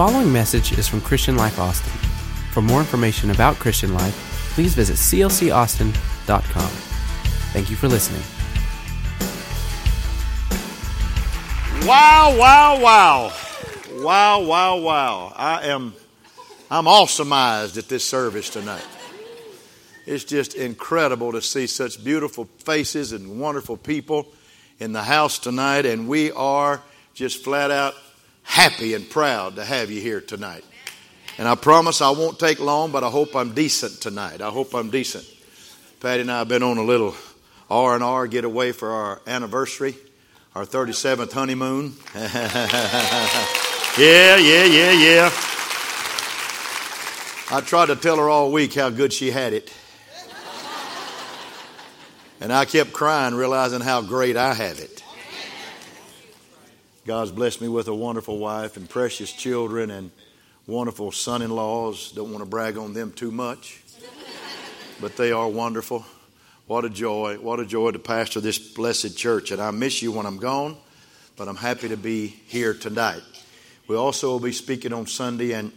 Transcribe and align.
following 0.00 0.32
message 0.32 0.78
is 0.78 0.88
from 0.88 0.98
Christian 0.98 1.36
Life 1.36 1.58
Austin. 1.58 1.92
For 2.52 2.62
more 2.62 2.80
information 2.80 3.32
about 3.32 3.56
Christian 3.56 3.92
Life, 3.92 4.14
please 4.54 4.74
visit 4.74 4.96
clcaustin.com. 4.96 6.70
Thank 7.52 7.68
you 7.68 7.76
for 7.76 7.86
listening. 7.86 8.22
Wow, 11.86 12.34
wow, 12.38 12.80
wow. 12.80 13.32
Wow, 14.02 14.40
wow, 14.40 14.76
wow. 14.78 15.32
I 15.36 15.66
am 15.66 15.92
I'm 16.70 16.86
awesomized 16.86 17.76
at 17.76 17.90
this 17.90 18.02
service 18.02 18.48
tonight. 18.48 18.86
It's 20.06 20.24
just 20.24 20.54
incredible 20.54 21.32
to 21.32 21.42
see 21.42 21.66
such 21.66 22.02
beautiful 22.02 22.46
faces 22.60 23.12
and 23.12 23.38
wonderful 23.38 23.76
people 23.76 24.32
in 24.78 24.94
the 24.94 25.02
house 25.02 25.38
tonight 25.38 25.84
and 25.84 26.08
we 26.08 26.32
are 26.32 26.80
just 27.12 27.44
flat 27.44 27.70
out 27.70 27.92
happy 28.42 28.94
and 28.94 29.08
proud 29.08 29.56
to 29.56 29.64
have 29.64 29.90
you 29.90 30.00
here 30.00 30.20
tonight. 30.20 30.64
And 31.38 31.48
I 31.48 31.54
promise 31.54 32.02
I 32.02 32.10
won't 32.10 32.38
take 32.38 32.60
long, 32.60 32.92
but 32.92 33.02
I 33.02 33.08
hope 33.08 33.34
I'm 33.34 33.54
decent 33.54 34.00
tonight. 34.00 34.40
I 34.40 34.50
hope 34.50 34.74
I'm 34.74 34.90
decent. 34.90 35.24
Patty 36.00 36.22
and 36.22 36.30
I 36.30 36.38
have 36.38 36.48
been 36.48 36.62
on 36.62 36.78
a 36.78 36.82
little 36.82 37.14
R 37.70 37.94
and 37.94 38.04
R 38.04 38.26
getaway 38.26 38.72
for 38.72 38.90
our 38.90 39.22
anniversary, 39.26 39.96
our 40.54 40.64
37th 40.64 41.32
honeymoon. 41.32 41.94
yeah, 42.14 44.36
yeah, 44.36 44.64
yeah, 44.64 44.92
yeah. 44.92 45.30
I 47.52 47.60
tried 47.64 47.86
to 47.86 47.96
tell 47.96 48.16
her 48.16 48.28
all 48.28 48.52
week 48.52 48.74
how 48.74 48.90
good 48.90 49.12
she 49.12 49.30
had 49.30 49.52
it. 49.52 49.72
And 52.40 52.52
I 52.52 52.64
kept 52.64 52.92
crying, 52.92 53.34
realizing 53.34 53.80
how 53.80 54.02
great 54.02 54.36
I 54.36 54.54
have 54.54 54.78
it. 54.78 54.99
God's 57.10 57.32
blessed 57.32 57.60
me 57.60 57.66
with 57.66 57.88
a 57.88 57.94
wonderful 57.94 58.38
wife 58.38 58.76
and 58.76 58.88
precious 58.88 59.32
children 59.32 59.90
and 59.90 60.12
wonderful 60.68 61.10
son 61.10 61.42
in 61.42 61.50
laws. 61.50 62.12
Don't 62.12 62.30
want 62.30 62.44
to 62.44 62.48
brag 62.48 62.78
on 62.78 62.92
them 62.92 63.10
too 63.10 63.32
much, 63.32 63.82
but 65.00 65.16
they 65.16 65.32
are 65.32 65.48
wonderful. 65.48 66.06
What 66.68 66.84
a 66.84 66.88
joy. 66.88 67.38
What 67.40 67.58
a 67.58 67.66
joy 67.66 67.90
to 67.90 67.98
pastor 67.98 68.40
this 68.40 68.60
blessed 68.60 69.18
church. 69.18 69.50
And 69.50 69.60
I 69.60 69.72
miss 69.72 70.02
you 70.02 70.12
when 70.12 70.24
I'm 70.24 70.36
gone, 70.36 70.76
but 71.36 71.48
I'm 71.48 71.56
happy 71.56 71.88
to 71.88 71.96
be 71.96 72.28
here 72.28 72.74
tonight. 72.74 73.22
We 73.88 73.96
also 73.96 74.28
will 74.28 74.38
be 74.38 74.52
speaking 74.52 74.92
on 74.92 75.08
Sunday, 75.08 75.54
and 75.54 75.72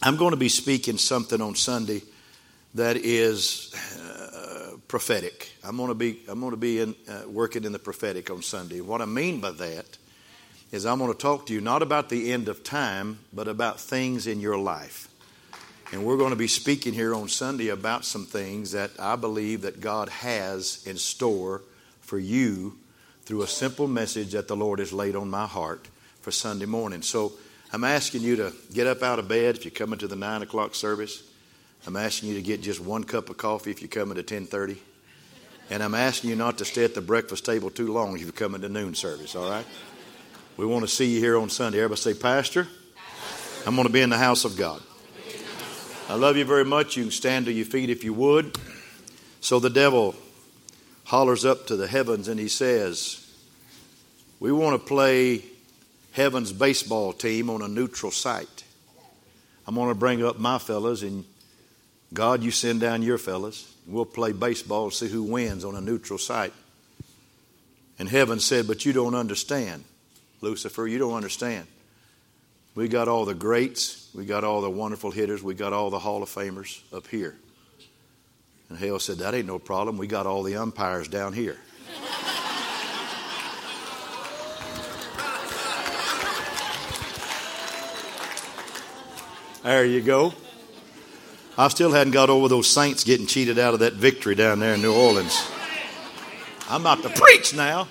I'm 0.00 0.16
going 0.16 0.30
to 0.30 0.36
be 0.36 0.48
speaking 0.48 0.98
something 0.98 1.40
on 1.40 1.56
Sunday 1.56 2.02
that 2.74 2.96
is 2.96 3.74
uh, 3.98 4.76
prophetic. 4.86 5.50
I'm 5.64 5.76
going 5.76 5.88
to 5.88 5.96
be, 5.96 6.20
I'm 6.28 6.38
going 6.38 6.52
to 6.52 6.56
be 6.56 6.78
in, 6.78 6.94
uh, 7.08 7.22
working 7.26 7.64
in 7.64 7.72
the 7.72 7.80
prophetic 7.80 8.30
on 8.30 8.42
Sunday. 8.42 8.80
What 8.80 9.02
I 9.02 9.06
mean 9.06 9.40
by 9.40 9.50
that 9.50 9.98
is 10.72 10.86
I'm 10.86 10.98
going 10.98 11.12
to 11.12 11.18
talk 11.18 11.46
to 11.46 11.52
you 11.52 11.60
not 11.60 11.82
about 11.82 12.08
the 12.08 12.32
end 12.32 12.48
of 12.48 12.62
time, 12.62 13.18
but 13.32 13.48
about 13.48 13.80
things 13.80 14.26
in 14.26 14.40
your 14.40 14.58
life. 14.58 15.08
And 15.92 16.04
we're 16.04 16.16
going 16.16 16.30
to 16.30 16.36
be 16.36 16.46
speaking 16.46 16.92
here 16.92 17.14
on 17.14 17.28
Sunday 17.28 17.68
about 17.68 18.04
some 18.04 18.24
things 18.24 18.72
that 18.72 18.92
I 18.98 19.16
believe 19.16 19.62
that 19.62 19.80
God 19.80 20.08
has 20.08 20.86
in 20.86 20.96
store 20.96 21.62
for 22.00 22.18
you 22.18 22.78
through 23.22 23.42
a 23.42 23.48
simple 23.48 23.88
message 23.88 24.32
that 24.32 24.46
the 24.46 24.56
Lord 24.56 24.78
has 24.78 24.92
laid 24.92 25.16
on 25.16 25.28
my 25.28 25.46
heart 25.46 25.88
for 26.20 26.30
Sunday 26.30 26.66
morning. 26.66 27.02
So 27.02 27.32
I'm 27.72 27.84
asking 27.84 28.22
you 28.22 28.36
to 28.36 28.52
get 28.72 28.86
up 28.86 29.02
out 29.02 29.18
of 29.18 29.26
bed 29.26 29.56
if 29.56 29.64
you're 29.64 29.72
coming 29.72 29.98
to 29.98 30.06
the 30.06 30.16
nine 30.16 30.42
o'clock 30.42 30.76
service. 30.76 31.24
I'm 31.86 31.96
asking 31.96 32.28
you 32.28 32.34
to 32.36 32.42
get 32.42 32.62
just 32.62 32.78
one 32.78 33.04
cup 33.04 33.28
of 33.28 33.36
coffee 33.36 33.70
if 33.70 33.80
you're 33.80 33.88
coming 33.88 34.16
to 34.16 34.22
ten 34.22 34.46
thirty. 34.46 34.80
And 35.70 35.82
I'm 35.82 35.94
asking 35.94 36.30
you 36.30 36.36
not 36.36 36.58
to 36.58 36.64
stay 36.64 36.84
at 36.84 36.94
the 36.94 37.00
breakfast 37.00 37.44
table 37.44 37.70
too 37.70 37.92
long 37.92 38.16
if 38.16 38.22
you're 38.22 38.32
coming 38.32 38.60
to 38.62 38.68
noon 38.68 38.94
service, 38.94 39.36
all 39.36 39.48
right? 39.48 39.66
We 40.60 40.66
want 40.66 40.84
to 40.84 40.88
see 40.88 41.06
you 41.06 41.20
here 41.20 41.38
on 41.38 41.48
Sunday. 41.48 41.78
Everybody 41.78 42.02
say, 42.02 42.12
Pastor, 42.12 42.68
I'm 43.66 43.76
going 43.76 43.86
to 43.86 43.92
be 43.92 44.02
in 44.02 44.10
the 44.10 44.18
house 44.18 44.44
of 44.44 44.58
God. 44.58 44.82
I 46.06 46.16
love 46.16 46.36
you 46.36 46.44
very 46.44 46.66
much. 46.66 46.98
You 46.98 47.04
can 47.04 47.12
stand 47.12 47.46
to 47.46 47.52
your 47.52 47.64
feet 47.64 47.88
if 47.88 48.04
you 48.04 48.12
would. 48.12 48.58
So 49.40 49.58
the 49.58 49.70
devil 49.70 50.14
hollers 51.04 51.46
up 51.46 51.66
to 51.68 51.76
the 51.76 51.86
heavens 51.86 52.28
and 52.28 52.38
he 52.38 52.48
says, 52.48 53.26
We 54.38 54.52
want 54.52 54.78
to 54.78 54.86
play 54.86 55.46
heaven's 56.12 56.52
baseball 56.52 57.14
team 57.14 57.48
on 57.48 57.62
a 57.62 57.68
neutral 57.68 58.12
site. 58.12 58.64
I'm 59.66 59.76
going 59.76 59.88
to 59.88 59.94
bring 59.94 60.22
up 60.22 60.38
my 60.38 60.58
fellas, 60.58 61.00
and 61.00 61.24
God, 62.12 62.42
you 62.42 62.50
send 62.50 62.82
down 62.82 63.00
your 63.00 63.16
fellas. 63.16 63.74
We'll 63.86 64.04
play 64.04 64.32
baseball 64.32 64.90
see 64.90 65.08
who 65.08 65.22
wins 65.22 65.64
on 65.64 65.74
a 65.74 65.80
neutral 65.80 66.18
site. 66.18 66.52
And 67.98 68.10
heaven 68.10 68.40
said, 68.40 68.66
But 68.66 68.84
you 68.84 68.92
don't 68.92 69.14
understand. 69.14 69.84
Lucifer, 70.40 70.86
you 70.86 70.98
don't 70.98 71.14
understand. 71.14 71.66
We 72.74 72.88
got 72.88 73.08
all 73.08 73.24
the 73.24 73.34
greats, 73.34 74.08
we 74.14 74.24
got 74.24 74.44
all 74.44 74.60
the 74.60 74.70
wonderful 74.70 75.10
hitters, 75.10 75.42
we 75.42 75.54
got 75.54 75.72
all 75.72 75.90
the 75.90 75.98
Hall 75.98 76.22
of 76.22 76.28
Famers 76.28 76.80
up 76.92 77.08
here. 77.08 77.36
And 78.68 78.78
hell 78.78 79.00
said, 79.00 79.18
That 79.18 79.34
ain't 79.34 79.46
no 79.46 79.58
problem. 79.58 79.98
We 79.98 80.06
got 80.06 80.26
all 80.26 80.42
the 80.42 80.56
umpires 80.56 81.08
down 81.08 81.32
here. 81.32 81.58
there 89.64 89.84
you 89.84 90.00
go. 90.00 90.32
I 91.58 91.66
still 91.68 91.92
hadn't 91.92 92.12
got 92.12 92.30
over 92.30 92.48
those 92.48 92.68
Saints 92.68 93.04
getting 93.04 93.26
cheated 93.26 93.58
out 93.58 93.74
of 93.74 93.80
that 93.80 93.94
victory 93.94 94.36
down 94.36 94.60
there 94.60 94.74
in 94.74 94.82
New 94.82 94.94
Orleans. 94.94 95.50
I'm 96.70 96.82
about 96.82 97.02
to 97.02 97.10
preach 97.10 97.54
now. 97.54 97.88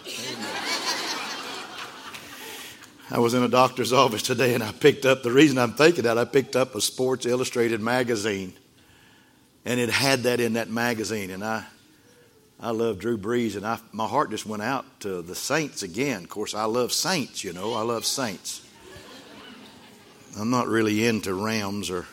I 3.12 3.20
was 3.20 3.34
in 3.34 3.42
a 3.42 3.47
doctor's 3.47 3.92
office 4.03 4.22
today 4.22 4.53
and 4.53 4.64
I 4.64 4.72
picked 4.72 5.06
up, 5.06 5.24
the 5.24 5.31
reason 5.31 5.58
I'm 5.58 5.74
thinking 5.74 6.03
that, 6.03 6.18
I 6.18 6.25
picked 6.25 6.56
up 6.56 6.75
a 6.75 6.81
Sports 6.81 7.25
Illustrated 7.25 7.81
magazine. 7.81 8.53
And 9.66 9.80
it 9.80 9.90
had 9.90 10.24
that 10.24 10.40
in 10.40 10.53
that 10.53 10.70
magazine. 10.70 11.30
And 11.31 11.44
I, 11.44 11.66
I 12.59 12.72
love 12.72 13.00
Drew 13.00 13.18
Brees. 13.18 13.56
And 13.56 13.66
I, 13.66 13.80
my 13.92 14.08
heart 14.08 14.30
just 14.30 14.46
went 14.46 14.64
out 14.64 14.86
to 15.02 15.22
the 15.22 15.36
Saints 15.36 15.84
again. 15.84 16.24
Of 16.24 16.30
course, 16.30 16.53
I 16.53 16.66
love 16.66 16.94
Saints, 16.94 17.44
you 17.44 17.53
know, 17.53 17.74
I 17.74 17.81
love 17.81 18.06
Saints. 18.06 18.66
I'm 20.40 20.52
not 20.52 20.68
really 20.68 21.06
into 21.06 21.34
Rams 21.34 21.90
or. 21.90 22.06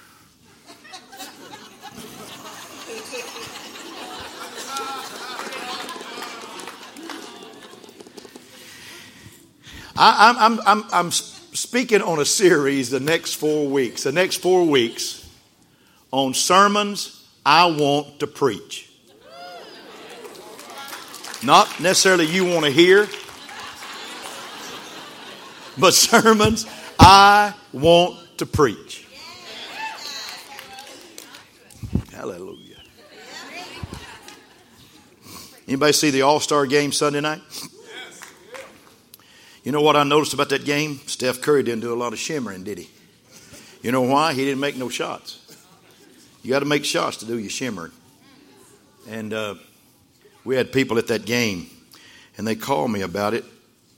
I, 9.99 10.37
I'm, 10.39 10.61
I'm, 10.67 10.85
I'm 10.93 11.11
speaking 11.11 12.03
on 12.03 12.19
a 12.19 12.25
series 12.27 12.91
the 12.91 13.01
next 13.01 13.35
four 13.35 13.67
weeks, 13.67 14.03
the 14.03 14.13
next 14.13 14.37
four 14.37 14.67
weeks 14.67 15.27
on 16.11 16.35
sermons 16.35 17.27
I 17.47 17.67
want 17.67 18.21
to 18.21 18.27
preach. 18.27 18.91
Not 21.43 21.81
necessarily 21.81 22.27
you 22.27 22.45
want 22.45 22.67
to 22.67 22.71
hear, 22.71 23.09
but 25.79 25.95
sermons 25.95 26.67
I 26.99 27.55
want 27.73 28.19
to 28.39 28.47
preach. 28.47 29.07
Hallelujah. 32.13 32.77
Anybody 35.67 35.93
see 35.93 36.11
the 36.11 36.23
All 36.23 36.41
Star 36.41 36.67
game 36.67 36.93
Sunday 36.93 37.21
night? 37.21 37.41
You 39.67 39.73
know 39.73 39.83
what 39.83 39.97
I 39.97 40.05
noticed 40.05 40.33
about 40.33 40.51
that 40.51 40.65
game? 40.65 41.01
Steph 41.09 41.41
Curry 41.41 41.65
didn't 41.65 41.81
do 41.81 41.93
a 41.93 41.99
lot 41.99 42.13
of 42.13 42.21
shimmering, 42.21 42.63
did 42.63 42.79
he? 42.79 42.89
You 43.83 43.91
know 43.91 44.03
why? 44.03 44.33
He 44.33 44.45
didn't 44.45 44.61
make 44.61 44.77
no 44.77 44.89
shots. 44.89 45.41
You 46.45 46.51
got 46.51 46.61
to 46.61 46.67
make 46.67 46.85
shots 46.85 47.17
to 47.17 47.27
do 47.27 47.37
your 47.37 47.51
shimmering. 47.51 47.91
And 49.09 49.33
uh, 49.33 49.57
we 50.45 50.55
had 50.55 50.71
people 50.71 50.99
at 50.99 51.09
that 51.09 51.27
game, 51.27 51.67
and 52.39 52.47
they 52.47 52.55
called 52.55 52.93
me 52.93 53.03
about 53.03 53.35
it, 53.35 53.45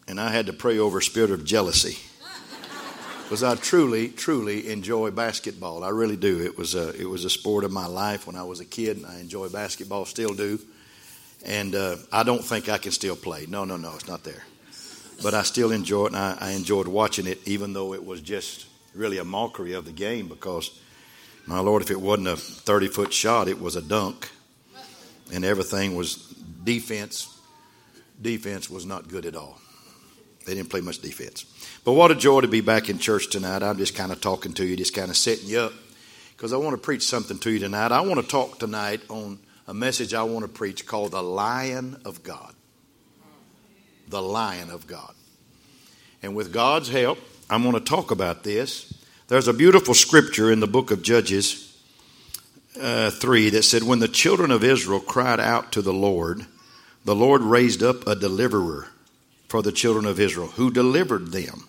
and 0.08 0.18
I 0.18 0.30
had 0.30 0.46
to 0.46 0.54
pray 0.54 0.78
over 0.78 1.00
a 1.00 1.02
spirit 1.02 1.32
of 1.32 1.44
jealousy. 1.44 1.98
Because 3.24 3.42
I 3.42 3.54
truly, 3.56 4.08
truly 4.08 4.70
enjoy 4.70 5.10
basketball. 5.10 5.84
I 5.84 5.90
really 5.90 6.16
do. 6.16 6.40
It 6.40 6.56
was 6.56 6.74
a, 6.76 6.98
it 6.98 7.04
was 7.04 7.26
a 7.26 7.30
sport 7.30 7.64
of 7.64 7.72
my 7.72 7.86
life 7.86 8.26
when 8.26 8.36
I 8.36 8.42
was 8.42 8.60
a 8.60 8.64
kid, 8.64 8.96
and 8.96 9.04
I 9.04 9.20
enjoy 9.20 9.50
basketball, 9.50 10.06
still 10.06 10.32
do. 10.32 10.60
And 11.44 11.74
uh, 11.74 11.96
I 12.10 12.22
don't 12.22 12.42
think 12.42 12.70
I 12.70 12.78
can 12.78 12.92
still 12.92 13.16
play. 13.16 13.44
No, 13.46 13.66
no, 13.66 13.76
no, 13.76 13.94
it's 13.96 14.08
not 14.08 14.24
there 14.24 14.44
but 15.22 15.34
I 15.34 15.42
still 15.42 15.72
enjoy 15.72 16.06
it, 16.06 16.12
and 16.12 16.16
I, 16.16 16.36
I 16.40 16.50
enjoyed 16.52 16.86
watching 16.86 17.26
it, 17.26 17.40
even 17.46 17.72
though 17.72 17.94
it 17.94 18.04
was 18.04 18.20
just 18.20 18.66
really 18.94 19.18
a 19.18 19.24
mockery 19.24 19.72
of 19.72 19.84
the 19.84 19.92
game 19.92 20.28
because, 20.28 20.78
my 21.46 21.60
Lord, 21.60 21.82
if 21.82 21.90
it 21.90 22.00
wasn't 22.00 22.28
a 22.28 22.36
30 22.36 22.88
foot 22.88 23.12
shot, 23.12 23.48
it 23.48 23.60
was 23.60 23.76
a 23.76 23.82
dunk, 23.82 24.30
and 25.32 25.44
everything 25.44 25.96
was 25.96 26.16
defense. 26.64 27.34
Defense 28.20 28.70
was 28.70 28.86
not 28.86 29.08
good 29.08 29.26
at 29.26 29.36
all. 29.36 29.58
They 30.46 30.54
didn't 30.54 30.70
play 30.70 30.80
much 30.80 31.00
defense. 31.00 31.44
But 31.84 31.92
what 31.92 32.10
a 32.10 32.14
joy 32.14 32.40
to 32.40 32.48
be 32.48 32.60
back 32.60 32.88
in 32.88 32.98
church 32.98 33.28
tonight. 33.28 33.62
I'm 33.62 33.76
just 33.76 33.94
kind 33.94 34.12
of 34.12 34.20
talking 34.20 34.54
to 34.54 34.64
you, 34.64 34.76
just 34.76 34.94
kind 34.94 35.10
of 35.10 35.16
setting 35.16 35.48
you 35.48 35.60
up 35.60 35.72
because 36.36 36.52
I 36.52 36.56
want 36.56 36.74
to 36.74 36.80
preach 36.80 37.02
something 37.02 37.38
to 37.40 37.50
you 37.50 37.58
tonight. 37.58 37.92
I 37.92 38.00
want 38.00 38.20
to 38.20 38.26
talk 38.26 38.58
tonight 38.58 39.02
on 39.10 39.40
a 39.66 39.74
message 39.74 40.14
I 40.14 40.22
want 40.22 40.44
to 40.44 40.48
preach 40.48 40.86
called 40.86 41.10
The 41.10 41.22
Lion 41.22 42.00
of 42.04 42.22
God 42.22 42.54
the 44.08 44.22
Lion 44.22 44.70
of 44.70 44.86
God. 44.86 45.14
And 46.22 46.34
with 46.34 46.52
God's 46.52 46.88
help, 46.88 47.18
I'm 47.50 47.62
going 47.62 47.74
to 47.74 47.80
talk 47.80 48.10
about 48.10 48.42
this 48.44 48.92
There's 49.28 49.48
a 49.48 49.54
beautiful 49.54 49.94
scripture 49.94 50.50
in 50.50 50.60
the 50.60 50.66
book 50.66 50.90
of 50.90 51.02
Judges 51.02 51.64
uh, 52.80 53.10
3 53.10 53.50
that 53.50 53.62
said, 53.62 53.82
When 53.82 53.98
the 53.98 54.08
children 54.08 54.50
of 54.50 54.64
Israel 54.64 55.00
cried 55.00 55.40
out 55.40 55.72
to 55.72 55.82
the 55.82 55.92
Lord, 55.92 56.46
the 57.04 57.14
Lord 57.14 57.42
raised 57.42 57.82
up 57.82 58.06
a 58.06 58.14
deliverer 58.14 58.88
for 59.48 59.62
the 59.62 59.72
children 59.72 60.04
of 60.04 60.20
Israel, 60.20 60.48
who 60.48 60.70
delivered 60.70 61.32
them. 61.32 61.66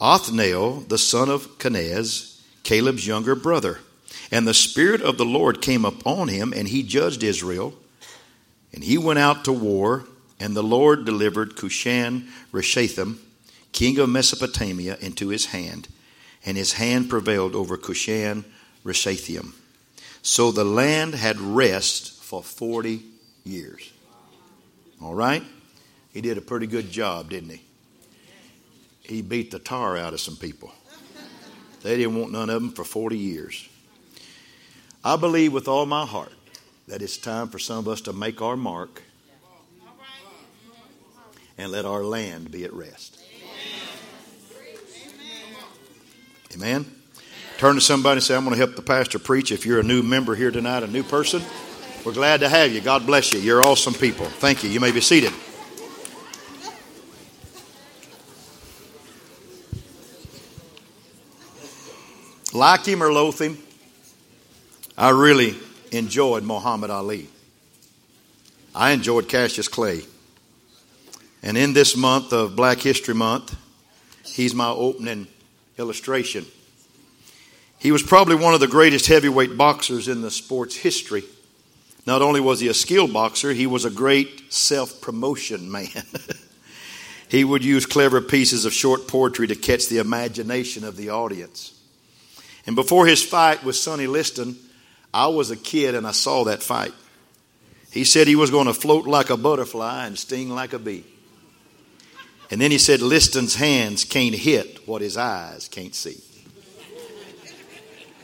Othniel, 0.00 0.80
the 0.80 0.98
son 0.98 1.28
of 1.28 1.58
Kenaz, 1.58 2.42
Caleb's 2.64 3.06
younger 3.06 3.34
brother. 3.34 3.78
And 4.30 4.46
the 4.46 4.54
Spirit 4.54 5.00
of 5.00 5.18
the 5.18 5.24
Lord 5.24 5.62
came 5.62 5.84
upon 5.84 6.28
him, 6.28 6.52
and 6.52 6.68
he 6.68 6.82
judged 6.82 7.22
Israel. 7.22 7.74
And 8.72 8.82
he 8.82 8.98
went 8.98 9.20
out 9.20 9.44
to 9.44 9.52
war, 9.52 10.04
and 10.38 10.56
the 10.56 10.62
Lord 10.62 11.04
delivered 11.04 11.56
Cushan 11.56 12.28
Rishathaim, 12.52 13.18
king 13.72 13.98
of 13.98 14.08
Mesopotamia, 14.08 14.96
into 15.00 15.28
his 15.28 15.46
hand. 15.46 15.88
And 16.44 16.56
his 16.56 16.74
hand 16.74 17.08
prevailed 17.08 17.54
over 17.54 17.76
Cushan 17.76 18.44
Rishathaim. 18.84 19.52
So 20.22 20.52
the 20.52 20.64
land 20.64 21.14
had 21.14 21.40
rest 21.40 22.22
for 22.22 22.42
40 22.42 23.02
years. 23.44 23.92
All 25.02 25.14
right? 25.14 25.42
He 26.12 26.20
did 26.20 26.38
a 26.38 26.42
pretty 26.42 26.66
good 26.66 26.90
job, 26.90 27.30
didn't 27.30 27.50
he? 27.50 27.62
He 29.02 29.22
beat 29.22 29.50
the 29.50 29.58
tar 29.58 29.96
out 29.96 30.12
of 30.12 30.20
some 30.20 30.36
people. 30.36 30.72
They 31.82 31.96
didn't 31.96 32.18
want 32.18 32.32
none 32.32 32.50
of 32.50 32.60
them 32.60 32.72
for 32.72 32.84
40 32.84 33.16
years. 33.16 33.68
I 35.04 35.16
believe 35.16 35.52
with 35.52 35.68
all 35.68 35.86
my 35.86 36.04
heart 36.04 36.32
that 36.88 37.02
it's 37.02 37.16
time 37.16 37.48
for 37.48 37.58
some 37.58 37.78
of 37.78 37.88
us 37.88 38.00
to 38.02 38.12
make 38.12 38.42
our 38.42 38.56
mark 38.56 39.02
and 41.58 41.72
let 41.72 41.84
our 41.84 42.04
land 42.04 42.50
be 42.50 42.64
at 42.64 42.72
rest. 42.72 43.18
Amen. 46.54 46.86
Turn 47.58 47.74
to 47.74 47.80
somebody 47.80 48.18
and 48.18 48.22
say, 48.22 48.36
I'm 48.36 48.44
going 48.44 48.54
to 48.54 48.58
help 48.58 48.76
the 48.76 48.82
pastor 48.82 49.18
preach. 49.18 49.52
If 49.52 49.64
you're 49.66 49.80
a 49.80 49.82
new 49.82 50.02
member 50.02 50.34
here 50.34 50.50
tonight, 50.50 50.82
a 50.82 50.86
new 50.86 51.02
person, 51.02 51.42
we're 52.04 52.12
glad 52.12 52.40
to 52.40 52.48
have 52.48 52.72
you. 52.72 52.80
God 52.80 53.06
bless 53.06 53.32
you. 53.32 53.40
You're 53.40 53.62
awesome 53.62 53.94
people. 53.94 54.26
Thank 54.26 54.62
you. 54.62 54.70
You 54.70 54.80
may 54.80 54.92
be 54.92 55.00
seated. 55.00 55.32
Like 62.52 62.86
him 62.86 63.02
or 63.02 63.12
loathe 63.12 63.38
him, 63.40 63.58
I 64.96 65.10
really 65.10 65.56
enjoyed 65.92 66.42
Muhammad 66.42 66.90
Ali. 66.90 67.28
I 68.74 68.92
enjoyed 68.92 69.28
Cassius 69.28 69.68
Clay. 69.68 70.02
And 71.42 71.56
in 71.56 71.72
this 71.72 71.96
month 71.96 72.32
of 72.32 72.56
Black 72.56 72.78
History 72.78 73.14
Month, 73.14 73.56
he's 74.24 74.54
my 74.54 74.68
opening 74.68 75.28
illustration. 75.78 76.46
He 77.78 77.92
was 77.92 78.02
probably 78.02 78.36
one 78.36 78.54
of 78.54 78.60
the 78.60 78.66
greatest 78.66 79.06
heavyweight 79.06 79.56
boxers 79.56 80.08
in 80.08 80.22
the 80.22 80.30
sport's 80.30 80.76
history. 80.76 81.24
Not 82.06 82.22
only 82.22 82.40
was 82.40 82.60
he 82.60 82.68
a 82.68 82.74
skilled 82.74 83.12
boxer, 83.12 83.52
he 83.52 83.66
was 83.66 83.84
a 83.84 83.90
great 83.90 84.52
self 84.52 85.00
promotion 85.00 85.70
man. 85.70 85.88
he 87.28 87.44
would 87.44 87.64
use 87.64 87.84
clever 87.84 88.20
pieces 88.20 88.64
of 88.64 88.72
short 88.72 89.08
poetry 89.08 89.46
to 89.48 89.56
catch 89.56 89.88
the 89.88 89.98
imagination 89.98 90.84
of 90.84 90.96
the 90.96 91.10
audience. 91.10 91.72
And 92.66 92.74
before 92.74 93.06
his 93.06 93.22
fight 93.22 93.62
with 93.62 93.76
Sonny 93.76 94.06
Liston, 94.06 94.56
I 95.12 95.28
was 95.28 95.50
a 95.50 95.56
kid 95.56 95.94
and 95.94 96.06
I 96.06 96.12
saw 96.12 96.44
that 96.44 96.62
fight. 96.62 96.92
He 97.90 98.04
said 98.04 98.26
he 98.26 98.36
was 98.36 98.50
going 98.50 98.66
to 98.66 98.74
float 98.74 99.06
like 99.06 99.30
a 99.30 99.36
butterfly 99.36 100.06
and 100.06 100.18
sting 100.18 100.50
like 100.50 100.72
a 100.72 100.78
bee. 100.78 101.04
And 102.50 102.60
then 102.60 102.70
he 102.70 102.78
said 102.78 103.00
Liston's 103.00 103.56
hands 103.56 104.04
can't 104.04 104.34
hit 104.34 104.86
what 104.86 105.02
his 105.02 105.16
eyes 105.16 105.68
can't 105.68 105.94
see. 105.94 106.20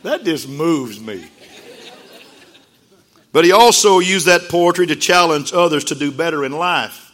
That 0.03 0.25
just 0.25 0.49
moves 0.49 1.01
me. 1.01 1.29
But 3.33 3.45
he 3.45 3.53
also 3.53 3.99
used 3.99 4.27
that 4.27 4.49
poetry 4.49 4.87
to 4.89 4.97
challenge 4.97 5.53
others 5.53 5.85
to 5.85 5.95
do 5.95 6.13
better 6.13 6.45
in 6.45 6.53
life. 6.53 7.13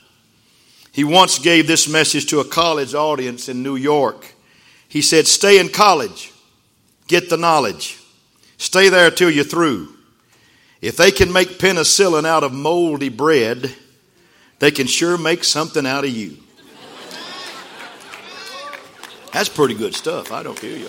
He 0.92 1.04
once 1.04 1.38
gave 1.38 1.66
this 1.66 1.88
message 1.88 2.26
to 2.26 2.40
a 2.40 2.44
college 2.44 2.94
audience 2.94 3.48
in 3.48 3.62
New 3.62 3.76
York. 3.76 4.34
He 4.88 5.00
said, 5.00 5.26
Stay 5.26 5.60
in 5.60 5.68
college, 5.68 6.32
get 7.06 7.30
the 7.30 7.36
knowledge. 7.36 7.98
Stay 8.56 8.88
there 8.88 9.10
till 9.10 9.30
you're 9.30 9.44
through. 9.44 9.94
If 10.80 10.96
they 10.96 11.12
can 11.12 11.32
make 11.32 11.58
penicillin 11.58 12.24
out 12.24 12.42
of 12.42 12.52
moldy 12.52 13.08
bread, 13.08 13.74
they 14.58 14.72
can 14.72 14.88
sure 14.88 15.16
make 15.16 15.44
something 15.44 15.86
out 15.86 16.04
of 16.04 16.10
you. 16.10 16.38
That's 19.32 19.48
pretty 19.48 19.74
good 19.74 19.94
stuff. 19.94 20.32
I 20.32 20.42
don't 20.42 20.58
care 20.58 20.76
you. 20.76 20.88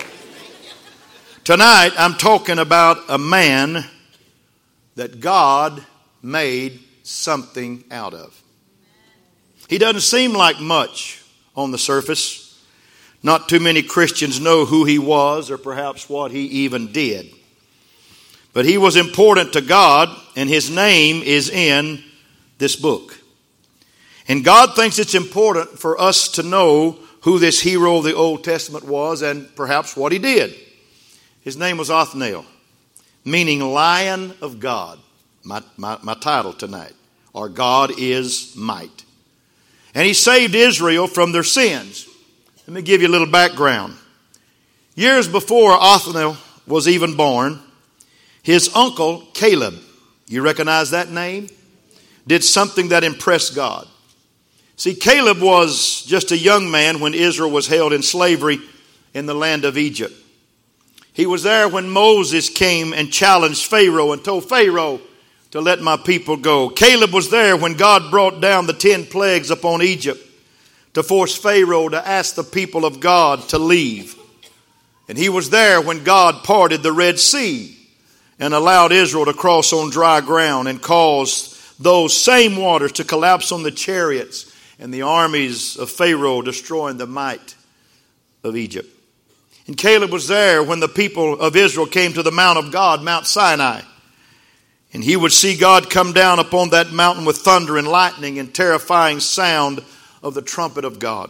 Tonight, 1.44 1.92
I'm 1.98 2.14
talking 2.14 2.60
about 2.60 2.98
a 3.10 3.18
man 3.18 3.84
that 4.96 5.20
God 5.20 5.84
made 6.22 6.80
something 7.04 7.84
out 7.92 8.14
of. 8.14 8.42
He 9.68 9.78
doesn't 9.78 10.02
seem 10.02 10.34
like 10.34 10.60
much 10.60 11.24
on 11.56 11.72
the 11.72 11.78
surface. 11.78 12.64
Not 13.22 13.50
too 13.50 13.60
many 13.60 13.84
Christians 13.84 14.40
know 14.40 14.66
who 14.66 14.86
he 14.86 15.00
was 15.00 15.52
or 15.52 15.58
perhaps 15.58 16.10
what 16.10 16.32
he 16.32 16.46
even 16.46 16.92
did. 16.92 17.30
But 18.54 18.66
he 18.66 18.78
was 18.78 18.96
important 18.96 19.54
to 19.54 19.62
God, 19.62 20.10
and 20.36 20.50
his 20.50 20.70
name 20.70 21.22
is 21.22 21.50
in 21.50 22.04
this 22.58 22.76
book. 22.76 23.20
And 24.28 24.44
God 24.44 24.76
thinks 24.76 24.98
it's 24.98 25.16
important 25.16 25.80
for 25.80 26.00
us 26.00 26.30
to 26.30 26.44
know 26.44 27.00
who 27.22 27.40
this 27.40 27.62
hero 27.62 27.98
of 27.98 28.04
the 28.04 28.16
Old 28.16 28.44
Testament 28.44 28.86
was 28.86 29.22
and 29.22 29.54
perhaps 29.56 29.96
what 29.96 30.12
he 30.12 30.20
did. 30.20 30.56
His 31.42 31.58
name 31.58 31.78
was 31.78 31.90
Othniel, 31.90 32.46
meaning 33.26 33.60
Lion 33.60 34.34
of 34.42 34.60
God. 34.60 35.00
My, 35.44 35.64
my, 35.78 35.98
my 36.02 36.14
title 36.16 36.54
tonight. 36.54 36.94
Our 37.34 37.50
God 37.50 37.92
is 37.98 38.56
might. 38.56 39.06
And 39.96 40.06
he 40.06 40.14
saved 40.14 40.56
Israel 40.56 41.08
from 41.08 41.32
their 41.32 41.44
sins. 41.44 42.08
Let 42.68 42.76
me 42.76 42.82
give 42.82 43.02
you 43.02 43.08
a 43.08 43.10
little 43.10 43.32
background. 43.32 43.96
Years 44.96 45.28
before 45.28 45.72
Othniel 45.74 46.38
was 46.68 46.88
even 46.88 47.16
born, 47.16 47.60
his 48.44 48.76
uncle, 48.76 49.22
Caleb, 49.34 49.76
you 50.28 50.42
recognize 50.42 50.92
that 50.92 51.10
name? 51.10 51.50
Did 52.28 52.44
something 52.44 52.90
that 52.90 53.04
impressed 53.04 53.56
God. 53.56 53.88
See, 54.80 54.96
Caleb 54.96 55.42
was 55.42 56.04
just 56.04 56.32
a 56.32 56.38
young 56.38 56.72
man 56.72 57.02
when 57.02 57.14
Israel 57.14 57.52
was 57.52 57.68
held 57.68 57.92
in 57.92 58.02
slavery 58.02 58.60
in 59.14 59.26
the 59.26 59.34
land 59.34 59.66
of 59.66 59.78
Egypt. 59.78 60.14
He 61.12 61.26
was 61.26 61.44
there 61.44 61.68
when 61.68 61.90
Moses 61.90 62.48
came 62.48 62.94
and 62.94 63.12
challenged 63.12 63.66
Pharaoh 63.66 64.14
and 64.14 64.24
told 64.24 64.48
Pharaoh 64.48 65.02
to 65.52 65.60
let 65.60 65.82
my 65.82 65.98
people 65.98 66.38
go. 66.38 66.70
Caleb 66.70 67.14
was 67.14 67.30
there 67.30 67.58
when 67.58 67.74
God 67.74 68.10
brought 68.10 68.40
down 68.40 68.68
the 68.68 68.74
ten 68.74 69.06
plagues 69.06 69.52
upon 69.52 69.82
Egypt 69.82 70.26
to 70.94 71.04
force 71.04 71.36
Pharaoh 71.36 71.90
to 71.90 72.08
ask 72.08 72.36
the 72.36 72.44
people 72.46 72.86
of 72.86 73.02
God 73.02 73.42
to 73.50 73.60
leave. 73.60 74.16
And 75.10 75.18
he 75.18 75.28
was 75.28 75.50
there 75.50 75.82
when 75.82 76.06
God 76.06 76.46
parted 76.46 76.84
the 76.84 76.94
Red 76.94 77.20
Sea 77.20 77.78
and 78.40 78.54
allowed 78.54 78.94
Israel 78.94 79.26
to 79.26 79.34
cross 79.34 79.74
on 79.74 79.90
dry 79.90 80.22
ground 80.22 80.70
and 80.70 80.82
caused 80.82 81.84
those 81.84 82.16
same 82.16 82.56
waters 82.56 82.94
to 82.94 83.04
collapse 83.04 83.52
on 83.52 83.64
the 83.64 83.72
chariots 83.72 84.49
and 84.80 84.94
the 84.94 85.02
armies 85.02 85.76
of 85.76 85.92
Pharaoh, 85.92 86.42
destroying 86.42 86.98
the 86.98 87.06
might 87.06 87.56
of 88.44 88.56
Egypt. 88.56 88.90
And 89.68 89.78
Caleb 89.78 90.12
was 90.12 90.28
there 90.28 90.64
when 90.64 90.80
the 90.80 90.88
people 90.88 91.40
of 91.40 91.56
Israel 91.56 91.86
came 91.86 92.14
to 92.14 92.24
the 92.24 92.32
Mount 92.32 92.58
of 92.58 92.72
God, 92.72 93.04
Mount 93.04 93.28
Sinai. 93.28 93.82
And 94.94 95.04
he 95.04 95.16
would 95.16 95.32
see 95.32 95.56
God 95.56 95.90
come 95.90 96.14
down 96.14 96.40
upon 96.40 96.72
that 96.72 96.92
mountain 96.92 97.26
with 97.26 97.38
thunder 97.38 97.78
and 97.78 97.88
lightning 97.88 98.40
and 98.40 98.52
terrifying 98.52 99.20
sound 99.20 99.84
of 100.24 100.34
the 100.34 100.42
trumpet 100.42 100.86
of 100.86 100.98
God. 100.98 101.30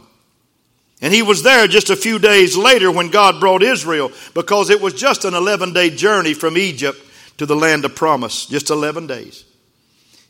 And 1.01 1.13
he 1.13 1.21
was 1.21 1.43
there 1.43 1.67
just 1.67 1.89
a 1.89 1.95
few 1.95 2.19
days 2.19 2.55
later 2.55 2.91
when 2.91 3.09
God 3.09 3.39
brought 3.39 3.63
Israel 3.63 4.11
because 4.33 4.69
it 4.69 4.81
was 4.81 4.93
just 4.93 5.25
an 5.25 5.33
11 5.33 5.73
day 5.73 5.89
journey 5.89 6.33
from 6.33 6.57
Egypt 6.57 6.99
to 7.37 7.45
the 7.45 7.55
land 7.55 7.85
of 7.85 7.95
promise, 7.95 8.45
just 8.45 8.69
11 8.69 9.07
days. 9.07 9.45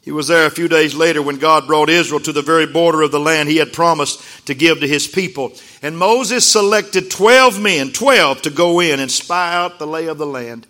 He 0.10 0.14
was 0.14 0.28
there 0.28 0.48
a 0.48 0.50
few 0.50 0.68
days 0.68 0.96
later 0.96 1.22
when 1.22 1.38
God 1.38 1.68
brought 1.68 1.88
Israel 1.88 2.20
to 2.22 2.32
the 2.32 2.42
very 2.42 2.66
border 2.66 3.04
of 3.04 3.12
the 3.12 3.20
land 3.20 3.48
he 3.48 3.58
had 3.58 3.72
promised 3.72 4.48
to 4.48 4.56
give 4.56 4.80
to 4.80 4.88
his 4.88 5.06
people. 5.06 5.54
And 5.84 5.96
Moses 5.96 6.52
selected 6.52 7.12
12 7.12 7.62
men, 7.62 7.92
12 7.92 8.42
to 8.42 8.50
go 8.50 8.80
in 8.80 9.00
and 9.00 9.12
spy 9.12 9.54
out 9.54 9.78
the 9.78 9.86
lay 9.86 10.08
of 10.08 10.18
the 10.18 10.26
land 10.26 10.66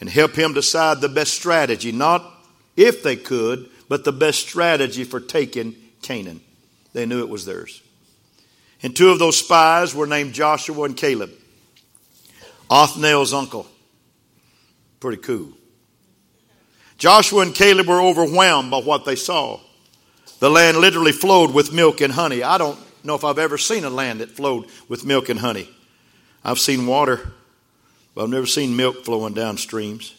and 0.00 0.08
help 0.08 0.34
him 0.34 0.54
decide 0.54 1.02
the 1.02 1.10
best 1.10 1.34
strategy, 1.34 1.92
not 1.92 2.24
if 2.74 3.02
they 3.02 3.16
could, 3.16 3.68
but 3.86 4.04
the 4.04 4.12
best 4.12 4.48
strategy 4.48 5.04
for 5.04 5.20
taking 5.20 5.76
Canaan. 6.00 6.40
They 6.94 7.04
knew 7.04 7.20
it 7.20 7.28
was 7.28 7.44
theirs. 7.44 7.82
And 8.82 8.96
two 8.96 9.10
of 9.10 9.18
those 9.18 9.36
spies 9.36 9.94
were 9.94 10.06
named 10.06 10.32
Joshua 10.32 10.84
and 10.84 10.96
Caleb, 10.96 11.32
Othniel's 12.70 13.34
uncle. 13.34 13.66
Pretty 15.00 15.20
cool. 15.20 15.57
Joshua 16.98 17.42
and 17.42 17.54
Caleb 17.54 17.86
were 17.86 18.02
overwhelmed 18.02 18.70
by 18.70 18.80
what 18.80 19.04
they 19.04 19.16
saw. 19.16 19.60
The 20.40 20.50
land 20.50 20.76
literally 20.76 21.12
flowed 21.12 21.54
with 21.54 21.72
milk 21.72 22.00
and 22.00 22.12
honey. 22.12 22.42
I 22.42 22.58
don't 22.58 22.78
know 23.04 23.14
if 23.14 23.24
I've 23.24 23.38
ever 23.38 23.56
seen 23.56 23.84
a 23.84 23.90
land 23.90 24.20
that 24.20 24.30
flowed 24.30 24.66
with 24.88 25.04
milk 25.04 25.28
and 25.28 25.38
honey. 25.38 25.68
I've 26.44 26.58
seen 26.58 26.86
water, 26.86 27.32
but 28.14 28.24
I've 28.24 28.30
never 28.30 28.46
seen 28.46 28.76
milk 28.76 29.04
flowing 29.04 29.34
down 29.34 29.56
streams. 29.56 30.14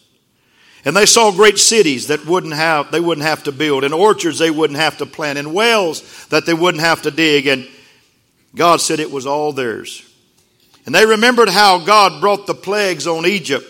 And 0.86 0.96
they 0.96 1.06
saw 1.06 1.32
great 1.32 1.58
cities 1.58 2.08
that 2.08 2.26
wouldn't 2.26 2.54
have, 2.54 2.92
they 2.92 3.02
wouldn't 3.02 3.28
have 3.28 3.44
to 3.44 3.52
build, 3.52 3.84
and 3.84 3.94
orchards 3.94 4.40
they 4.40 4.52
wouldn't 4.52 4.80
have 4.80 4.98
to 4.98 5.06
plant, 5.06 5.38
and 5.38 5.54
wells 5.54 6.28
that 6.28 6.46
they 6.46 6.54
wouldn't 6.54 6.84
have 6.84 7.02
to 7.02 7.12
dig. 7.12 7.48
And 7.48 7.68
God 8.56 8.80
said 8.80 9.00
it 9.00 9.12
was 9.12 9.26
all 9.26 9.52
theirs. 9.52 10.06
And 10.86 10.96
they 10.96 11.06
remembered 11.06 11.50
how 11.50 11.80
God 11.80 12.22
brought 12.22 12.48
the 12.48 12.56
plagues 12.56 13.08
on 13.08 13.26
Egypt, 13.26 13.66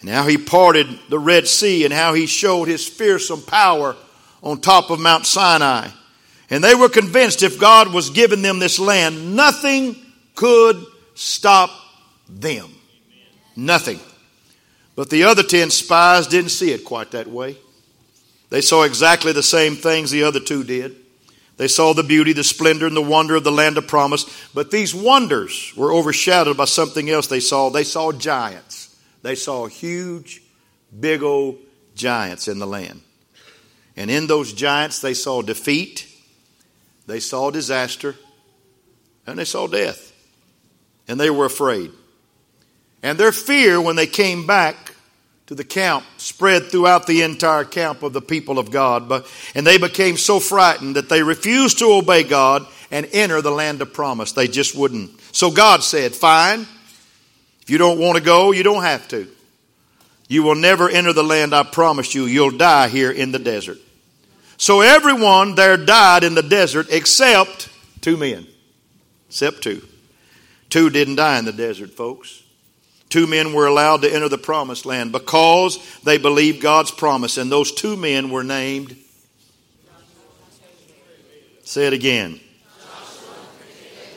and 0.00 0.10
how 0.10 0.26
He 0.26 0.38
parted 0.38 0.86
the 1.08 1.18
Red 1.18 1.46
Sea, 1.46 1.84
and 1.84 1.92
how 1.92 2.14
He 2.14 2.26
showed 2.26 2.68
His 2.68 2.86
fearsome 2.86 3.42
power 3.42 3.96
on 4.42 4.60
top 4.60 4.90
of 4.90 5.00
Mount 5.00 5.26
Sinai. 5.26 5.88
And 6.48 6.64
they 6.64 6.74
were 6.74 6.88
convinced 6.88 7.42
if 7.42 7.60
God 7.60 7.92
was 7.92 8.10
giving 8.10 8.42
them 8.42 8.58
this 8.58 8.78
land, 8.78 9.36
nothing 9.36 9.96
could 10.34 10.84
stop 11.14 11.70
them. 12.28 12.70
Nothing. 13.54 14.00
But 14.96 15.10
the 15.10 15.24
other 15.24 15.42
10 15.42 15.70
spies 15.70 16.26
didn't 16.26 16.50
see 16.50 16.72
it 16.72 16.84
quite 16.84 17.12
that 17.12 17.28
way. 17.28 17.56
They 18.48 18.60
saw 18.60 18.82
exactly 18.82 19.32
the 19.32 19.42
same 19.42 19.76
things 19.76 20.10
the 20.10 20.24
other 20.24 20.40
two 20.40 20.64
did. 20.64 20.96
They 21.56 21.68
saw 21.68 21.92
the 21.92 22.02
beauty, 22.02 22.32
the 22.32 22.42
splendor, 22.42 22.86
and 22.86 22.96
the 22.96 23.02
wonder 23.02 23.36
of 23.36 23.44
the 23.44 23.52
land 23.52 23.78
of 23.78 23.86
promise. 23.86 24.24
But 24.54 24.70
these 24.70 24.94
wonders 24.94 25.72
were 25.76 25.92
overshadowed 25.92 26.56
by 26.56 26.64
something 26.64 27.10
else 27.10 27.26
they 27.26 27.40
saw. 27.40 27.68
They 27.68 27.84
saw 27.84 28.12
giants. 28.12 28.89
They 29.22 29.34
saw 29.34 29.66
huge, 29.66 30.42
big 30.98 31.22
old 31.22 31.58
giants 31.94 32.48
in 32.48 32.58
the 32.58 32.66
land. 32.66 33.02
And 33.96 34.10
in 34.10 34.26
those 34.26 34.52
giants, 34.52 35.00
they 35.00 35.14
saw 35.14 35.42
defeat, 35.42 36.06
they 37.06 37.20
saw 37.20 37.50
disaster, 37.50 38.16
and 39.26 39.38
they 39.38 39.44
saw 39.44 39.66
death. 39.66 40.12
And 41.08 41.18
they 41.18 41.30
were 41.30 41.46
afraid. 41.46 41.90
And 43.02 43.18
their 43.18 43.32
fear, 43.32 43.80
when 43.80 43.96
they 43.96 44.06
came 44.06 44.46
back 44.46 44.94
to 45.46 45.54
the 45.54 45.64
camp, 45.64 46.04
spread 46.18 46.70
throughout 46.70 47.06
the 47.06 47.22
entire 47.22 47.64
camp 47.64 48.02
of 48.02 48.12
the 48.12 48.20
people 48.22 48.58
of 48.58 48.70
God. 48.70 49.24
And 49.54 49.66
they 49.66 49.78
became 49.78 50.16
so 50.16 50.38
frightened 50.38 50.96
that 50.96 51.08
they 51.08 51.22
refused 51.22 51.78
to 51.80 51.92
obey 51.92 52.22
God 52.22 52.66
and 52.90 53.08
enter 53.12 53.42
the 53.42 53.50
land 53.50 53.82
of 53.82 53.92
promise. 53.92 54.32
They 54.32 54.46
just 54.46 54.76
wouldn't. 54.76 55.10
So 55.32 55.50
God 55.50 55.82
said, 55.82 56.14
Fine. 56.14 56.66
You 57.70 57.78
don't 57.78 58.00
want 58.00 58.18
to 58.18 58.24
go, 58.24 58.50
you 58.50 58.64
don't 58.64 58.82
have 58.82 59.06
to. 59.08 59.28
You 60.26 60.42
will 60.42 60.56
never 60.56 60.88
enter 60.88 61.12
the 61.12 61.22
land 61.22 61.54
I 61.54 61.62
promised 61.62 62.16
you. 62.16 62.24
You'll 62.24 62.50
die 62.50 62.88
here 62.88 63.12
in 63.12 63.30
the 63.30 63.38
desert. 63.38 63.78
So 64.56 64.80
everyone 64.80 65.54
there 65.54 65.76
died 65.76 66.24
in 66.24 66.34
the 66.34 66.42
desert 66.42 66.88
except 66.90 67.68
two 68.00 68.16
men. 68.16 68.48
Except 69.28 69.62
two. 69.62 69.86
Two 70.68 70.90
didn't 70.90 71.14
die 71.14 71.38
in 71.38 71.44
the 71.44 71.52
desert, 71.52 71.90
folks. 71.90 72.42
Two 73.08 73.28
men 73.28 73.52
were 73.52 73.68
allowed 73.68 74.02
to 74.02 74.12
enter 74.12 74.28
the 74.28 74.36
promised 74.36 74.84
land 74.84 75.12
because 75.12 75.78
they 76.00 76.18
believed 76.18 76.60
God's 76.60 76.90
promise, 76.90 77.38
and 77.38 77.52
those 77.52 77.70
two 77.70 77.96
men 77.96 78.30
were 78.30 78.42
named. 78.42 78.96
Say 81.62 81.86
it 81.86 81.92
again. 81.92 82.40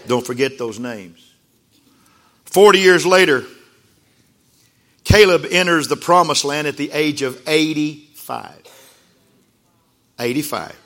Don't 0.07 0.25
forget 0.25 0.57
those 0.57 0.79
names. 0.79 1.22
Forty 2.53 2.79
years 2.79 3.05
later, 3.05 3.43
Caleb 5.03 5.45
enters 5.49 5.87
the 5.87 5.97
promised 5.97 6.45
land 6.45 6.67
at 6.67 6.77
the 6.77 6.91
age 6.91 7.21
of 7.21 7.41
85. 7.47 8.61
85. 10.19 10.79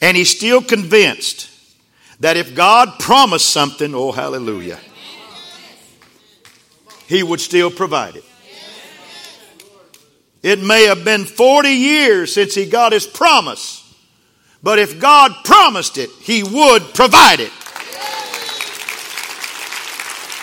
And 0.00 0.16
he's 0.16 0.34
still 0.34 0.62
convinced 0.62 1.50
that 2.20 2.36
if 2.36 2.54
God 2.54 2.98
promised 2.98 3.50
something, 3.50 3.94
oh, 3.94 4.12
hallelujah 4.12 4.78
he 7.06 7.22
would 7.22 7.40
still 7.40 7.70
provide 7.70 8.16
it. 8.16 8.24
It 10.42 10.60
may 10.60 10.86
have 10.86 11.04
been 11.04 11.24
40 11.24 11.68
years 11.68 12.32
since 12.32 12.54
he 12.54 12.66
got 12.66 12.92
his 12.92 13.06
promise, 13.06 13.82
but 14.62 14.78
if 14.78 15.00
God 15.00 15.32
promised 15.44 15.98
it, 15.98 16.10
he 16.20 16.42
would 16.42 16.82
provide 16.94 17.40
it. 17.40 17.52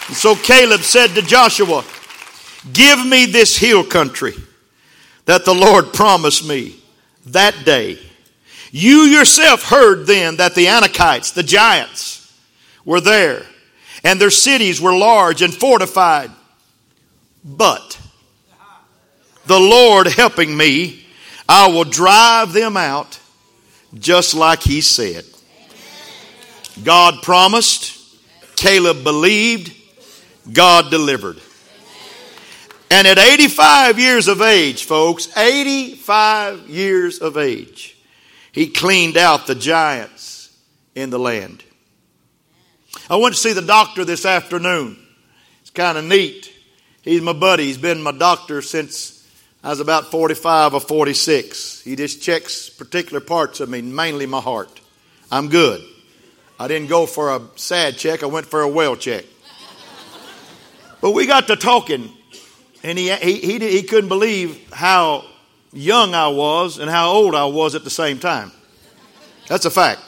And 0.08 0.18
so 0.18 0.36
Caleb 0.36 0.82
said 0.82 1.12
to 1.12 1.22
Joshua, 1.22 1.84
Give 2.72 3.06
me 3.06 3.26
this 3.26 3.58
hill 3.58 3.84
country 3.84 4.34
that 5.26 5.46
the 5.46 5.54
Lord 5.54 5.94
promised 5.94 6.48
me 6.48 6.76
that 7.28 7.66
day. 7.66 7.98
You 8.72 9.02
yourself 9.02 9.64
heard 9.64 10.08
then 10.08 10.38
that 10.38 10.56
the 10.56 10.66
Anakites, 10.66 11.34
the 11.34 11.44
giants, 11.44 12.20
were 12.86 13.02
there, 13.02 13.44
and 14.04 14.20
their 14.20 14.30
cities 14.30 14.82
were 14.82 14.98
large 14.98 15.42
and 15.42 15.54
fortified. 15.54 16.32
But 17.44 18.00
the 19.46 19.60
Lord 19.60 20.08
helping 20.08 20.56
me, 20.56 21.06
I 21.48 21.68
will 21.68 21.84
drive 21.84 22.54
them 22.54 22.78
out 22.78 23.20
just 23.94 24.34
like 24.34 24.64
He 24.64 24.82
said. 24.82 25.26
God 26.84 27.22
promised, 27.22 28.00
Caleb 28.56 29.04
believed, 29.04 29.72
God 30.52 30.92
delivered. 30.92 31.40
And 32.92 33.08
at 33.08 33.18
85 33.18 33.98
years 33.98 34.28
of 34.28 34.42
age, 34.42 34.84
folks, 34.84 35.36
85 35.36 36.70
years 36.70 37.20
of 37.20 37.38
age, 37.38 37.98
he 38.52 38.68
cleaned 38.68 39.18
out 39.18 39.48
the 39.48 39.56
giants 39.56 40.56
in 40.94 41.10
the 41.10 41.18
land. 41.18 41.64
I 43.10 43.16
went 43.16 43.36
to 43.36 43.42
see 43.42 43.54
the 43.54 43.62
doctor 43.62 44.06
this 44.06 44.26
afternoon. 44.26 44.98
It's 45.62 45.72
kind 45.72 45.98
of 45.98 46.06
neat. 46.06 46.52
He's 47.02 47.22
my 47.22 47.34
buddy. 47.34 47.66
He's 47.66 47.78
been 47.78 48.02
my 48.02 48.12
doctor 48.12 48.62
since 48.62 49.28
I 49.64 49.70
was 49.70 49.80
about 49.80 50.12
45 50.12 50.76
or 50.76 50.80
46. 50.80 51.82
He 51.82 51.96
just 51.96 52.22
checks 52.22 52.70
particular 52.70 53.22
parts 53.22 53.60
of 53.60 53.70
me, 53.70 53.82
mainly 53.82 54.26
my 54.26 54.42
heart. 54.42 54.82
I'm 55.32 55.50
good. 55.50 55.84
I 56.60 56.68
didn't 56.68 56.90
go 56.90 57.06
for 57.06 57.36
a 57.36 57.42
sad 57.56 57.98
check, 57.98 58.24
I 58.24 58.28
went 58.28 58.46
for 58.46 58.62
a 58.62 58.68
well 58.68 58.96
check. 58.96 59.26
But 61.04 61.12
we 61.12 61.26
got 61.26 61.48
to 61.48 61.58
talking, 61.58 62.10
and 62.82 62.98
he, 62.98 63.14
he, 63.14 63.34
he, 63.34 63.60
he 63.60 63.84
couldn't 63.84 64.08
believe 64.08 64.72
how 64.72 65.26
young 65.74 66.16
I 66.16 66.30
was 66.30 66.78
and 66.78 66.90
how 66.90 67.12
old 67.12 67.36
I 67.36 67.44
was 67.44 67.76
at 67.76 67.84
the 67.84 67.90
same 67.90 68.20
time. 68.20 68.54
That's 69.50 69.66
a 69.66 69.70
fact. 69.70 70.00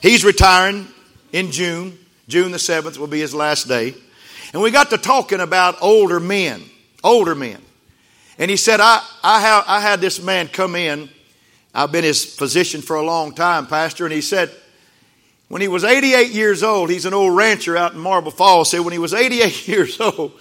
He's 0.00 0.24
retiring 0.24 0.88
in 1.32 1.50
June. 1.50 1.98
June 2.28 2.50
the 2.50 2.56
7th 2.56 2.96
will 2.96 3.08
be 3.08 3.20
his 3.20 3.34
last 3.34 3.68
day. 3.68 3.94
And 4.54 4.62
we 4.62 4.70
got 4.70 4.88
to 4.88 4.96
talking 4.96 5.40
about 5.40 5.76
older 5.82 6.18
men, 6.18 6.62
older 7.04 7.34
men. 7.34 7.60
And 8.38 8.50
he 8.50 8.56
said, 8.56 8.80
I, 8.80 9.06
I, 9.22 9.42
have, 9.42 9.64
I 9.66 9.80
had 9.80 10.00
this 10.00 10.18
man 10.18 10.48
come 10.48 10.76
in. 10.76 11.10
I've 11.74 11.92
been 11.92 12.04
his 12.04 12.24
physician 12.24 12.80
for 12.80 12.96
a 12.96 13.02
long 13.02 13.34
time, 13.34 13.66
Pastor. 13.66 14.06
And 14.06 14.14
he 14.14 14.22
said, 14.22 14.50
when 15.48 15.62
he 15.62 15.68
was 15.68 15.82
88 15.82 16.30
years 16.30 16.62
old, 16.62 16.90
he's 16.90 17.06
an 17.06 17.14
old 17.14 17.34
rancher 17.34 17.76
out 17.76 17.94
in 17.94 17.98
Marble 17.98 18.30
Falls, 18.30 18.70
said 18.70 18.80
when 18.80 18.92
he 18.92 18.98
was 18.98 19.14
88 19.14 19.68
years 19.68 20.00
old, 20.00 20.32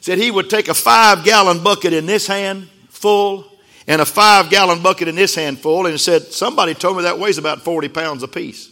said 0.00 0.18
he 0.18 0.30
would 0.30 0.50
take 0.50 0.68
a 0.68 0.74
five 0.74 1.24
gallon 1.24 1.62
bucket 1.62 1.92
in 1.92 2.06
this 2.06 2.26
hand 2.26 2.68
full 2.88 3.46
and 3.86 4.00
a 4.00 4.06
five 4.06 4.48
gallon 4.48 4.82
bucket 4.82 5.08
in 5.08 5.14
this 5.14 5.34
hand 5.34 5.58
full. 5.58 5.86
And 5.86 6.00
said, 6.00 6.22
somebody 6.24 6.74
told 6.74 6.96
me 6.96 7.02
that 7.02 7.18
weighs 7.18 7.38
about 7.38 7.62
40 7.62 7.88
pounds 7.88 8.22
apiece. 8.22 8.70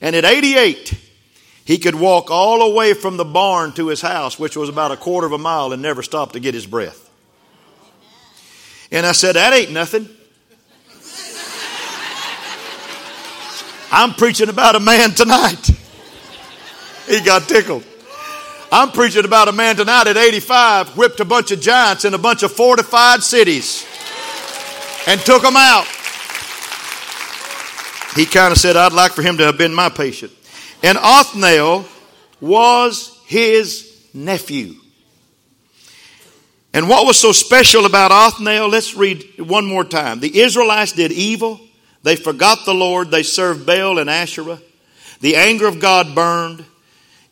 And 0.00 0.16
at 0.16 0.24
88, 0.24 0.98
he 1.64 1.78
could 1.78 1.94
walk 1.94 2.30
all 2.30 2.68
the 2.68 2.74
way 2.74 2.94
from 2.94 3.16
the 3.16 3.24
barn 3.24 3.72
to 3.72 3.88
his 3.88 4.00
house, 4.00 4.38
which 4.38 4.56
was 4.56 4.68
about 4.68 4.90
a 4.90 4.96
quarter 4.96 5.26
of 5.26 5.32
a 5.32 5.38
mile, 5.38 5.72
and 5.72 5.80
never 5.80 6.02
stop 6.02 6.32
to 6.32 6.40
get 6.40 6.54
his 6.54 6.66
breath. 6.66 7.08
And 8.90 9.06
I 9.06 9.12
said, 9.12 9.36
That 9.36 9.52
ain't 9.52 9.70
nothing. 9.70 10.08
I'm 13.92 14.14
preaching 14.14 14.48
about 14.48 14.76
a 14.76 14.80
man 14.80 15.10
tonight. 15.12 15.70
He 17.06 17.20
got 17.20 17.48
tickled. 17.48 17.84
I'm 18.72 18.92
preaching 18.92 19.24
about 19.24 19.48
a 19.48 19.52
man 19.52 19.74
tonight 19.74 20.06
at 20.06 20.16
85 20.16 20.96
whipped 20.96 21.18
a 21.18 21.24
bunch 21.24 21.50
of 21.50 21.60
giants 21.60 22.04
in 22.04 22.14
a 22.14 22.18
bunch 22.18 22.44
of 22.44 22.52
fortified 22.52 23.22
cities 23.22 23.84
and 25.08 25.20
took 25.20 25.42
them 25.42 25.56
out. 25.56 25.86
He 28.14 28.26
kind 28.26 28.52
of 28.52 28.58
said, 28.58 28.76
I'd 28.76 28.92
like 28.92 29.12
for 29.12 29.22
him 29.22 29.38
to 29.38 29.44
have 29.44 29.58
been 29.58 29.74
my 29.74 29.88
patient. 29.88 30.32
And 30.84 30.96
Othniel 30.98 31.84
was 32.40 33.20
his 33.26 34.08
nephew. 34.14 34.74
And 36.72 36.88
what 36.88 37.06
was 37.06 37.18
so 37.18 37.32
special 37.32 37.86
about 37.86 38.12
Othniel? 38.12 38.68
Let's 38.68 38.94
read 38.94 39.40
one 39.40 39.66
more 39.66 39.84
time. 39.84 40.20
The 40.20 40.40
Israelites 40.40 40.92
did 40.92 41.10
evil. 41.10 41.60
They 42.02 42.16
forgot 42.16 42.64
the 42.64 42.74
Lord. 42.74 43.10
They 43.10 43.22
served 43.22 43.66
Baal 43.66 43.98
and 43.98 44.08
Asherah. 44.08 44.60
The 45.20 45.36
anger 45.36 45.66
of 45.66 45.80
God 45.80 46.14
burned 46.14 46.64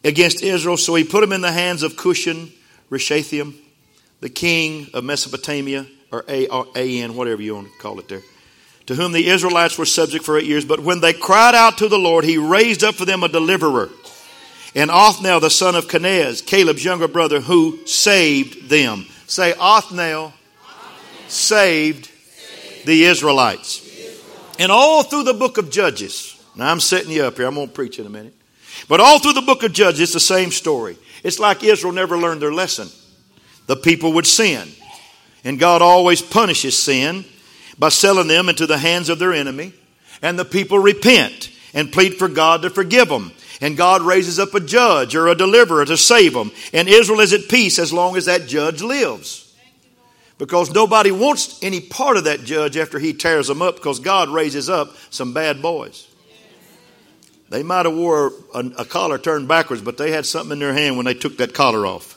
against 0.04 0.42
Israel, 0.42 0.76
so 0.76 0.94
he 0.94 1.04
put 1.04 1.22
them 1.22 1.32
in 1.32 1.40
the 1.40 1.52
hands 1.52 1.82
of 1.82 1.96
Cushan 1.96 2.52
Rishathaim, 2.90 3.54
the 4.20 4.28
king 4.28 4.88
of 4.94 5.04
Mesopotamia, 5.04 5.86
or 6.12 6.24
A-N, 6.28 7.16
whatever 7.16 7.42
you 7.42 7.54
want 7.54 7.68
to 7.68 7.78
call 7.78 7.98
it 7.98 8.08
there 8.08 8.22
to 8.88 8.94
whom 8.94 9.12
the 9.12 9.28
Israelites 9.28 9.76
were 9.76 9.84
subject 9.84 10.24
for 10.24 10.38
eight 10.38 10.46
years. 10.46 10.64
But 10.64 10.80
when 10.80 11.00
they 11.00 11.12
cried 11.12 11.54
out 11.54 11.76
to 11.78 11.88
the 11.88 11.98
Lord, 11.98 12.24
he 12.24 12.38
raised 12.38 12.82
up 12.82 12.94
for 12.94 13.04
them 13.04 13.22
a 13.22 13.28
deliverer. 13.28 13.90
and 14.74 14.90
Othniel 14.90 15.40
the 15.40 15.50
son 15.50 15.76
of 15.76 15.88
Kenaz, 15.88 16.44
Caleb's 16.44 16.82
younger 16.82 17.06
brother, 17.06 17.42
who 17.42 17.84
saved 17.86 18.70
them. 18.70 19.04
Say, 19.26 19.52
Othniel 19.60 20.32
saved 21.28 22.10
the 22.86 23.04
Israelites. 23.04 23.86
And 24.58 24.72
all 24.72 25.02
through 25.04 25.22
the 25.22 25.34
book 25.34 25.56
of 25.56 25.70
Judges, 25.70 26.42
now 26.56 26.70
I'm 26.70 26.80
setting 26.80 27.12
you 27.12 27.22
up 27.22 27.36
here, 27.36 27.46
I'm 27.46 27.54
going 27.54 27.68
to 27.68 27.72
preach 27.72 27.98
in 27.98 28.06
a 28.06 28.10
minute. 28.10 28.34
But 28.88 29.00
all 29.00 29.18
through 29.18 29.34
the 29.34 29.42
book 29.42 29.62
of 29.62 29.72
Judges, 29.72 30.00
it's 30.00 30.12
the 30.12 30.20
same 30.20 30.50
story. 30.50 30.98
It's 31.22 31.38
like 31.38 31.62
Israel 31.62 31.92
never 31.92 32.18
learned 32.18 32.42
their 32.42 32.52
lesson. 32.52 32.88
The 33.66 33.76
people 33.76 34.12
would 34.14 34.26
sin. 34.26 34.68
And 35.44 35.58
God 35.58 35.82
always 35.82 36.20
punishes 36.20 36.76
sin 36.76 37.24
by 37.78 37.90
selling 37.90 38.28
them 38.28 38.48
into 38.48 38.66
the 38.66 38.78
hands 38.78 39.08
of 39.08 39.18
their 39.18 39.32
enemy. 39.32 39.72
And 40.22 40.38
the 40.38 40.44
people 40.44 40.78
repent 40.78 41.50
and 41.74 41.92
plead 41.92 42.14
for 42.14 42.28
God 42.28 42.62
to 42.62 42.70
forgive 42.70 43.08
them. 43.08 43.32
And 43.60 43.76
God 43.76 44.02
raises 44.02 44.38
up 44.38 44.54
a 44.54 44.60
judge 44.60 45.14
or 45.14 45.28
a 45.28 45.34
deliverer 45.34 45.84
to 45.84 45.96
save 45.96 46.32
them. 46.32 46.50
And 46.72 46.88
Israel 46.88 47.20
is 47.20 47.32
at 47.32 47.48
peace 47.48 47.78
as 47.78 47.92
long 47.92 48.16
as 48.16 48.26
that 48.26 48.46
judge 48.46 48.82
lives. 48.82 49.47
Because 50.38 50.72
nobody 50.72 51.10
wants 51.10 51.60
any 51.62 51.80
part 51.80 52.16
of 52.16 52.24
that 52.24 52.44
judge 52.44 52.76
after 52.76 52.98
he 52.98 53.12
tears 53.12 53.48
them 53.48 53.60
up 53.60 53.76
because 53.76 53.98
God 53.98 54.28
raises 54.28 54.70
up 54.70 54.94
some 55.10 55.34
bad 55.34 55.60
boys. 55.60 56.06
They 57.48 57.62
might 57.62 57.86
have 57.86 57.94
wore 57.94 58.32
a, 58.54 58.58
a, 58.78 58.84
collar 58.84 59.18
turned 59.18 59.48
backwards, 59.48 59.82
but 59.82 59.96
they 59.96 60.10
had 60.10 60.26
something 60.26 60.52
in 60.52 60.58
their 60.58 60.74
hand 60.74 60.96
when 60.96 61.06
they 61.06 61.14
took 61.14 61.38
that 61.38 61.54
collar 61.54 61.86
off. 61.86 62.14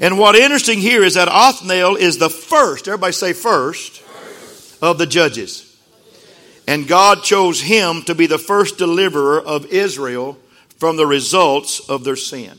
And 0.00 0.18
what 0.18 0.36
interesting 0.36 0.78
here 0.78 1.02
is 1.02 1.14
that 1.14 1.28
Othniel 1.28 1.96
is 1.96 2.18
the 2.18 2.30
first, 2.30 2.86
everybody 2.86 3.12
say 3.12 3.32
first, 3.32 4.00
first. 4.00 4.82
of 4.82 4.98
the 4.98 5.06
judges. 5.06 5.76
And 6.68 6.86
God 6.86 7.22
chose 7.22 7.60
him 7.60 8.02
to 8.02 8.14
be 8.14 8.26
the 8.26 8.38
first 8.38 8.78
deliverer 8.78 9.40
of 9.40 9.66
Israel 9.66 10.38
from 10.78 10.96
the 10.96 11.06
results 11.06 11.80
of 11.88 12.04
their 12.04 12.16
sin. 12.16 12.58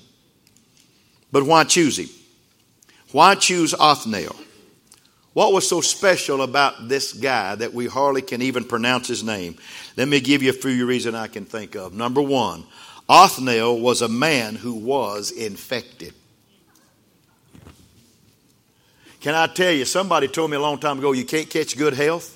But 1.31 1.43
why 1.43 1.63
choose 1.63 1.99
him? 1.99 2.09
Why 3.11 3.35
choose 3.35 3.73
Othniel? 3.73 4.35
What 5.37 5.53
was 5.53 5.69
so 5.69 5.81
special 5.81 6.41
about 6.41 6.87
this 6.89 7.13
guy 7.13 7.53
that 7.53 7.71
we 7.71 7.85
hardly 7.85 8.23
can 8.23 8.41
even 8.41 8.63
pronounce 8.63 9.07
his 9.07 9.23
name? 9.23 9.55
Let 9.95 10.07
me 10.07 10.19
give 10.19 10.41
you 10.41 10.49
a 10.49 10.53
few 10.53 10.83
reasons 10.87 11.13
I 11.13 11.27
can 11.27 11.45
think 11.45 11.75
of. 11.75 11.93
Number 11.93 12.23
one, 12.23 12.63
Othniel 13.07 13.79
was 13.79 14.01
a 14.01 14.07
man 14.07 14.55
who 14.55 14.73
was 14.73 15.29
infected. 15.29 16.15
Can 19.19 19.35
I 19.35 19.45
tell 19.45 19.71
you, 19.71 19.85
somebody 19.85 20.27
told 20.27 20.49
me 20.49 20.57
a 20.57 20.59
long 20.59 20.79
time 20.79 20.97
ago 20.97 21.11
you 21.11 21.23
can't 21.23 21.51
catch 21.51 21.77
good 21.77 21.93
health. 21.93 22.33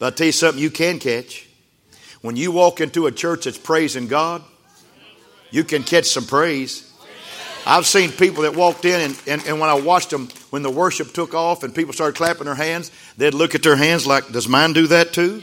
But 0.00 0.06
I'll 0.06 0.10
tell 0.10 0.26
you 0.26 0.32
something 0.32 0.60
you 0.60 0.70
can 0.70 0.98
catch. 0.98 1.48
When 2.20 2.34
you 2.34 2.50
walk 2.50 2.80
into 2.80 3.06
a 3.06 3.12
church 3.12 3.44
that's 3.44 3.58
praising 3.58 4.08
God, 4.08 4.42
you 5.52 5.62
can 5.62 5.84
catch 5.84 6.06
some 6.06 6.26
praise. 6.26 6.91
I've 7.64 7.86
seen 7.86 8.10
people 8.10 8.42
that 8.42 8.56
walked 8.56 8.84
in, 8.84 9.00
and, 9.00 9.22
and, 9.26 9.46
and, 9.46 9.60
when 9.60 9.70
I 9.70 9.74
watched 9.74 10.10
them, 10.10 10.28
when 10.50 10.62
the 10.62 10.70
worship 10.70 11.12
took 11.12 11.32
off 11.32 11.62
and 11.62 11.72
people 11.72 11.92
started 11.92 12.16
clapping 12.16 12.46
their 12.46 12.56
hands, 12.56 12.90
they'd 13.16 13.34
look 13.34 13.54
at 13.54 13.62
their 13.62 13.76
hands 13.76 14.06
like, 14.06 14.32
Does 14.32 14.48
mine 14.48 14.72
do 14.72 14.88
that 14.88 15.12
too? 15.12 15.42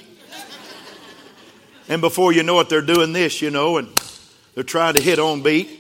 And 1.88 2.02
before 2.02 2.32
you 2.32 2.44
know 2.44 2.60
it, 2.60 2.70
they're 2.70 2.82
doing 2.84 3.14
this, 3.14 3.42
you 3.42 3.50
know, 3.50 3.78
and 3.78 3.88
they're 4.54 4.64
trying 4.64 4.94
to 4.94 5.02
hit 5.02 5.18
on 5.18 5.42
beat. 5.42 5.80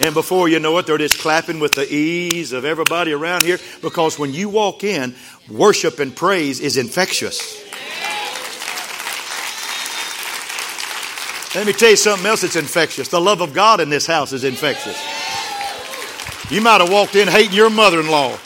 And 0.00 0.14
before 0.14 0.48
you 0.48 0.58
know 0.58 0.76
it, 0.78 0.86
they're 0.86 0.98
just 0.98 1.18
clapping 1.18 1.58
with 1.58 1.74
the 1.74 1.86
ease 1.92 2.52
of 2.52 2.64
everybody 2.64 3.12
around 3.12 3.44
here 3.44 3.58
because 3.82 4.18
when 4.18 4.32
you 4.32 4.48
walk 4.48 4.84
in, 4.84 5.14
worship 5.50 5.98
and 6.00 6.14
praise 6.14 6.60
is 6.60 6.76
infectious. 6.76 7.62
Let 11.56 11.66
me 11.66 11.72
tell 11.72 11.88
you 11.88 11.96
something 11.96 12.26
else 12.26 12.42
that's 12.42 12.54
infectious. 12.54 13.08
The 13.08 13.18
love 13.18 13.40
of 13.40 13.54
God 13.54 13.80
in 13.80 13.88
this 13.88 14.06
house 14.06 14.34
is 14.34 14.44
infectious. 14.44 15.02
You 16.50 16.60
might 16.60 16.82
have 16.82 16.92
walked 16.92 17.16
in 17.16 17.28
hating 17.28 17.54
your 17.54 17.70
mother-in-law, 17.70 18.38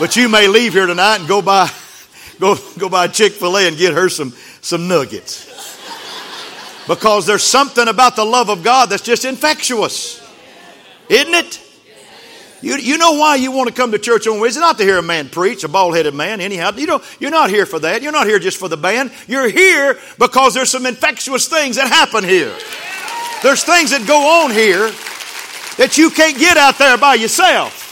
but 0.00 0.16
you 0.16 0.28
may 0.28 0.48
leave 0.48 0.72
here 0.72 0.86
tonight 0.86 1.20
and 1.20 1.28
go 1.28 1.40
buy, 1.40 1.70
go, 2.40 2.56
go 2.78 2.88
by 2.88 3.06
Chick-fil-A 3.06 3.68
and 3.68 3.76
get 3.76 3.94
her 3.94 4.08
some, 4.08 4.32
some 4.60 4.88
nuggets. 4.88 5.46
Because 6.88 7.26
there's 7.26 7.44
something 7.44 7.86
about 7.86 8.16
the 8.16 8.24
love 8.24 8.50
of 8.50 8.64
God 8.64 8.90
that's 8.90 9.04
just 9.04 9.24
infectious. 9.24 10.20
Isn't 11.08 11.32
it? 11.32 11.65
You, 12.62 12.76
you 12.76 12.96
know 12.98 13.12
why 13.12 13.36
you 13.36 13.52
want 13.52 13.68
to 13.68 13.74
come 13.74 13.92
to 13.92 13.98
church 13.98 14.26
on 14.26 14.40
Wednesday? 14.40 14.60
Not 14.60 14.78
to 14.78 14.84
hear 14.84 14.98
a 14.98 15.02
man 15.02 15.28
preach, 15.28 15.62
a 15.64 15.68
bald 15.68 15.94
headed 15.94 16.14
man, 16.14 16.40
anyhow. 16.40 16.72
You 16.74 16.86
know, 16.86 17.02
you're 17.20 17.30
not 17.30 17.50
here 17.50 17.66
for 17.66 17.78
that. 17.80 18.02
You're 18.02 18.12
not 18.12 18.26
here 18.26 18.38
just 18.38 18.58
for 18.58 18.68
the 18.68 18.76
band. 18.76 19.12
You're 19.28 19.48
here 19.48 19.98
because 20.18 20.54
there's 20.54 20.70
some 20.70 20.86
infectious 20.86 21.48
things 21.48 21.76
that 21.76 21.88
happen 21.88 22.24
here. 22.24 22.54
There's 23.42 23.62
things 23.62 23.90
that 23.90 24.06
go 24.06 24.44
on 24.44 24.50
here 24.50 24.90
that 25.76 25.98
you 25.98 26.08
can't 26.10 26.38
get 26.38 26.56
out 26.56 26.78
there 26.78 26.96
by 26.96 27.14
yourself. 27.14 27.82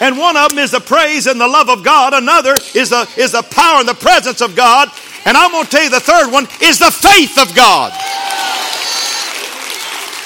And 0.00 0.16
one 0.16 0.36
of 0.36 0.50
them 0.50 0.60
is 0.60 0.70
the 0.70 0.80
praise 0.80 1.26
and 1.26 1.40
the 1.40 1.48
love 1.48 1.68
of 1.68 1.82
God. 1.82 2.14
Another 2.14 2.56
is 2.74 2.90
the, 2.90 3.08
is 3.16 3.32
the 3.32 3.42
power 3.42 3.80
and 3.80 3.88
the 3.88 3.94
presence 3.94 4.40
of 4.40 4.54
God. 4.54 4.88
And 5.24 5.36
I'm 5.36 5.50
going 5.50 5.64
to 5.64 5.70
tell 5.70 5.82
you 5.82 5.90
the 5.90 5.98
third 5.98 6.30
one 6.30 6.46
is 6.62 6.78
the 6.78 6.92
faith 6.92 7.36
of 7.36 7.54
God. 7.54 7.92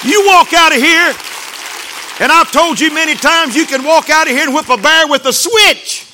You 0.05 0.27
walk 0.27 0.53
out 0.53 0.77
of 0.77 0.83
here 0.83 1.15
and 2.21 2.31
I've 2.31 2.53
told 2.53 2.79
you 2.79 2.93
many 2.93 3.15
times 3.15 3.57
you 3.57 3.67
can 3.67 3.85
walk 3.85 4.11
out 4.11 4.29
of 4.29 4.35
here 4.35 4.45
and 4.45 4.55
whip 4.55 4.69
a 4.69 4.77
bear 4.77 5.09
with 5.09 5.25
a 5.27 5.33
switch. 5.33 6.09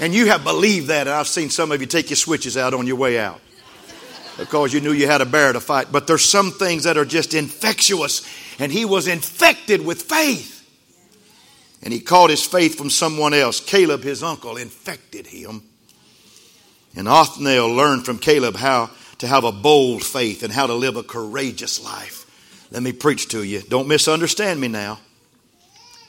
And 0.00 0.14
you 0.14 0.26
have 0.26 0.44
believed 0.44 0.88
that. 0.88 1.06
And 1.06 1.10
I've 1.10 1.28
seen 1.28 1.50
some 1.50 1.72
of 1.72 1.80
you 1.80 1.86
take 1.86 2.08
your 2.08 2.16
switches 2.16 2.56
out 2.56 2.72
on 2.72 2.86
your 2.86 2.96
way 2.96 3.18
out 3.18 3.40
because 4.38 4.72
you 4.72 4.80
knew 4.80 4.92
you 4.92 5.06
had 5.06 5.20
a 5.20 5.26
bear 5.26 5.52
to 5.52 5.60
fight. 5.60 5.88
But 5.92 6.06
there's 6.06 6.24
some 6.24 6.52
things 6.52 6.84
that 6.84 6.96
are 6.96 7.04
just 7.04 7.34
infectious. 7.34 8.26
And 8.58 8.72
he 8.72 8.86
was 8.86 9.06
infected 9.06 9.84
with 9.84 10.02
faith. 10.02 10.56
And 11.82 11.92
he 11.92 12.00
caught 12.00 12.30
his 12.30 12.44
faith 12.44 12.76
from 12.76 12.88
someone 12.88 13.34
else. 13.34 13.60
Caleb, 13.60 14.02
his 14.02 14.22
uncle, 14.22 14.56
infected 14.56 15.26
him. 15.26 15.62
And 16.96 17.06
Othniel 17.06 17.70
learned 17.70 18.04
from 18.04 18.18
Caleb 18.18 18.56
how 18.56 18.90
to 19.18 19.26
have 19.26 19.44
a 19.44 19.52
bold 19.52 20.02
faith 20.02 20.42
and 20.42 20.52
how 20.52 20.66
to 20.66 20.74
live 20.74 20.96
a 20.96 21.02
courageous 21.02 21.82
life. 21.82 22.19
Let 22.70 22.82
me 22.82 22.92
preach 22.92 23.28
to 23.28 23.42
you. 23.42 23.62
Don't 23.62 23.88
misunderstand 23.88 24.60
me 24.60 24.68
now. 24.68 25.00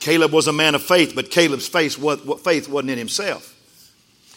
Caleb 0.00 0.32
was 0.32 0.48
a 0.48 0.52
man 0.52 0.74
of 0.74 0.82
faith, 0.82 1.14
but 1.14 1.30
Caleb's 1.30 1.68
faith, 1.68 1.98
wasn't 1.98 2.90
in 2.90 2.98
himself. 2.98 3.56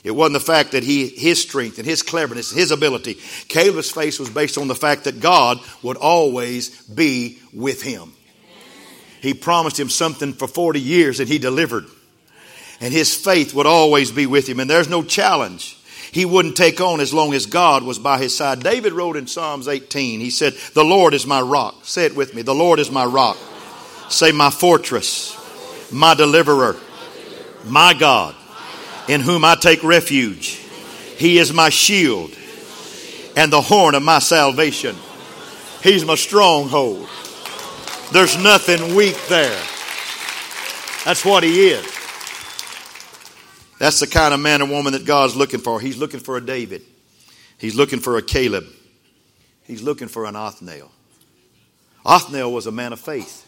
It 0.03 0.11
wasn't 0.11 0.33
the 0.33 0.39
fact 0.39 0.73
that 0.73 0.83
he, 0.83 1.07
his 1.07 1.41
strength 1.41 1.79
and 1.79 1.87
his 1.87 2.03
cleverness, 2.03 2.51
his 2.51 2.69
ability. 2.69 3.15
Caleb's 3.47 3.89
faith 3.89 4.19
was 4.19 4.29
based 4.29 4.59
on 4.59 4.67
the 4.67 4.75
fact 4.75 5.05
that 5.05 5.19
God 5.19 5.59
would 5.81 5.97
always 5.97 6.85
be 6.87 7.39
with 7.51 7.81
him. 7.81 8.13
He 9.21 9.33
promised 9.33 9.79
him 9.79 9.89
something 9.89 10.33
for 10.33 10.47
40 10.47 10.79
years 10.79 11.19
and 11.19 11.27
he 11.27 11.39
delivered. 11.39 11.85
And 12.79 12.93
his 12.93 13.15
faith 13.15 13.55
would 13.55 13.65
always 13.65 14.11
be 14.11 14.27
with 14.27 14.47
him. 14.47 14.59
And 14.59 14.69
there's 14.69 14.89
no 14.89 15.01
challenge 15.01 15.75
he 16.15 16.23
wouldn't 16.23 16.55
take 16.55 16.79
on 16.79 17.01
as 17.01 17.13
long 17.13 17.33
as 17.33 17.45
God 17.45 17.83
was 17.83 17.99
by 17.99 18.17
his 18.17 18.33
side. 18.33 18.63
David 18.63 18.93
wrote 18.93 19.17
in 19.17 19.27
Psalms 19.27 19.67
18, 19.67 20.21
he 20.21 20.29
said, 20.29 20.53
The 20.73 20.81
Lord 20.81 21.13
is 21.13 21.27
my 21.27 21.41
rock. 21.41 21.75
Say 21.83 22.05
it 22.05 22.15
with 22.15 22.33
me. 22.33 22.41
The 22.41 22.55
Lord 22.55 22.79
is 22.79 22.89
my 22.89 23.03
rock. 23.03 23.37
Say, 24.07 24.31
my 24.31 24.49
fortress 24.49 25.35
my 25.91 26.13
deliverer, 26.13 26.77
my 27.65 27.93
God, 27.93 28.33
in 29.09 29.19
whom 29.19 29.43
I 29.43 29.55
take 29.55 29.83
refuge. 29.83 30.61
He 31.17 31.37
is 31.37 31.51
my 31.51 31.69
shield 31.69 32.31
and 33.35 33.51
the 33.51 33.61
horn 33.61 33.93
of 33.93 34.01
my 34.01 34.19
salvation. 34.19 34.95
He's 35.83 36.05
my 36.05 36.15
stronghold. 36.15 37.09
There's 38.13 38.41
nothing 38.41 38.95
weak 38.95 39.17
there. 39.27 39.61
That's 41.03 41.25
what 41.25 41.43
he 41.43 41.67
is. 41.71 41.94
That's 43.79 43.99
the 43.99 44.07
kind 44.07 44.33
of 44.33 44.39
man 44.39 44.61
or 44.61 44.69
woman 44.69 44.93
that 44.93 45.05
God's 45.05 45.35
looking 45.35 45.59
for. 45.59 45.79
He's 45.79 45.97
looking 45.97 46.19
for 46.19 46.37
a 46.37 46.41
David. 46.45 46.81
He's 47.57 47.75
looking 47.75 47.99
for 47.99 48.17
a 48.17 48.21
Caleb. 48.21 48.65
He's 49.63 49.81
looking 49.81 50.07
for 50.07 50.25
an 50.25 50.35
Othniel. 50.35 50.91
Othniel 52.05 52.51
was 52.51 52.67
a 52.67 52.71
man 52.71 52.93
of 52.93 52.99
faith. 52.99 53.41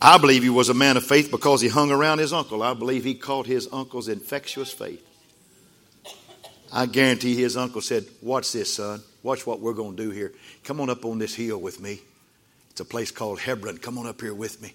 I 0.00 0.18
believe 0.18 0.42
he 0.42 0.50
was 0.50 0.68
a 0.68 0.74
man 0.74 0.96
of 0.96 1.04
faith 1.04 1.30
because 1.30 1.60
he 1.60 1.68
hung 1.68 1.90
around 1.90 2.18
his 2.18 2.32
uncle. 2.32 2.62
I 2.62 2.74
believe 2.74 3.04
he 3.04 3.14
caught 3.14 3.46
his 3.46 3.68
uncle's 3.72 4.08
infectious 4.08 4.72
faith. 4.72 5.04
I 6.72 6.86
guarantee 6.86 7.34
his 7.34 7.56
uncle 7.56 7.80
said, 7.80 8.04
Watch 8.20 8.52
this, 8.52 8.74
son. 8.74 9.00
Watch 9.22 9.46
what 9.46 9.60
we're 9.60 9.72
going 9.72 9.96
to 9.96 10.02
do 10.02 10.10
here. 10.10 10.32
Come 10.64 10.80
on 10.80 10.90
up 10.90 11.04
on 11.04 11.18
this 11.18 11.34
hill 11.34 11.58
with 11.58 11.80
me. 11.80 12.00
It's 12.70 12.80
a 12.80 12.84
place 12.84 13.10
called 13.10 13.40
Hebron. 13.40 13.78
Come 13.78 13.98
on 13.98 14.06
up 14.06 14.20
here 14.20 14.34
with 14.34 14.62
me. 14.62 14.72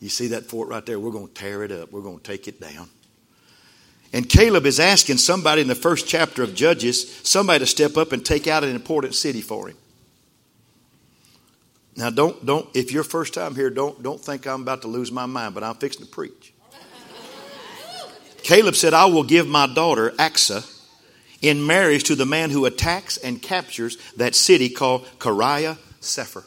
You 0.00 0.08
see 0.08 0.28
that 0.28 0.44
fort 0.44 0.68
right 0.68 0.84
there? 0.84 0.98
We're 0.98 1.12
going 1.12 1.28
to 1.28 1.34
tear 1.34 1.62
it 1.62 1.72
up, 1.72 1.90
we're 1.92 2.02
going 2.02 2.18
to 2.18 2.22
take 2.22 2.48
it 2.48 2.60
down. 2.60 2.88
And 4.14 4.28
Caleb 4.28 4.64
is 4.64 4.78
asking 4.78 5.18
somebody 5.18 5.60
in 5.60 5.66
the 5.66 5.74
first 5.74 6.06
chapter 6.06 6.44
of 6.44 6.54
Judges, 6.54 7.16
somebody 7.24 7.58
to 7.58 7.66
step 7.66 7.96
up 7.96 8.12
and 8.12 8.24
take 8.24 8.46
out 8.46 8.62
an 8.62 8.72
important 8.72 9.16
city 9.16 9.40
for 9.40 9.68
him. 9.68 9.76
Now, 11.96 12.10
don't, 12.10 12.46
don't, 12.46 12.68
if 12.76 12.92
you're 12.92 13.02
first 13.02 13.34
time 13.34 13.56
here, 13.56 13.70
don't, 13.70 14.00
don't 14.04 14.20
think 14.20 14.46
I'm 14.46 14.62
about 14.62 14.82
to 14.82 14.88
lose 14.88 15.10
my 15.10 15.26
mind, 15.26 15.52
but 15.52 15.64
I'm 15.64 15.74
fixing 15.74 16.06
to 16.06 16.10
preach. 16.10 16.54
Caleb 18.44 18.76
said, 18.76 18.94
I 18.94 19.06
will 19.06 19.24
give 19.24 19.48
my 19.48 19.66
daughter, 19.66 20.10
Acsah, 20.10 20.70
in 21.42 21.66
marriage 21.66 22.04
to 22.04 22.14
the 22.14 22.24
man 22.24 22.50
who 22.50 22.66
attacks 22.66 23.16
and 23.16 23.42
captures 23.42 23.96
that 24.16 24.36
city 24.36 24.68
called 24.68 25.06
Kiriath 25.18 25.78
Sepher. 26.00 26.44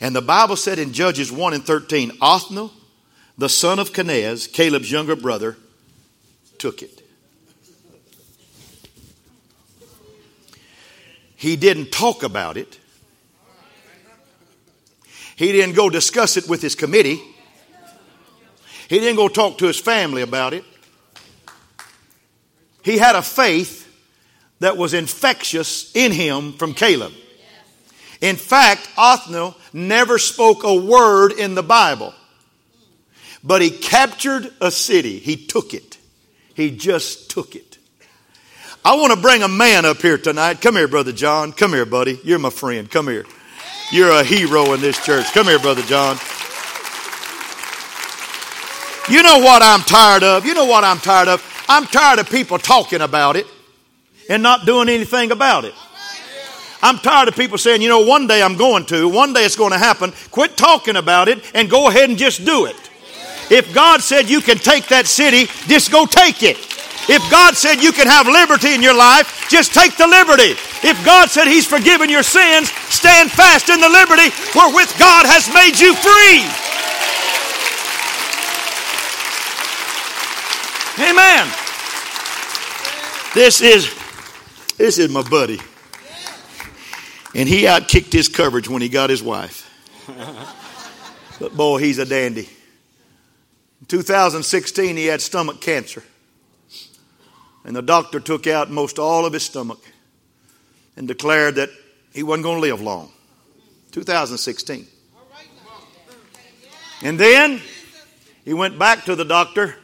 And 0.00 0.16
the 0.16 0.22
Bible 0.22 0.56
said 0.56 0.80
in 0.80 0.92
Judges 0.92 1.30
1 1.30 1.54
and 1.54 1.64
13, 1.64 2.10
Othniel, 2.20 2.72
the 3.38 3.48
son 3.48 3.78
of 3.78 3.92
Kenaz, 3.92 4.52
Caleb's 4.52 4.90
younger 4.90 5.14
brother, 5.14 5.56
took 6.58 6.82
it. 6.82 7.02
He 11.36 11.56
didn't 11.56 11.92
talk 11.92 12.22
about 12.22 12.56
it. 12.56 12.78
He 15.36 15.52
didn't 15.52 15.76
go 15.76 15.90
discuss 15.90 16.36
it 16.36 16.48
with 16.48 16.62
his 16.62 16.74
committee. 16.74 17.22
He 18.88 18.98
didn't 18.98 19.16
go 19.16 19.28
talk 19.28 19.58
to 19.58 19.66
his 19.66 19.78
family 19.78 20.22
about 20.22 20.54
it. 20.54 20.64
He 22.82 22.98
had 22.98 23.16
a 23.16 23.22
faith 23.22 23.86
that 24.60 24.76
was 24.76 24.94
infectious 24.94 25.94
in 25.94 26.12
him 26.12 26.52
from 26.54 26.72
Caleb. 26.72 27.12
In 28.20 28.36
fact, 28.36 28.88
Othniel 28.96 29.54
never 29.72 30.18
spoke 30.18 30.64
a 30.64 30.74
word 30.74 31.32
in 31.32 31.54
the 31.54 31.62
Bible, 31.62 32.14
but 33.44 33.60
he 33.60 33.70
captured 33.70 34.50
a 34.60 34.70
city. 34.70 35.18
He 35.18 35.36
took 35.36 35.74
it. 35.74 35.98
He 36.56 36.70
just 36.70 37.30
took 37.30 37.54
it. 37.54 37.76
I 38.82 38.96
want 38.96 39.12
to 39.12 39.20
bring 39.20 39.42
a 39.42 39.48
man 39.48 39.84
up 39.84 39.98
here 39.98 40.16
tonight. 40.16 40.62
Come 40.62 40.74
here, 40.74 40.88
Brother 40.88 41.12
John. 41.12 41.52
Come 41.52 41.72
here, 41.72 41.84
buddy. 41.84 42.18
You're 42.24 42.38
my 42.38 42.50
friend. 42.50 42.90
Come 42.90 43.08
here. 43.08 43.26
You're 43.92 44.10
a 44.10 44.24
hero 44.24 44.72
in 44.72 44.80
this 44.80 44.98
church. 45.04 45.26
Come 45.32 45.46
here, 45.46 45.58
Brother 45.58 45.82
John. 45.82 46.16
You 49.08 49.22
know 49.22 49.38
what 49.38 49.62
I'm 49.62 49.80
tired 49.80 50.22
of? 50.22 50.46
You 50.46 50.54
know 50.54 50.64
what 50.64 50.82
I'm 50.82 50.98
tired 50.98 51.28
of? 51.28 51.64
I'm 51.68 51.84
tired 51.84 52.20
of 52.20 52.30
people 52.30 52.58
talking 52.58 53.02
about 53.02 53.36
it 53.36 53.46
and 54.30 54.42
not 54.42 54.64
doing 54.66 54.88
anything 54.88 55.32
about 55.32 55.64
it. 55.64 55.74
I'm 56.82 56.98
tired 56.98 57.28
of 57.28 57.36
people 57.36 57.58
saying, 57.58 57.82
you 57.82 57.88
know, 57.88 58.00
one 58.00 58.26
day 58.26 58.42
I'm 58.42 58.56
going 58.56 58.86
to, 58.86 59.08
one 59.08 59.32
day 59.32 59.44
it's 59.44 59.56
going 59.56 59.72
to 59.72 59.78
happen. 59.78 60.12
Quit 60.30 60.56
talking 60.56 60.96
about 60.96 61.28
it 61.28 61.38
and 61.54 61.68
go 61.68 61.88
ahead 61.88 62.08
and 62.08 62.18
just 62.18 62.44
do 62.44 62.66
it. 62.66 62.85
If 63.50 63.72
God 63.74 64.02
said 64.02 64.28
you 64.28 64.40
can 64.40 64.58
take 64.58 64.88
that 64.88 65.06
city, 65.06 65.46
just 65.68 65.92
go 65.92 66.06
take 66.06 66.42
it. 66.42 66.56
If 67.08 67.22
God 67.30 67.54
said 67.54 67.82
you 67.82 67.92
can 67.92 68.08
have 68.08 68.26
liberty 68.26 68.74
in 68.74 68.82
your 68.82 68.96
life, 68.96 69.46
just 69.48 69.72
take 69.72 69.96
the 69.96 70.08
liberty. 70.08 70.58
If 70.82 70.98
God 71.04 71.30
said 71.30 71.46
He's 71.46 71.66
forgiven 71.66 72.10
your 72.10 72.24
sins, 72.24 72.70
stand 72.90 73.30
fast 73.30 73.68
in 73.68 73.80
the 73.80 73.88
liberty 73.88 74.34
wherewith 74.54 74.90
God 74.98 75.26
has 75.26 75.46
made 75.54 75.78
you 75.78 75.94
free. 75.94 76.42
Amen. 80.98 81.46
This 83.34 83.60
is 83.60 83.94
this 84.76 84.98
is 84.98 85.10
my 85.10 85.22
buddy. 85.22 85.60
And 87.34 87.46
he 87.46 87.64
outkicked 87.64 88.12
his 88.12 88.28
coverage 88.28 88.66
when 88.66 88.80
he 88.80 88.88
got 88.88 89.10
his 89.10 89.22
wife. 89.22 89.70
But 91.38 91.54
boy, 91.54 91.78
he's 91.78 91.98
a 91.98 92.06
dandy. 92.06 92.48
In 93.86 93.98
2016, 93.98 94.96
he 94.96 95.06
had 95.06 95.20
stomach 95.20 95.60
cancer. 95.60 96.02
And 97.64 97.76
the 97.76 97.82
doctor 97.82 98.18
took 98.18 98.48
out 98.48 98.68
most 98.68 98.98
all 98.98 99.24
of 99.24 99.32
his 99.32 99.44
stomach 99.44 99.78
and 100.96 101.06
declared 101.06 101.54
that 101.54 101.70
he 102.12 102.24
wasn't 102.24 102.42
going 102.42 102.56
to 102.56 102.60
live 102.62 102.80
long. 102.80 103.12
2016. 103.92 104.88
And 107.02 107.20
then 107.20 107.60
he 108.44 108.54
went 108.54 108.76
back 108.76 109.04
to 109.04 109.14
the 109.14 109.24
doctor 109.24 109.76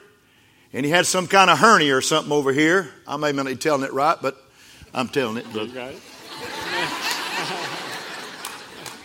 and 0.72 0.84
he 0.84 0.90
had 0.90 1.06
some 1.06 1.28
kind 1.28 1.48
of 1.48 1.60
hernia 1.60 1.96
or 1.96 2.00
something 2.00 2.32
over 2.32 2.52
here. 2.52 2.90
I 3.06 3.16
may 3.16 3.30
not 3.30 3.46
be 3.46 3.54
telling 3.54 3.84
it 3.84 3.92
right, 3.92 4.16
but 4.20 4.36
I'm 4.92 5.08
telling 5.08 5.36
it. 5.36 5.46
it. 5.54 6.00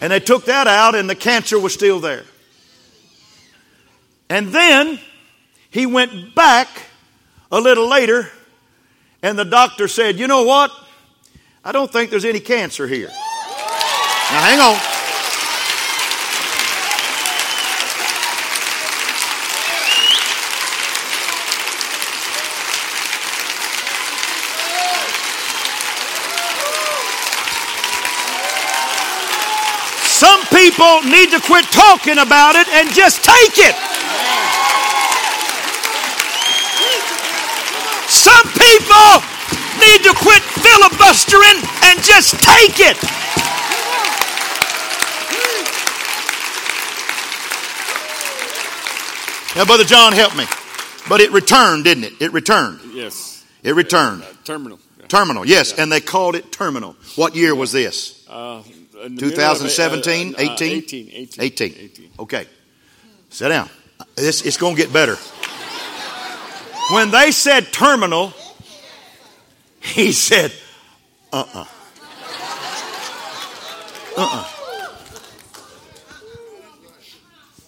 and 0.02 0.12
they 0.12 0.20
took 0.20 0.46
that 0.46 0.66
out, 0.68 0.96
and 0.96 1.10
the 1.10 1.16
cancer 1.16 1.60
was 1.60 1.74
still 1.74 2.00
there. 2.00 2.24
And 4.30 4.50
then 4.50 5.00
he 5.70 5.86
went 5.86 6.36
back 6.36 6.68
a 7.52 7.60
little 7.60 7.88
later, 7.88 8.30
and 9.24 9.40
the 9.40 9.46
doctor 9.46 9.88
said, 9.88 10.20
You 10.20 10.28
know 10.28 10.44
what? 10.44 10.72
I 11.64 11.72
don't 11.72 11.92
think 11.92 12.10
there's 12.10 12.26
any 12.26 12.40
cancer 12.40 12.88
here. 12.88 13.08
Now, 13.08 14.42
hang 14.44 14.60
on. 14.60 14.78
Some 30.04 30.42
people 30.48 31.04
need 31.04 31.32
to 31.32 31.40
quit 31.40 31.66
talking 31.66 32.18
about 32.18 32.56
it 32.56 32.68
and 32.70 32.92
just 32.94 33.24
take 33.24 33.58
it. 33.60 33.97
Some 38.28 38.48
people 38.60 39.10
need 39.80 40.04
to 40.04 40.14
quit 40.20 40.44
filibustering 40.44 41.64
and 41.88 41.96
just 42.04 42.36
take 42.44 42.80
it. 42.84 42.98
Now, 49.56 49.66
Brother 49.66 49.86
John, 49.86 50.12
help 50.12 50.36
me. 50.36 50.46
But 51.10 51.22
it 51.22 51.32
returned, 51.32 51.86
didn't 51.86 52.04
it? 52.04 52.22
It 52.22 52.34
returned. 52.34 52.80
Yes. 52.94 53.46
It 53.64 53.74
returned. 53.74 54.24
Uh, 54.24 54.28
terminal. 54.44 54.80
Yeah. 55.00 55.08
Terminal, 55.08 55.46
yes, 55.48 55.74
and 55.74 55.92
they 55.92 56.02
called 56.02 56.36
it 56.36 56.52
terminal. 56.52 56.96
What 57.16 57.36
year 57.36 57.56
was 57.56 57.72
this? 57.72 58.28
Uh, 58.30 58.62
in 59.04 59.16
the 59.16 59.26
middle 59.26 59.28
of 59.30 59.62
it, 59.64 59.70
2017, 59.70 60.36
uh, 60.36 60.38
uh, 60.38 60.42
18? 60.54 60.78
18, 60.78 61.10
18, 61.14 61.44
18. 61.44 61.74
18. 61.80 62.10
Okay. 62.20 62.46
Sit 63.30 63.50
down. 63.50 63.70
It's, 64.18 64.46
it's 64.46 64.58
going 64.58 64.76
to 64.76 64.82
get 64.82 64.92
better. 64.92 65.18
When 66.92 67.12
they 67.12 67.32
said 67.32 67.74
terminal, 67.74 68.34
he 69.82 70.12
said, 70.12 70.54
uh 71.34 71.44
uh-uh. 71.54 71.60
uh. 71.62 71.66
Uh-uh. 74.18 74.54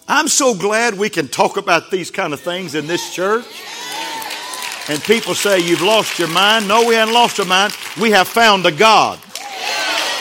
I'm 0.08 0.26
so 0.26 0.54
glad 0.54 0.98
we 0.98 1.08
can 1.08 1.28
talk 1.28 1.56
about 1.56 1.92
these 1.92 2.10
kind 2.10 2.32
of 2.32 2.40
things 2.40 2.74
in 2.74 2.88
this 2.88 3.14
church. 3.14 3.44
And 4.88 5.00
people 5.02 5.34
say, 5.34 5.60
You've 5.60 5.82
lost 5.82 6.18
your 6.18 6.26
mind. 6.28 6.66
No, 6.66 6.84
we 6.84 6.94
haven't 6.94 7.14
lost 7.14 7.38
our 7.38 7.46
mind. 7.46 7.76
We 8.00 8.10
have 8.10 8.26
found 8.26 8.66
a 8.66 8.72
God 8.72 9.20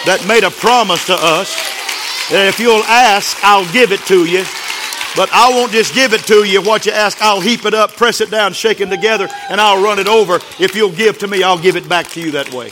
that 0.05 0.23
made 0.27 0.43
a 0.43 0.51
promise 0.51 1.07
to 1.07 1.15
us 1.15 1.55
that 2.29 2.47
if 2.47 2.59
you'll 2.59 2.83
ask, 2.83 3.37
I'll 3.43 3.71
give 3.73 3.91
it 3.91 4.01
to 4.01 4.25
you. 4.25 4.45
But 5.15 5.29
I 5.33 5.49
won't 5.49 5.71
just 5.71 5.93
give 5.93 6.13
it 6.13 6.21
to 6.27 6.43
you. 6.43 6.61
What 6.61 6.85
you 6.85 6.91
ask, 6.91 7.21
I'll 7.21 7.41
heap 7.41 7.65
it 7.65 7.73
up, 7.73 7.93
press 7.93 8.21
it 8.21 8.29
down, 8.29 8.53
shake 8.53 8.79
it 8.79 8.89
together, 8.89 9.27
and 9.49 9.59
I'll 9.59 9.83
run 9.83 9.99
it 9.99 10.07
over. 10.07 10.35
If 10.59 10.75
you'll 10.75 10.91
give 10.91 11.17
to 11.19 11.27
me, 11.27 11.43
I'll 11.43 11.59
give 11.59 11.75
it 11.75 11.89
back 11.89 12.07
to 12.09 12.21
you 12.21 12.31
that 12.31 12.53
way. 12.53 12.71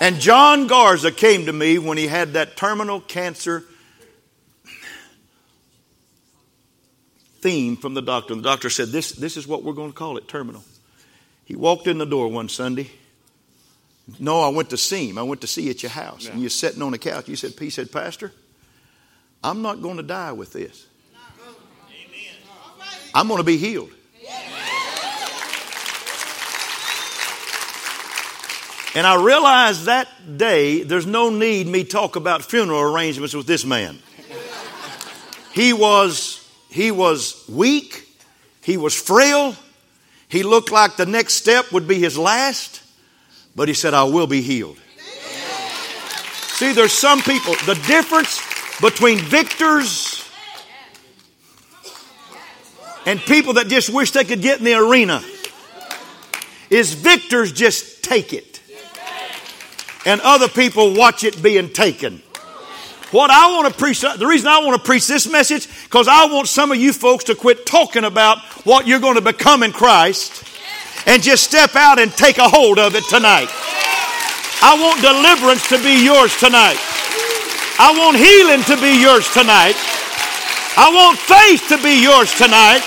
And 0.00 0.20
John 0.20 0.66
Garza 0.68 1.10
came 1.10 1.46
to 1.46 1.52
me 1.52 1.78
when 1.78 1.98
he 1.98 2.06
had 2.06 2.34
that 2.34 2.56
terminal 2.56 3.00
cancer 3.00 3.64
theme 7.40 7.76
from 7.76 7.94
the 7.94 8.02
doctor. 8.02 8.34
And 8.34 8.42
the 8.42 8.48
doctor 8.48 8.70
said, 8.70 8.88
This, 8.88 9.12
this 9.12 9.36
is 9.36 9.46
what 9.46 9.64
we're 9.64 9.72
going 9.72 9.90
to 9.90 9.96
call 9.96 10.16
it 10.16 10.28
terminal. 10.28 10.64
He 11.44 11.56
walked 11.56 11.86
in 11.86 11.98
the 11.98 12.06
door 12.06 12.28
one 12.28 12.48
Sunday. 12.48 12.90
No, 14.18 14.40
I 14.40 14.48
went 14.48 14.70
to 14.70 14.76
see 14.76 15.08
him. 15.08 15.18
I 15.18 15.22
went 15.22 15.40
to 15.42 15.46
see 15.46 15.62
you 15.62 15.70
at 15.70 15.82
your 15.82 15.90
house. 15.90 16.28
And 16.28 16.40
you're 16.40 16.50
sitting 16.50 16.82
on 16.82 16.92
the 16.92 16.98
couch. 16.98 17.28
You 17.28 17.36
said, 17.36 17.52
He 17.58 17.70
said, 17.70 17.90
Pastor, 17.90 18.32
I'm 19.42 19.62
not 19.62 19.82
going 19.82 19.96
to 19.96 20.02
die 20.02 20.32
with 20.32 20.52
this. 20.52 20.86
I'm 23.18 23.26
going 23.26 23.38
to 23.38 23.44
be 23.44 23.56
healed. 23.56 23.90
And 28.94 29.04
I 29.04 29.20
realized 29.20 29.86
that 29.86 30.06
day 30.36 30.84
there's 30.84 31.04
no 31.04 31.28
need 31.28 31.66
me 31.66 31.82
talk 31.82 32.14
about 32.14 32.44
funeral 32.44 32.80
arrangements 32.80 33.34
with 33.34 33.48
this 33.48 33.64
man. 33.64 33.98
He 35.52 35.72
was 35.72 36.48
he 36.70 36.92
was 36.92 37.44
weak, 37.48 38.08
he 38.62 38.76
was 38.76 38.94
frail, 38.94 39.56
he 40.28 40.44
looked 40.44 40.70
like 40.70 40.96
the 40.96 41.06
next 41.06 41.34
step 41.34 41.72
would 41.72 41.88
be 41.88 41.98
his 41.98 42.16
last, 42.16 42.82
but 43.56 43.66
he 43.66 43.74
said 43.74 43.94
I 43.94 44.04
will 44.04 44.28
be 44.28 44.42
healed. 44.42 44.78
See, 46.54 46.72
there's 46.72 46.92
some 46.92 47.20
people, 47.22 47.54
the 47.66 47.74
difference 47.88 48.40
between 48.80 49.18
victors 49.18 50.27
and 53.06 53.20
people 53.20 53.54
that 53.54 53.68
just 53.68 53.90
wish 53.90 54.10
they 54.12 54.24
could 54.24 54.42
get 54.42 54.58
in 54.58 54.64
the 54.64 54.74
arena 54.74 55.22
is 56.70 56.92
victors 56.92 57.52
just 57.52 58.04
take 58.04 58.32
it. 58.32 58.60
And 60.04 60.20
other 60.20 60.48
people 60.48 60.94
watch 60.94 61.24
it 61.24 61.42
being 61.42 61.70
taken. 61.70 62.22
What 63.10 63.30
I 63.30 63.50
want 63.52 63.72
to 63.72 63.78
preach, 63.78 64.02
the 64.02 64.26
reason 64.26 64.48
I 64.48 64.58
want 64.58 64.76
to 64.76 64.86
preach 64.86 65.06
this 65.06 65.30
message, 65.30 65.66
because 65.84 66.08
I 66.08 66.26
want 66.26 66.46
some 66.46 66.70
of 66.70 66.78
you 66.78 66.92
folks 66.92 67.24
to 67.24 67.34
quit 67.34 67.64
talking 67.64 68.04
about 68.04 68.38
what 68.64 68.86
you're 68.86 69.00
going 69.00 69.14
to 69.14 69.22
become 69.22 69.62
in 69.62 69.72
Christ 69.72 70.44
and 71.06 71.22
just 71.22 71.44
step 71.44 71.74
out 71.74 71.98
and 71.98 72.12
take 72.12 72.36
a 72.36 72.48
hold 72.48 72.78
of 72.78 72.94
it 72.94 73.04
tonight. 73.08 73.48
I 74.60 74.76
want 74.76 75.00
deliverance 75.00 75.68
to 75.70 75.78
be 75.78 76.04
yours 76.04 76.36
tonight. 76.38 76.76
I 77.78 77.94
want 77.96 78.18
healing 78.18 78.62
to 78.64 78.76
be 78.76 79.00
yours 79.00 79.30
tonight. 79.32 79.76
I 80.80 80.94
want 80.94 81.18
faith 81.18 81.66
to 81.70 81.82
be 81.82 82.00
yours 82.00 82.32
tonight. 82.38 82.86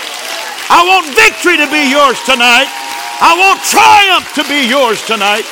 I 0.69 0.79
want 0.87 1.13
victory 1.13 1.57
to 1.57 1.67
be 1.67 1.91
yours 1.91 2.17
tonight. 2.23 2.71
I 3.19 3.35
want 3.35 3.59
triumph 3.67 4.33
to 4.35 4.43
be 4.47 4.65
yours 4.65 5.05
tonight. 5.05 5.43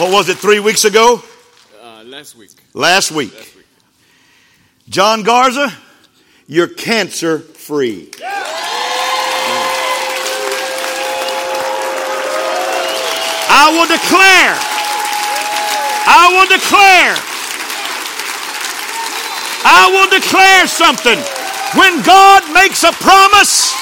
What 0.00 0.10
was 0.10 0.30
it, 0.30 0.38
three 0.38 0.60
weeks 0.60 0.86
ago? 0.86 1.22
Uh, 1.82 2.02
last 2.06 2.34
week. 2.34 2.48
Last 2.72 3.12
week. 3.12 3.34
Last 3.34 3.56
week. 3.56 3.66
John 4.88 5.22
Garza, 5.22 5.70
you're 6.46 6.68
cancer 6.68 7.40
free. 7.40 8.10
I 13.48 13.70
will 13.76 13.86
declare, 13.86 14.56
I 16.08 16.32
will 16.32 16.48
declare, 16.48 17.35
I 19.66 19.90
will 19.90 20.06
declare 20.06 20.70
something. 20.70 21.18
When 21.74 21.98
God 22.06 22.46
makes 22.54 22.86
a 22.86 22.94
promise, 23.02 23.74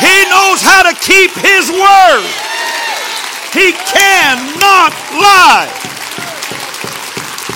He 0.00 0.16
knows 0.32 0.64
how 0.64 0.80
to 0.88 0.96
keep 0.96 1.28
His 1.36 1.68
word. 1.68 2.24
He 3.52 3.76
cannot 3.84 4.96
lie. 5.20 5.68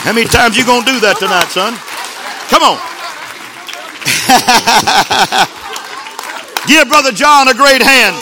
How 0.04 0.12
many 0.12 0.28
times 0.28 0.60
you 0.60 0.68
gonna 0.68 0.84
do 0.84 1.00
that 1.00 1.16
tonight, 1.16 1.48
son? 1.48 1.72
Come 2.52 2.60
on. 2.60 2.76
give 6.68 6.84
Brother 6.92 7.16
John 7.16 7.48
a 7.48 7.56
great 7.56 7.80
hand. 7.80 8.20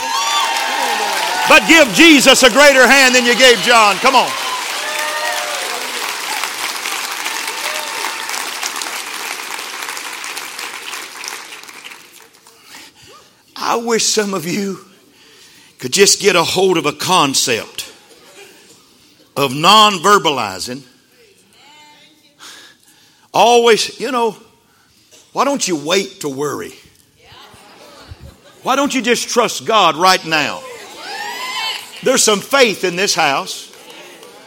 But 1.51 1.67
give 1.67 1.91
Jesus 1.91 2.43
a 2.43 2.49
greater 2.49 2.87
hand 2.87 3.13
than 3.13 3.27
you 3.27 3.35
gave 3.35 3.59
John. 3.67 3.99
Come 3.99 4.15
on. 4.15 4.31
I 13.65 13.77
wish 13.77 14.03
some 14.03 14.33
of 14.33 14.45
you 14.45 14.77
could 15.79 15.93
just 15.93 16.19
get 16.19 16.35
a 16.35 16.43
hold 16.43 16.77
of 16.77 16.85
a 16.85 16.91
concept 16.91 17.89
of 19.37 19.55
non 19.55 19.93
verbalizing. 19.93 20.83
Always, 23.33 24.01
you 24.01 24.11
know, 24.11 24.35
why 25.31 25.45
don't 25.45 25.65
you 25.65 25.77
wait 25.77 26.19
to 26.19 26.29
worry? 26.29 26.73
Why 28.63 28.75
don't 28.75 28.93
you 28.93 29.01
just 29.01 29.29
trust 29.29 29.65
God 29.65 29.95
right 29.95 30.23
now? 30.25 30.61
There's 32.03 32.21
some 32.21 32.41
faith 32.41 32.83
in 32.83 32.97
this 32.97 33.15
house. 33.15 33.73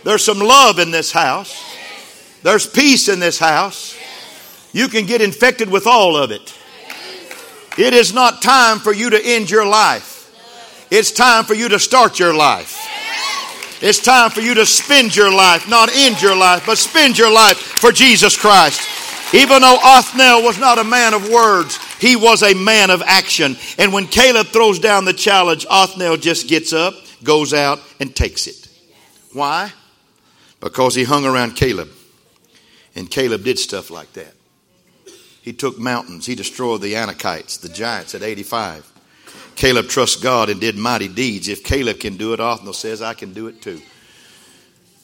There's 0.04 0.22
some 0.22 0.40
love 0.40 0.78
in 0.78 0.90
this 0.90 1.10
house. 1.10 1.58
There's 2.42 2.66
peace 2.66 3.08
in 3.08 3.18
this 3.18 3.38
house. 3.38 3.96
You 4.74 4.88
can 4.88 5.06
get 5.06 5.22
infected 5.22 5.70
with 5.70 5.86
all 5.86 6.18
of 6.18 6.30
it. 6.30 6.52
It 7.78 7.92
is 7.92 8.14
not 8.14 8.42
time 8.42 8.78
for 8.78 8.92
you 8.92 9.10
to 9.10 9.20
end 9.22 9.50
your 9.50 9.66
life. 9.66 10.14
It's 10.90 11.10
time 11.10 11.44
for 11.44 11.54
you 11.54 11.68
to 11.68 11.78
start 11.78 12.18
your 12.18 12.34
life. 12.34 12.78
It's 13.82 13.98
time 13.98 14.30
for 14.30 14.40
you 14.40 14.54
to 14.54 14.64
spend 14.64 15.14
your 15.14 15.30
life, 15.30 15.68
not 15.68 15.90
end 15.94 16.22
your 16.22 16.36
life, 16.36 16.64
but 16.64 16.78
spend 16.78 17.18
your 17.18 17.30
life 17.30 17.58
for 17.58 17.92
Jesus 17.92 18.36
Christ. 18.36 19.34
Even 19.34 19.60
though 19.60 19.78
Othniel 19.82 20.42
was 20.42 20.58
not 20.58 20.78
a 20.78 20.84
man 20.84 21.12
of 21.12 21.28
words, 21.28 21.78
he 22.00 22.16
was 22.16 22.42
a 22.42 22.54
man 22.54 22.90
of 22.90 23.02
action. 23.02 23.56
And 23.76 23.92
when 23.92 24.06
Caleb 24.06 24.46
throws 24.46 24.78
down 24.78 25.04
the 25.04 25.12
challenge, 25.12 25.66
Othniel 25.68 26.16
just 26.16 26.48
gets 26.48 26.72
up, 26.72 26.94
goes 27.24 27.52
out, 27.52 27.80
and 28.00 28.14
takes 28.14 28.46
it. 28.46 28.68
Why? 29.32 29.72
Because 30.60 30.94
he 30.94 31.04
hung 31.04 31.26
around 31.26 31.56
Caleb. 31.56 31.90
And 32.94 33.10
Caleb 33.10 33.44
did 33.44 33.58
stuff 33.58 33.90
like 33.90 34.12
that. 34.14 34.35
He 35.46 35.52
took 35.52 35.78
mountains. 35.78 36.26
He 36.26 36.34
destroyed 36.34 36.80
the 36.80 36.94
Anakites, 36.94 37.60
the 37.60 37.68
giants 37.68 38.16
at 38.16 38.22
85. 38.24 38.92
Caleb 39.54 39.86
trusts 39.86 40.20
God 40.20 40.50
and 40.50 40.60
did 40.60 40.76
mighty 40.76 41.06
deeds. 41.06 41.46
If 41.46 41.62
Caleb 41.62 42.00
can 42.00 42.16
do 42.16 42.32
it, 42.32 42.40
Othniel 42.40 42.72
says, 42.72 43.00
I 43.00 43.14
can 43.14 43.32
do 43.32 43.46
it 43.46 43.62
too. 43.62 43.80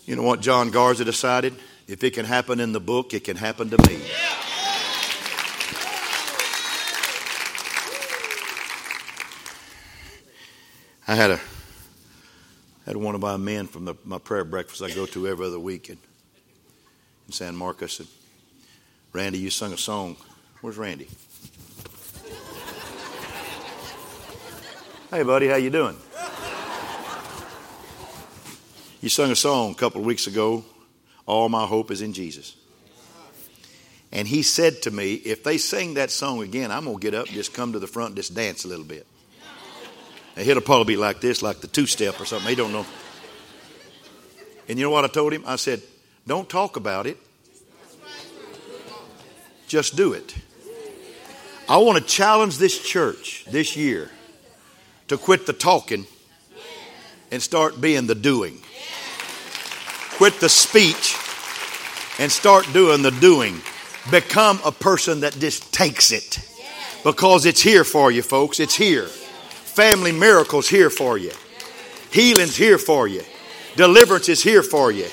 You 0.04 0.16
know 0.16 0.24
what 0.24 0.40
John 0.40 0.72
Garza 0.72 1.04
decided? 1.04 1.54
If 1.86 2.02
it 2.02 2.14
can 2.14 2.26
happen 2.26 2.58
in 2.58 2.72
the 2.72 2.80
book, 2.80 3.14
it 3.14 3.22
can 3.22 3.36
happen 3.36 3.70
to 3.70 3.78
me. 3.88 4.02
I 11.06 11.14
had 11.14 11.30
a 11.30 11.40
had 12.84 12.96
one 12.96 13.14
of 13.14 13.20
my 13.20 13.36
men 13.36 13.68
from 13.68 13.84
the, 13.84 13.94
my 14.04 14.18
prayer 14.18 14.44
breakfast 14.44 14.82
I 14.82 14.90
go 14.90 15.06
to 15.06 15.28
every 15.28 15.46
other 15.46 15.60
week 15.60 15.88
in, 15.88 15.98
in 17.28 17.32
San 17.32 17.54
Marcos. 17.54 18.00
And 18.00 18.08
Randy, 19.12 19.38
you 19.38 19.50
sung 19.50 19.72
a 19.72 19.78
song. 19.78 20.16
Where's 20.62 20.78
Randy? 20.78 21.08
Hey, 25.10 25.24
buddy, 25.24 25.48
how 25.48 25.56
you 25.56 25.70
doing? 25.70 25.96
You 29.00 29.08
sung 29.08 29.32
a 29.32 29.36
song 29.36 29.72
a 29.72 29.74
couple 29.74 30.00
of 30.00 30.06
weeks 30.06 30.28
ago. 30.28 30.64
All 31.26 31.48
my 31.48 31.66
hope 31.66 31.90
is 31.90 32.00
in 32.00 32.12
Jesus. 32.12 32.54
And 34.12 34.28
he 34.28 34.42
said 34.42 34.82
to 34.82 34.92
me, 34.92 35.14
if 35.14 35.42
they 35.42 35.58
sing 35.58 35.94
that 35.94 36.12
song 36.12 36.42
again, 36.42 36.70
I'm 36.70 36.84
going 36.84 36.96
to 36.96 37.02
get 37.02 37.12
up 37.12 37.26
and 37.26 37.34
just 37.34 37.52
come 37.52 37.72
to 37.72 37.80
the 37.80 37.88
front 37.88 38.10
and 38.10 38.16
just 38.16 38.32
dance 38.32 38.64
a 38.64 38.68
little 38.68 38.84
bit. 38.84 39.04
And 40.36 40.46
it'll 40.48 40.62
probably 40.62 40.94
be 40.94 40.96
like 40.96 41.20
this, 41.20 41.42
like 41.42 41.60
the 41.60 41.66
two 41.66 41.86
step 41.86 42.20
or 42.20 42.24
something. 42.24 42.48
He 42.48 42.54
don't 42.54 42.72
know. 42.72 42.86
And 44.68 44.78
you 44.78 44.84
know 44.84 44.90
what 44.90 45.04
I 45.04 45.08
told 45.08 45.32
him? 45.32 45.42
I 45.44 45.56
said, 45.56 45.82
don't 46.24 46.48
talk 46.48 46.76
about 46.76 47.08
it. 47.08 47.18
Just 49.66 49.96
do 49.96 50.12
it. 50.12 50.36
I 51.68 51.76
want 51.78 51.98
to 51.98 52.04
challenge 52.04 52.58
this 52.58 52.78
church 52.82 53.44
this 53.48 53.76
year 53.76 54.10
to 55.08 55.16
quit 55.16 55.46
the 55.46 55.52
talking 55.52 56.06
and 57.30 57.42
start 57.42 57.80
being 57.80 58.06
the 58.06 58.14
doing. 58.14 58.58
Quit 60.16 60.40
the 60.40 60.48
speech 60.48 61.16
and 62.18 62.30
start 62.30 62.70
doing 62.72 63.02
the 63.02 63.10
doing. 63.10 63.60
Become 64.10 64.60
a 64.64 64.72
person 64.72 65.20
that 65.20 65.32
just 65.38 65.72
takes 65.72 66.12
it. 66.12 66.38
Because 67.04 67.46
it's 67.46 67.60
here 67.60 67.84
for 67.84 68.10
you, 68.10 68.22
folks. 68.22 68.60
It's 68.60 68.74
here. 68.74 69.06
Family 69.06 70.12
miracles 70.12 70.68
here 70.68 70.90
for 70.90 71.16
you. 71.16 71.32
Healing's 72.12 72.56
here 72.56 72.78
for 72.78 73.08
you. 73.08 73.22
Deliverance 73.76 74.28
is 74.28 74.42
here 74.42 74.62
for 74.62 74.92
you. 74.92 75.06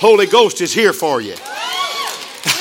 Holy 0.00 0.26
Ghost 0.26 0.60
is 0.60 0.72
here 0.72 0.92
for 0.92 1.20
you. 1.20 1.34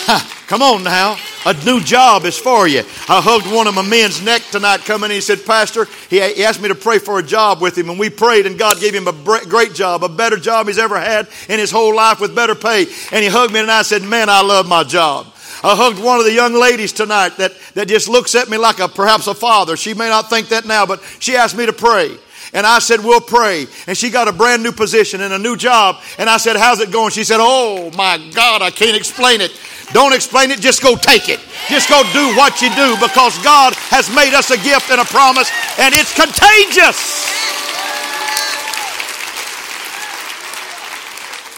Come 0.50 0.64
on 0.64 0.84
now. 0.84 1.16
A 1.46 1.54
new 1.64 1.80
job 1.80 2.26
is 2.26 2.36
for 2.36 2.68
you. 2.68 2.80
I 3.08 3.22
hugged 3.22 3.46
one 3.54 3.68
of 3.68 3.76
my 3.76 3.88
men's 3.88 4.20
neck 4.20 4.42
tonight 4.52 4.80
coming 4.80 5.06
and 5.06 5.14
he 5.14 5.22
said, 5.22 5.46
Pastor, 5.46 5.86
he 6.10 6.20
asked 6.44 6.60
me 6.60 6.70
to 6.70 6.76
pray 6.76 6.98
for 6.98 7.20
a 7.20 7.24
job 7.24 7.62
with 7.62 7.78
him 7.78 7.88
and 7.88 8.00
we 8.00 8.10
prayed 8.10 8.48
and 8.48 8.58
God 8.58 8.80
gave 8.80 8.96
him 8.96 9.08
a 9.08 9.14
great 9.14 9.76
job, 9.76 10.04
a 10.04 10.10
better 10.10 10.38
job 10.38 10.66
he's 10.66 10.80
ever 10.80 11.00
had 11.00 11.28
in 11.50 11.60
his 11.60 11.70
whole 11.70 11.96
life 11.96 12.20
with 12.20 12.34
better 12.34 12.56
pay. 12.56 12.88
And 13.12 13.24
he 13.24 13.30
hugged 13.30 13.54
me 13.54 13.60
and 13.60 13.70
I 13.70 13.84
said, 13.84 14.02
man, 14.02 14.28
I 14.28 14.42
love 14.42 14.68
my 14.68 14.84
job. 14.84 15.28
I 15.64 15.76
hugged 15.76 16.04
one 16.04 16.18
of 16.18 16.26
the 16.26 16.34
young 16.34 16.54
ladies 16.56 16.94
tonight 16.94 17.38
that, 17.38 17.54
that 17.76 17.88
just 17.88 18.10
looks 18.10 18.34
at 18.34 18.50
me 18.50 18.58
like 18.58 18.80
a 18.80 18.88
perhaps 18.88 19.28
a 19.28 19.36
father. 19.36 19.78
She 19.78 19.94
may 19.94 20.10
not 20.10 20.32
think 20.32 20.50
that 20.50 20.66
now, 20.66 20.88
but 20.88 21.04
she 21.20 21.36
asked 21.36 21.56
me 21.56 21.68
to 21.68 21.74
pray. 21.74 22.18
And 22.54 22.66
I 22.66 22.80
said, 22.80 23.02
We'll 23.02 23.22
pray. 23.22 23.68
And 23.88 23.98
she 23.98 24.10
got 24.10 24.28
a 24.28 24.34
brand 24.34 24.64
new 24.64 24.72
position 24.72 25.22
and 25.22 25.34
a 25.34 25.38
new 25.38 25.56
job. 25.56 25.98
And 26.18 26.30
I 26.30 26.38
said, 26.38 26.56
How's 26.56 26.80
it 26.80 26.92
going? 26.92 27.12
She 27.12 27.24
said, 27.24 27.40
Oh 27.40 27.92
my 27.96 28.18
God, 28.34 28.62
I 28.62 28.72
can't 28.72 28.98
explain 28.98 29.42
it. 29.42 29.52
Don't 29.92 30.14
explain 30.14 30.52
it, 30.52 30.60
just 30.60 30.84
go 30.84 30.96
take 30.96 31.30
it. 31.30 31.40
Just 31.68 31.90
go 31.90 32.04
do 32.14 32.38
what 32.38 32.62
you 32.62 32.70
do 32.76 32.96
because 33.02 33.38
God 33.44 33.74
has 33.90 34.14
made 34.14 34.34
us 34.36 34.52
a 34.52 34.58
gift 34.58 34.92
and 34.92 35.02
a 35.02 35.06
promise, 35.06 35.50
and 35.80 35.96
it's 35.96 36.14
contagious. 36.14 37.28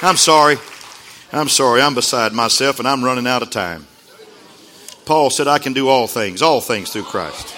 I'm 0.03 0.17
sorry. 0.17 0.57
I'm 1.31 1.47
sorry. 1.47 1.81
I'm 1.81 1.93
beside 1.93 2.33
myself 2.33 2.79
and 2.79 2.87
I'm 2.87 3.03
running 3.03 3.27
out 3.27 3.41
of 3.41 3.51
time. 3.51 3.85
Paul 5.05 5.29
said, 5.29 5.47
I 5.47 5.59
can 5.59 5.73
do 5.73 5.89
all 5.89 6.07
things, 6.07 6.41
all 6.41 6.61
things 6.61 6.91
through 6.91 7.03
Christ. 7.03 7.55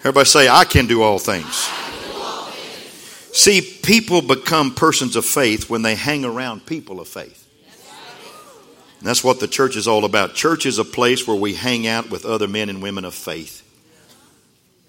Everybody 0.00 0.26
say, 0.26 0.48
I 0.48 0.64
can 0.64 0.86
do 0.86 1.02
all 1.02 1.18
things. 1.18 1.68
See, 3.38 3.60
people 3.60 4.20
become 4.20 4.74
persons 4.74 5.14
of 5.14 5.24
faith 5.24 5.70
when 5.70 5.82
they 5.82 5.94
hang 5.94 6.24
around 6.24 6.66
people 6.66 6.98
of 6.98 7.06
faith. 7.06 7.46
And 8.98 9.06
that's 9.06 9.22
what 9.22 9.38
the 9.38 9.46
church 9.46 9.76
is 9.76 9.86
all 9.86 10.04
about. 10.04 10.34
Church 10.34 10.66
is 10.66 10.80
a 10.80 10.84
place 10.84 11.24
where 11.24 11.36
we 11.36 11.54
hang 11.54 11.86
out 11.86 12.10
with 12.10 12.24
other 12.24 12.48
men 12.48 12.68
and 12.68 12.82
women 12.82 13.04
of 13.04 13.14
faith. 13.14 13.62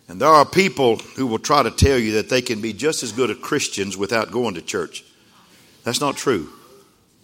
And 0.08 0.20
there 0.20 0.30
are 0.30 0.48
people 0.48 0.96
who 0.96 1.28
will 1.28 1.38
try 1.38 1.62
to 1.62 1.70
tell 1.70 2.00
you 2.00 2.14
that 2.14 2.30
they 2.30 2.42
can 2.42 2.60
be 2.60 2.74
just 2.74 3.04
as 3.04 3.12
good 3.12 3.30
as 3.30 3.38
Christians 3.38 3.96
without 3.96 4.32
going 4.32 4.56
to 4.56 4.64
church. 4.64 5.06
That's 5.84 6.02
not 6.02 6.18
true. 6.18 6.50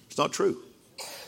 It's 0.09 0.19
not 0.19 0.31
true. 0.31 0.61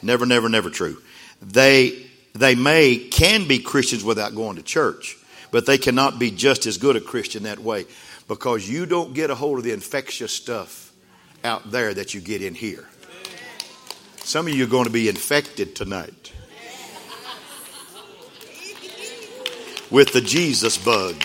Never, 0.04 0.28
never, 0.28 0.48
never 0.48 0.70
true. 0.70 1.02
They 1.42 2.06
they 2.36 2.54
may 2.54 2.98
can 2.98 3.48
be 3.48 3.58
Christians 3.58 4.04
without 4.04 4.36
going 4.36 4.58
to 4.58 4.64
church, 4.64 5.18
but 5.50 5.66
they 5.66 5.80
cannot 5.80 6.20
be 6.20 6.30
just 6.30 6.68
as 6.68 6.78
good 6.78 6.96
a 6.96 7.02
Christian 7.02 7.44
that 7.44 7.58
way 7.58 7.88
because 8.28 8.70
you 8.70 8.86
don't 8.86 9.14
get 9.14 9.30
a 9.30 9.36
hold 9.36 9.60
of 9.60 9.64
the 9.64 9.72
infectious 9.72 10.32
stuff 10.32 10.92
out 11.44 11.72
there 11.72 11.94
that 11.94 12.14
you 12.14 12.22
get 12.22 12.42
in 12.42 12.54
here. 12.54 12.88
Some 14.18 14.48
of 14.48 14.54
you 14.54 14.66
are 14.66 14.70
going 14.70 14.86
to 14.86 14.92
be 14.92 15.08
infected 15.08 15.76
tonight 15.76 16.34
with 19.90 20.12
the 20.12 20.22
Jesus 20.22 20.78
bug. 20.78 21.16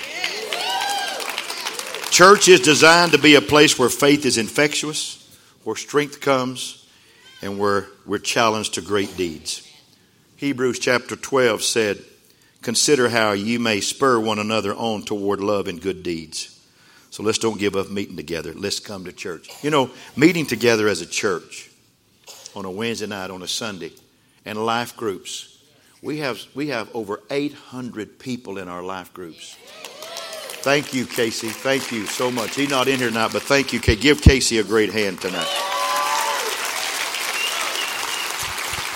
Church 2.10 2.46
is 2.46 2.60
designed 2.60 3.12
to 3.12 3.18
be 3.18 3.34
a 3.34 3.40
place 3.40 3.78
where 3.78 3.88
faith 3.88 4.26
is 4.26 4.38
infectious, 4.38 5.18
where 5.64 5.74
strength 5.74 6.20
comes, 6.20 6.86
and 7.40 7.58
where 7.58 7.88
we're 8.06 8.18
challenged 8.18 8.74
to 8.74 8.82
great 8.82 9.16
deeds. 9.16 9.68
Hebrews 10.36 10.78
chapter 10.78 11.16
12 11.16 11.62
said, 11.62 11.98
Consider 12.60 13.08
how 13.08 13.32
you 13.32 13.58
may 13.58 13.80
spur 13.80 14.20
one 14.20 14.38
another 14.38 14.74
on 14.74 15.02
toward 15.02 15.40
love 15.40 15.66
and 15.66 15.80
good 15.80 16.02
deeds. 16.02 16.51
So 17.12 17.22
let's 17.22 17.36
don't 17.36 17.58
give 17.58 17.76
up 17.76 17.90
meeting 17.90 18.16
together. 18.16 18.54
Let's 18.54 18.80
come 18.80 19.04
to 19.04 19.12
church. 19.12 19.50
You 19.62 19.68
know, 19.68 19.90
meeting 20.16 20.46
together 20.46 20.88
as 20.88 21.02
a 21.02 21.06
church 21.06 21.70
on 22.56 22.64
a 22.64 22.70
Wednesday 22.70 23.06
night, 23.06 23.30
on 23.30 23.42
a 23.42 23.48
Sunday, 23.48 23.92
and 24.46 24.64
life 24.64 24.96
groups. 24.96 25.58
We 26.00 26.20
have, 26.20 26.40
we 26.54 26.68
have 26.68 26.88
over 26.96 27.20
800 27.30 28.18
people 28.18 28.56
in 28.56 28.66
our 28.66 28.82
life 28.82 29.12
groups. 29.12 29.58
Thank 30.64 30.94
you, 30.94 31.04
Casey. 31.04 31.48
Thank 31.48 31.92
you 31.92 32.06
so 32.06 32.30
much. 32.30 32.54
He's 32.54 32.70
not 32.70 32.88
in 32.88 32.98
here 32.98 33.08
tonight, 33.08 33.32
but 33.34 33.42
thank 33.42 33.74
you. 33.74 33.78
Give 33.78 34.18
Casey 34.18 34.56
a 34.56 34.64
great 34.64 34.90
hand 34.90 35.20
tonight. 35.20 35.81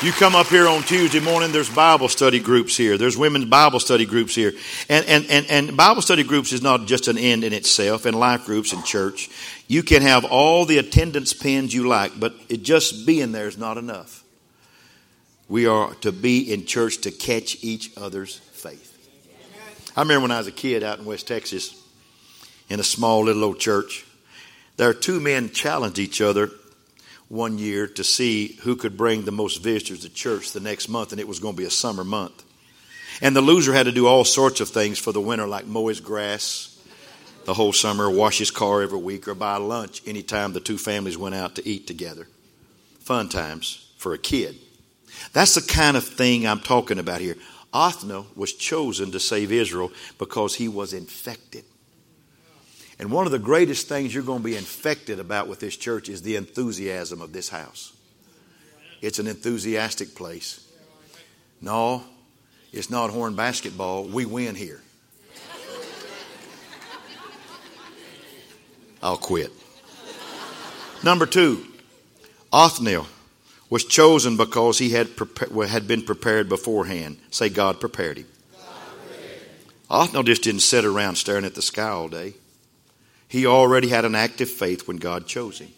You 0.03 0.13
come 0.13 0.35
up 0.37 0.49
here 0.49 0.69
on 0.69 0.83
Tuesday 0.83 1.21
morning, 1.21 1.53
there's 1.53 1.71
Bible 1.71 2.11
study 2.11 2.39
groups 2.39 2.77
here. 2.77 2.99
There's 2.99 3.17
women's 3.17 3.47
Bible 3.47 3.81
study 3.81 4.05
groups 4.05 4.35
here. 4.35 4.53
And, 4.91 5.07
and, 5.07 5.25
and, 5.31 5.47
and 5.49 5.75
Bible 5.75 6.03
study 6.03 6.23
groups 6.23 6.53
is 6.53 6.61
not 6.61 6.85
just 6.85 7.09
an 7.09 7.17
end 7.17 7.45
in 7.45 7.55
itself, 7.55 8.05
and 8.05 8.15
life 8.15 8.45
groups 8.45 8.75
in 8.75 8.83
church. 8.83 9.31
You 9.69 9.83
can 9.83 10.03
have 10.03 10.27
all 10.27 10.67
the 10.67 10.77
attendance 10.77 11.33
pins 11.33 11.73
you 11.73 11.89
like, 11.89 12.21
but 12.21 12.35
it 12.51 12.63
just 12.63 13.07
being 13.07 13.33
there 13.33 13.49
is 13.49 13.57
not 13.57 13.79
enough. 13.79 14.23
We 15.49 15.67
are 15.67 15.95
to 16.03 16.13
be 16.13 16.53
in 16.53 16.67
church 16.67 16.99
to 16.99 17.11
catch 17.11 17.65
each 17.65 17.91
other's 17.97 18.37
faith. 18.37 18.93
I 19.97 20.03
remember 20.03 20.23
when 20.23 20.31
I 20.31 20.37
was 20.39 20.47
a 20.47 20.53
kid 20.53 20.83
out 20.83 20.99
in 20.99 21.07
West 21.07 21.27
Texas 21.27 21.75
in 22.69 22.81
a 22.81 22.85
small 22.85 23.25
little 23.25 23.45
old 23.45 23.59
church, 23.59 24.05
there 24.77 24.91
are 24.91 24.95
two 24.95 25.21
men 25.21 25.49
challenged 25.53 25.99
each 25.99 26.21
other 26.21 26.51
one 27.29 27.59
year 27.59 27.87
to 27.87 28.05
see 28.05 28.59
who 28.63 28.77
could 28.77 28.97
bring 28.97 29.25
the 29.25 29.33
most 29.33 29.57
visitors 29.63 30.01
to 30.01 30.09
church 30.09 30.53
the 30.53 30.61
next 30.61 30.89
month, 30.89 31.13
and 31.13 31.21
it 31.21 31.29
was 31.29 31.41
going 31.41 31.55
to 31.55 31.61
be 31.61 31.67
a 31.67 31.71
summer 31.71 32.05
month. 32.05 32.45
And 33.21 33.35
the 33.35 33.41
loser 33.41 33.73
had 33.73 33.87
to 33.87 33.93
do 33.93 34.07
all 34.07 34.25
sorts 34.25 34.61
of 34.61 34.69
things 34.69 34.99
for 34.99 35.13
the 35.13 35.21
winter, 35.21 35.47
like 35.47 35.67
mow 35.67 35.89
his 35.89 36.01
grass 36.01 36.73
the 37.47 37.55
whole 37.55 37.73
summer, 37.73 38.11
wash 38.11 38.39
his 38.39 38.51
car 38.51 38.83
every 38.83 38.99
week, 38.99 39.29
or 39.29 39.35
buy 39.35 39.57
lunch 39.57 40.03
anytime 40.05 40.53
the 40.53 40.61
two 40.61 40.77
families 40.77 41.17
went 41.17 41.35
out 41.35 41.55
to 41.55 41.67
eat 41.67 41.87
together. 41.87 42.27
Fun 42.99 43.29
times 43.29 43.93
for 43.99 44.13
a 44.13 44.19
kid. 44.19 44.57
That's 45.33 45.55
the 45.55 45.63
kind 45.63 45.97
of 45.97 46.05
thing 46.05 46.45
I'm 46.45 46.61
talking 46.61 46.99
about 46.99 47.21
here. 47.21 47.37
Othniel 47.73 48.27
was 48.35 48.53
chosen 48.53 49.13
to 49.13 49.21
save 49.21 49.53
Israel 49.53 49.93
because 50.19 50.57
he 50.57 50.67
was 50.67 50.93
infected. 50.93 51.65
And 52.99 53.11
one 53.11 53.27
of 53.27 53.33
the 53.33 53.39
greatest 53.39 53.89
things 53.89 54.15
you're 54.15 54.23
going 54.23 54.41
to 54.41 54.45
be 54.45 54.57
infected 54.57 55.21
about 55.21 55.49
with 55.49 55.61
this 55.61 55.77
church 55.77 56.09
is 56.09 56.23
the 56.23 56.37
enthusiasm 56.37 57.21
of 57.21 57.33
this 57.33 57.51
house. 57.51 57.93
It's 59.03 59.19
an 59.19 59.27
enthusiastic 59.27 60.15
place. 60.15 60.67
No, 61.61 62.05
it's 62.73 62.91
not 62.91 63.11
horn 63.11 63.35
basketball. 63.35 64.05
We 64.05 64.25
win 64.25 64.55
here. 64.55 64.81
I'll 69.03 69.19
quit. 69.19 69.53
Number 71.05 71.27
two, 71.27 71.67
Othniel 72.53 73.07
was 73.69 73.85
chosen 73.85 74.37
because 74.37 74.79
he 74.79 74.91
had, 74.91 75.09
had 75.69 75.87
been 75.87 76.03
prepared 76.03 76.49
beforehand. 76.49 77.19
Say, 77.31 77.49
God 77.51 77.79
prepared 77.79 78.19
him. 78.19 78.27
Othniel 79.91 80.25
just 80.25 80.43
didn't 80.43 80.61
sit 80.61 80.85
around 80.85 81.17
staring 81.17 81.45
at 81.45 81.55
the 81.55 81.63
sky 81.63 81.89
all 81.89 82.09
day. 82.09 82.35
He 83.29 83.47
already 83.47 83.89
had 83.89 84.05
an 84.05 84.15
active 84.15 84.51
faith 84.51 84.87
when 84.87 84.97
God 84.99 85.27
chose 85.27 85.59
him. 85.59 85.71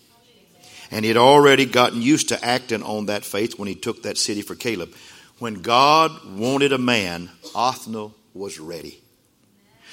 And 0.90 1.04
he 1.04 1.08
had 1.08 1.16
already 1.16 1.66
gotten 1.66 2.00
used 2.00 2.28
to 2.28 2.44
acting 2.44 2.82
on 2.82 3.06
that 3.06 3.24
faith 3.24 3.58
when 3.58 3.68
he 3.68 3.74
took 3.74 4.02
that 4.02 4.16
city 4.16 4.42
for 4.42 4.54
Caleb. 4.54 4.94
When 5.38 5.54
God 5.54 6.12
wanted 6.36 6.72
a 6.72 6.78
man, 6.78 7.30
Othniel 7.54 8.14
was 8.34 8.58
ready. 8.58 9.00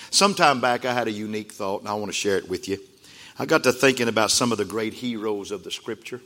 Sometime 0.09 0.61
back, 0.61 0.85
I 0.85 0.93
had 0.93 1.07
a 1.07 1.11
unique 1.11 1.51
thought, 1.51 1.81
and 1.81 1.89
I 1.89 1.93
want 1.95 2.07
to 2.07 2.13
share 2.13 2.37
it 2.37 2.47
with 2.47 2.69
you. 2.69 2.77
I 3.37 3.45
got 3.45 3.63
to 3.63 3.73
thinking 3.73 4.07
about 4.07 4.31
some 4.31 4.51
of 4.51 4.57
the 4.57 4.65
great 4.65 4.93
heroes 4.93 5.51
of 5.51 5.63
the 5.63 5.71
scripture 5.71 6.21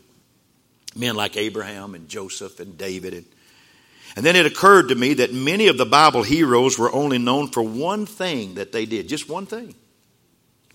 men 0.95 1.15
like 1.15 1.37
Abraham 1.37 1.95
and 1.95 2.07
Joseph 2.07 2.59
and 2.59 2.77
David. 2.77 3.13
And, 3.13 3.25
and 4.15 4.25
then 4.25 4.35
it 4.35 4.45
occurred 4.45 4.89
to 4.89 4.95
me 4.95 5.15
that 5.15 5.33
many 5.33 5.67
of 5.67 5.77
the 5.77 5.85
Bible 5.85 6.23
heroes 6.23 6.77
were 6.77 6.91
only 6.91 7.17
known 7.17 7.47
for 7.49 7.61
one 7.61 8.05
thing 8.05 8.55
that 8.55 8.71
they 8.71 8.85
did, 8.85 9.07
just 9.07 9.29
one 9.29 9.45
thing. 9.45 9.75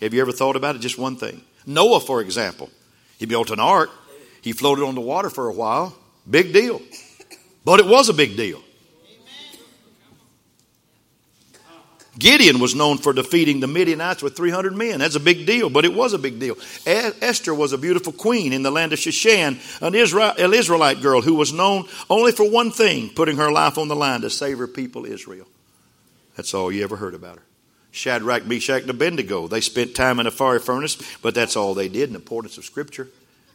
Have 0.04 0.12
you 0.12 0.20
ever 0.20 0.32
thought 0.32 0.54
about 0.54 0.76
it? 0.76 0.80
Just 0.80 0.98
one 0.98 1.16
thing. 1.16 1.40
Noah, 1.64 1.98
for 1.98 2.20
example, 2.20 2.68
he 3.18 3.24
built 3.24 3.50
an 3.50 3.58
ark. 3.58 3.90
He 4.42 4.52
floated 4.52 4.84
on 4.84 4.94
the 4.94 5.00
water 5.00 5.30
for 5.30 5.48
a 5.48 5.52
while. 5.52 5.96
Big 6.28 6.52
deal. 6.52 6.82
But 7.64 7.80
it 7.80 7.86
was 7.86 8.10
a 8.10 8.12
big 8.12 8.36
deal. 8.36 8.60
Gideon 12.18 12.60
was 12.60 12.74
known 12.74 12.98
for 12.98 13.14
defeating 13.14 13.60
the 13.60 13.66
Midianites 13.66 14.22
with 14.22 14.36
300 14.36 14.76
men. 14.76 14.98
That's 14.98 15.16
a 15.16 15.20
big 15.20 15.46
deal, 15.46 15.70
but 15.70 15.86
it 15.86 15.94
was 15.94 16.12
a 16.12 16.18
big 16.18 16.38
deal. 16.38 16.56
Esther 16.86 17.54
was 17.54 17.72
a 17.72 17.78
beautiful 17.78 18.12
queen 18.12 18.52
in 18.52 18.62
the 18.62 18.70
land 18.70 18.92
of 18.92 18.98
Shushan, 18.98 19.58
an, 19.80 19.94
Israel, 19.94 20.34
an 20.36 20.52
Israelite 20.52 21.00
girl 21.00 21.22
who 21.22 21.34
was 21.34 21.52
known 21.52 21.88
only 22.10 22.32
for 22.32 22.48
one 22.48 22.70
thing, 22.70 23.08
putting 23.08 23.38
her 23.38 23.50
life 23.50 23.78
on 23.78 23.88
the 23.88 23.96
line 23.96 24.20
to 24.20 24.28
save 24.28 24.58
her 24.58 24.68
people, 24.68 25.06
Israel. 25.06 25.46
That's 26.36 26.52
all 26.52 26.70
you 26.70 26.84
ever 26.84 26.96
heard 26.96 27.14
about 27.14 27.38
her. 27.38 27.42
Shadrach, 27.94 28.44
Meshach, 28.44 28.82
and 28.82 28.90
Abednego. 28.90 29.46
They 29.46 29.60
spent 29.60 29.94
time 29.94 30.18
in 30.18 30.26
a 30.26 30.30
fiery 30.32 30.58
furnace, 30.58 30.98
but 31.22 31.34
that's 31.34 31.56
all 31.56 31.74
they 31.74 31.88
did 31.88 32.08
in 32.08 32.14
the 32.14 32.18
importance 32.18 32.58
of 32.58 32.64
Scripture. 32.64 33.08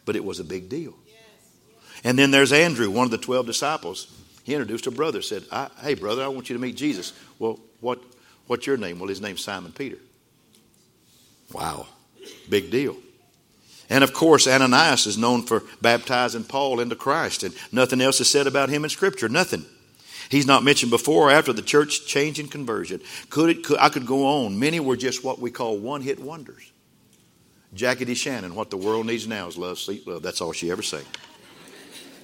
But 0.06 0.16
it 0.16 0.24
was 0.24 0.40
a 0.40 0.44
big 0.44 0.70
deal. 0.70 0.94
And 2.02 2.18
then 2.18 2.30
there's 2.30 2.50
Andrew, 2.50 2.90
one 2.90 3.04
of 3.04 3.10
the 3.10 3.18
12 3.18 3.44
disciples. 3.44 4.10
He 4.44 4.54
introduced 4.54 4.86
a 4.86 4.90
brother, 4.90 5.20
said, 5.20 5.44
Hey, 5.82 5.94
brother, 5.94 6.24
I 6.24 6.28
want 6.28 6.48
you 6.48 6.56
to 6.56 6.62
meet 6.62 6.74
Jesus. 6.74 7.12
Well, 7.38 7.60
what, 7.80 8.00
what's 8.46 8.66
your 8.66 8.78
name? 8.78 8.98
Well, 8.98 9.08
his 9.08 9.20
name's 9.20 9.42
Simon 9.44 9.72
Peter. 9.72 9.98
Wow, 11.52 11.86
big 12.48 12.70
deal. 12.70 12.96
And 13.90 14.02
of 14.02 14.14
course, 14.14 14.46
Ananias 14.46 15.06
is 15.06 15.18
known 15.18 15.42
for 15.42 15.64
baptizing 15.82 16.44
Paul 16.44 16.80
into 16.80 16.96
Christ, 16.96 17.42
and 17.42 17.54
nothing 17.72 18.00
else 18.00 18.20
is 18.22 18.30
said 18.30 18.46
about 18.46 18.70
him 18.70 18.84
in 18.84 18.90
Scripture. 18.90 19.28
Nothing. 19.28 19.66
He's 20.30 20.46
not 20.46 20.62
mentioned 20.62 20.90
before 20.90 21.28
or 21.28 21.30
after 21.32 21.52
the 21.52 21.60
church 21.60 22.06
change 22.06 22.38
and 22.38 22.48
conversion. 22.48 23.00
Could 23.30 23.50
it, 23.50 23.64
could, 23.64 23.78
I 23.80 23.88
could 23.88 24.06
go 24.06 24.44
on. 24.44 24.60
Many 24.60 24.78
were 24.78 24.96
just 24.96 25.24
what 25.24 25.40
we 25.40 25.50
call 25.50 25.76
one 25.76 26.02
hit 26.02 26.20
wonders. 26.20 26.70
Jackie 27.74 28.04
DeShannon, 28.04 28.52
what 28.52 28.70
the 28.70 28.76
world 28.76 29.06
needs 29.06 29.26
now 29.26 29.48
is 29.48 29.58
love, 29.58 29.78
sweet 29.78 30.06
love. 30.06 30.22
That's 30.22 30.40
all 30.40 30.52
she 30.52 30.70
ever 30.70 30.82
sang. 30.82 31.04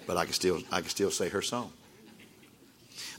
But 0.07 0.17
I 0.17 0.25
can 0.25 0.35
still, 0.35 0.63
I 0.71 0.81
can 0.83 0.89
still 0.89 1.11
say 1.11 1.29
her 1.31 1.43
song. 1.43 1.73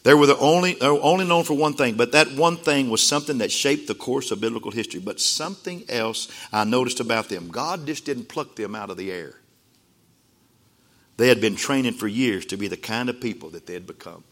They 0.04 0.14
were 0.14 0.26
the 0.26 0.38
only, 0.38 0.76
they 0.76 0.88
were 0.88 1.02
only 1.02 1.26
known 1.26 1.44
for 1.44 1.54
one 1.54 1.74
thing, 1.74 1.96
but 1.96 2.14
that 2.14 2.32
one 2.32 2.56
thing 2.56 2.90
was 2.90 3.06
something 3.06 3.40
that 3.40 3.52
shaped 3.52 3.88
the 3.88 3.96
course 3.96 4.32
of 4.32 4.40
biblical 4.40 4.72
history. 4.72 5.02
But 5.02 5.20
something 5.20 5.84
else 5.90 6.30
I 6.54 6.64
noticed 6.64 7.02
about 7.02 7.28
them. 7.28 7.50
God 7.50 7.86
just 7.86 8.06
didn't 8.06 8.30
pluck 8.30 8.56
them 8.56 8.74
out 8.74 8.90
of 8.90 8.96
the 8.96 9.12
air. 9.12 9.34
They 11.18 11.28
had 11.28 11.42
been 11.42 11.58
training 11.58 11.94
for 11.94 12.08
years 12.08 12.46
to 12.48 12.58
be 12.58 12.70
the 12.70 12.78
kind 12.78 13.10
of 13.10 13.20
people 13.20 13.50
that 13.50 13.66
they 13.66 13.74
had 13.74 13.86
become. 13.86 14.24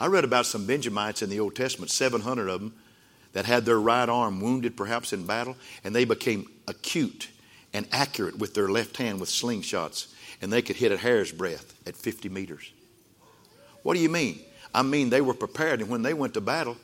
I 0.00 0.06
read 0.06 0.24
about 0.24 0.46
some 0.46 0.66
Benjamites 0.66 1.22
in 1.22 1.30
the 1.30 1.40
Old 1.40 1.56
Testament, 1.56 1.90
700 1.90 2.48
of 2.48 2.60
them, 2.60 2.74
that 3.32 3.46
had 3.46 3.64
their 3.64 3.80
right 3.80 4.08
arm 4.08 4.40
wounded 4.40 4.76
perhaps 4.76 5.12
in 5.12 5.26
battle, 5.26 5.56
and 5.84 5.94
they 5.94 6.04
became 6.04 6.48
acute 6.66 7.28
and 7.72 7.86
accurate 7.92 8.38
with 8.38 8.54
their 8.54 8.68
left 8.68 8.96
hand 8.96 9.20
with 9.20 9.28
slingshots, 9.28 10.08
and 10.40 10.52
they 10.52 10.62
could 10.62 10.76
hit 10.76 10.92
a 10.92 10.96
hair's 10.96 11.32
breadth 11.32 11.74
at 11.86 11.96
50 11.96 12.28
meters. 12.28 12.72
What 13.82 13.94
do 13.94 14.00
you 14.00 14.08
mean? 14.08 14.40
I 14.74 14.82
mean, 14.82 15.10
they 15.10 15.20
were 15.20 15.34
prepared, 15.34 15.80
and 15.80 15.90
when 15.90 16.02
they 16.02 16.14
went 16.14 16.34
to 16.34 16.40
battle, 16.40 16.76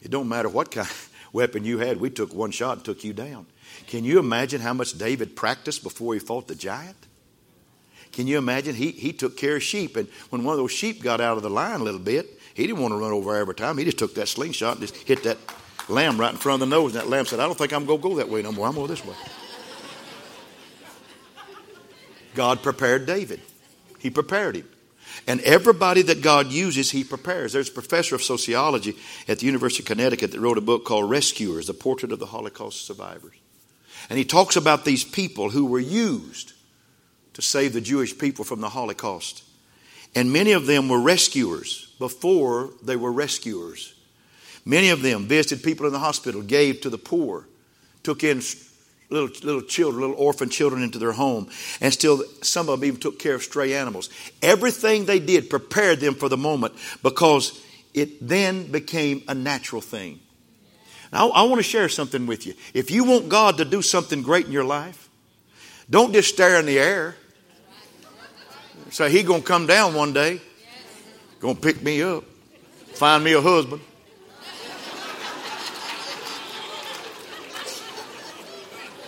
it 0.00 0.10
don't 0.10 0.28
matter 0.28 0.48
what 0.48 0.70
kind 0.70 0.86
of 0.86 1.10
weapon 1.32 1.64
you 1.64 1.78
had, 1.78 2.00
we 2.00 2.10
took 2.10 2.34
one 2.34 2.50
shot 2.50 2.78
and 2.78 2.84
took 2.84 3.04
you 3.04 3.12
down. 3.12 3.46
Can 3.86 4.04
you 4.04 4.18
imagine 4.18 4.60
how 4.60 4.74
much 4.74 4.98
David 4.98 5.34
practiced 5.34 5.82
before 5.82 6.14
he 6.14 6.20
fought 6.20 6.46
the 6.46 6.54
giant? 6.54 6.96
Can 8.12 8.26
you 8.26 8.38
imagine? 8.38 8.74
He, 8.74 8.90
he 8.90 9.12
took 9.12 9.36
care 9.36 9.56
of 9.56 9.62
sheep, 9.62 9.96
and 9.96 10.08
when 10.30 10.44
one 10.44 10.52
of 10.52 10.58
those 10.58 10.72
sheep 10.72 11.02
got 11.02 11.20
out 11.20 11.36
of 11.36 11.42
the 11.42 11.50
line 11.50 11.80
a 11.80 11.84
little 11.84 12.00
bit, 12.00 12.38
he 12.54 12.66
didn't 12.66 12.80
want 12.80 12.92
to 12.92 12.98
run 12.98 13.12
over 13.12 13.34
every 13.36 13.54
time. 13.54 13.78
He 13.78 13.84
just 13.84 13.98
took 13.98 14.14
that 14.14 14.28
slingshot 14.28 14.76
and 14.76 14.86
just 14.86 14.96
hit 14.96 15.22
that 15.24 15.38
lamb 15.88 16.20
right 16.20 16.32
in 16.32 16.38
front 16.38 16.62
of 16.62 16.68
the 16.68 16.76
nose, 16.76 16.94
and 16.94 17.02
that 17.02 17.08
lamb 17.08 17.26
said, 17.26 17.40
I 17.40 17.46
don't 17.46 17.56
think 17.56 17.72
I'm 17.72 17.86
going 17.86 18.00
to 18.00 18.08
go 18.08 18.16
that 18.16 18.28
way 18.28 18.42
no 18.42 18.52
more. 18.52 18.68
I'm 18.68 18.74
going 18.74 18.88
this 18.88 19.04
way. 19.04 19.14
God 22.34 22.62
prepared 22.62 23.06
David. 23.06 23.40
He 23.98 24.10
prepared 24.10 24.56
him. 24.56 24.68
And 25.26 25.40
everybody 25.42 26.02
that 26.02 26.22
God 26.22 26.50
uses, 26.50 26.90
He 26.90 27.04
prepares. 27.04 27.52
There's 27.52 27.68
a 27.68 27.72
professor 27.72 28.14
of 28.14 28.22
sociology 28.22 28.96
at 29.28 29.38
the 29.38 29.46
University 29.46 29.82
of 29.82 29.86
Connecticut 29.86 30.32
that 30.32 30.40
wrote 30.40 30.58
a 30.58 30.62
book 30.62 30.84
called 30.84 31.10
Rescuers, 31.10 31.66
The 31.66 31.74
Portrait 31.74 32.12
of 32.12 32.18
the 32.18 32.26
Holocaust 32.26 32.86
Survivors. 32.86 33.34
And 34.08 34.18
he 34.18 34.24
talks 34.24 34.56
about 34.56 34.84
these 34.84 35.04
people 35.04 35.50
who 35.50 35.66
were 35.66 35.78
used 35.78 36.51
to 37.34 37.42
save 37.42 37.72
the 37.72 37.80
Jewish 37.80 38.16
people 38.16 38.44
from 38.44 38.60
the 38.60 38.68
Holocaust. 38.68 39.44
And 40.14 40.32
many 40.32 40.52
of 40.52 40.66
them 40.66 40.88
were 40.88 41.00
rescuers 41.00 41.92
before 41.98 42.70
they 42.82 42.96
were 42.96 43.12
rescuers. 43.12 43.94
Many 44.64 44.90
of 44.90 45.02
them 45.02 45.26
visited 45.26 45.64
people 45.64 45.86
in 45.86 45.92
the 45.92 45.98
hospital, 45.98 46.42
gave 46.42 46.82
to 46.82 46.90
the 46.90 46.98
poor, 46.98 47.48
took 48.02 48.22
in 48.22 48.42
little, 49.10 49.28
little 49.42 49.62
children, 49.62 50.02
little 50.02 50.16
orphan 50.16 50.48
children 50.48 50.82
into 50.82 50.98
their 50.98 51.12
home, 51.12 51.48
and 51.80 51.92
still 51.92 52.22
some 52.42 52.68
of 52.68 52.80
them 52.80 52.86
even 52.86 53.00
took 53.00 53.18
care 53.18 53.34
of 53.34 53.42
stray 53.42 53.74
animals. 53.74 54.10
Everything 54.42 55.04
they 55.04 55.18
did 55.18 55.50
prepared 55.50 56.00
them 56.00 56.14
for 56.14 56.28
the 56.28 56.36
moment 56.36 56.74
because 57.02 57.62
it 57.94 58.26
then 58.26 58.70
became 58.70 59.22
a 59.28 59.34
natural 59.34 59.80
thing. 59.80 60.20
Now, 61.12 61.30
I 61.30 61.42
want 61.42 61.58
to 61.58 61.62
share 61.62 61.88
something 61.88 62.26
with 62.26 62.46
you. 62.46 62.54
If 62.72 62.90
you 62.90 63.04
want 63.04 63.28
God 63.28 63.58
to 63.58 63.64
do 63.64 63.82
something 63.82 64.22
great 64.22 64.46
in 64.46 64.52
your 64.52 64.64
life, 64.64 65.10
don't 65.90 66.12
just 66.12 66.32
stare 66.32 66.58
in 66.58 66.64
the 66.64 66.78
air. 66.78 67.16
Say, 68.92 69.10
he 69.10 69.22
going 69.22 69.40
to 69.40 69.46
come 69.46 69.66
down 69.66 69.94
one 69.94 70.12
day, 70.12 70.40
going 71.40 71.56
to 71.56 71.60
pick 71.60 71.82
me 71.82 72.02
up, 72.02 72.24
find 72.92 73.24
me 73.24 73.32
a 73.32 73.40
husband. 73.40 73.80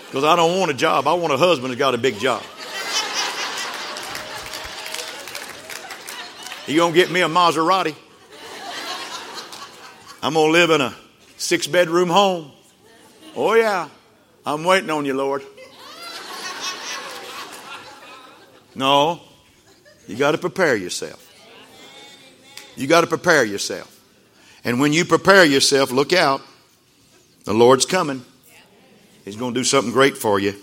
Because 0.07 0.25
I 0.25 0.37
don't 0.37 0.59
want 0.59 0.71
a 0.71 0.75
job. 0.75 1.07
I 1.07 1.13
want 1.13 1.35
a 1.35 1.37
husband 1.37 1.71
that's 1.71 1.79
got 1.79 1.95
a 1.95 1.99
big 1.99 2.19
job. 2.19 2.43
You 6.67 6.79
gonna 6.79 6.95
get 6.95 7.11
me 7.11 7.21
a 7.21 7.29
Maserati? 7.29 7.95
I'm 10.23 10.33
gonna 10.33 10.53
live 10.53 10.71
in 10.71 10.81
a 10.81 10.95
six 11.37 11.67
bedroom 11.67 12.09
home. 12.09 12.53
Oh 13.37 13.53
yeah, 13.55 13.89
I'm 14.47 14.65
waiting 14.65 14.89
on 14.89 15.05
you, 15.05 15.13
Lord. 15.13 15.43
No, 18.75 19.21
you 20.07 20.17
got 20.17 20.33
to 20.33 20.39
prepare 20.39 20.77
yourself. 20.77 21.21
You 22.77 22.87
got 22.87 23.03
to 23.03 23.07
prepare 23.07 23.45
yourself. 23.45 23.91
And 24.65 24.81
when 24.81 24.93
you 24.93 25.05
prepare 25.05 25.45
yourself, 25.45 25.91
look 25.91 26.13
out. 26.13 26.41
The 27.45 27.55
Lord's 27.55 27.87
coming. 27.87 28.25
He's 29.25 29.37
going 29.37 29.55
to 29.55 29.61
do 29.61 29.65
something 29.65 29.93
great 29.93 30.17
for 30.17 30.39
you. 30.39 30.55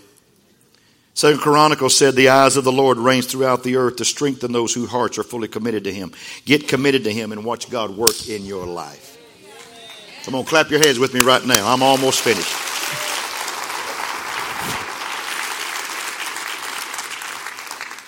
Second 1.14 1.40
Chronicles 1.40 1.96
said, 1.96 2.14
The 2.14 2.30
eyes 2.30 2.56
of 2.56 2.64
the 2.64 2.72
Lord 2.72 2.98
reigns 2.98 3.26
throughout 3.26 3.62
the 3.62 3.76
earth 3.76 3.96
to 3.96 4.04
strengthen 4.04 4.52
those 4.52 4.72
whose 4.72 4.90
hearts 4.90 5.18
are 5.18 5.22
fully 5.22 5.48
committed 5.48 5.84
to 5.84 5.92
Him. 5.92 6.12
Get 6.44 6.68
committed 6.68 7.04
to 7.04 7.12
Him 7.12 7.32
and 7.32 7.44
watch 7.44 7.70
God 7.70 7.90
work 7.90 8.28
in 8.28 8.44
your 8.44 8.66
life. 8.66 9.18
Come 10.24 10.34
on, 10.36 10.44
clap 10.44 10.70
your 10.70 10.80
hands 10.80 10.98
with 10.98 11.12
me 11.14 11.20
right 11.20 11.44
now. 11.44 11.70
I'm 11.70 11.82
almost 11.82 12.20
finished. 12.20 12.72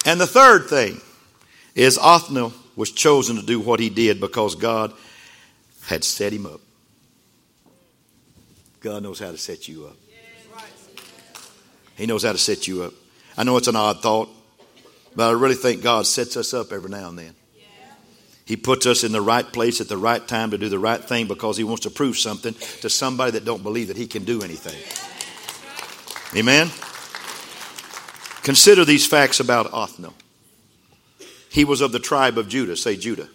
And 0.06 0.20
the 0.20 0.26
third 0.26 0.68
thing 0.68 1.00
is 1.74 1.98
Othniel 2.00 2.52
was 2.76 2.90
chosen 2.90 3.36
to 3.36 3.42
do 3.42 3.60
what 3.60 3.80
he 3.80 3.88
did 3.88 4.20
because 4.20 4.54
God 4.54 4.92
had 5.86 6.04
set 6.04 6.32
him 6.32 6.46
up. 6.46 6.60
God 8.80 9.02
knows 9.02 9.18
how 9.18 9.30
to 9.30 9.38
set 9.38 9.68
you 9.68 9.86
up. 9.86 9.96
He 11.96 12.06
knows 12.06 12.24
how 12.24 12.32
to 12.32 12.38
set 12.38 12.66
you 12.66 12.82
up. 12.82 12.92
I 13.36 13.44
know 13.44 13.56
it's 13.56 13.68
an 13.68 13.76
odd 13.76 14.02
thought, 14.02 14.28
but 15.14 15.28
I 15.28 15.32
really 15.32 15.54
think 15.54 15.82
God 15.82 16.06
sets 16.06 16.36
us 16.36 16.52
up 16.52 16.72
every 16.72 16.90
now 16.90 17.08
and 17.08 17.18
then. 17.18 17.34
He 18.46 18.56
puts 18.56 18.84
us 18.84 19.04
in 19.04 19.12
the 19.12 19.22
right 19.22 19.50
place 19.50 19.80
at 19.80 19.88
the 19.88 19.96
right 19.96 20.26
time 20.26 20.50
to 20.50 20.58
do 20.58 20.68
the 20.68 20.78
right 20.78 21.02
thing 21.02 21.26
because 21.26 21.56
he 21.56 21.64
wants 21.64 21.84
to 21.84 21.90
prove 21.90 22.18
something 22.18 22.52
to 22.82 22.90
somebody 22.90 23.32
that 23.32 23.44
don't 23.44 23.62
believe 23.62 23.88
that 23.88 23.96
he 23.96 24.06
can 24.06 24.24
do 24.24 24.42
anything. 24.42 24.76
Amen. 26.38 26.68
Consider 28.42 28.84
these 28.84 29.06
facts 29.06 29.40
about 29.40 29.72
Othniel. 29.72 30.12
He 31.54 31.64
was 31.64 31.80
of 31.80 31.92
the 31.92 32.00
tribe 32.00 32.36
of 32.36 32.48
Judah. 32.48 32.76
Say 32.76 32.96
Judah. 32.96 33.28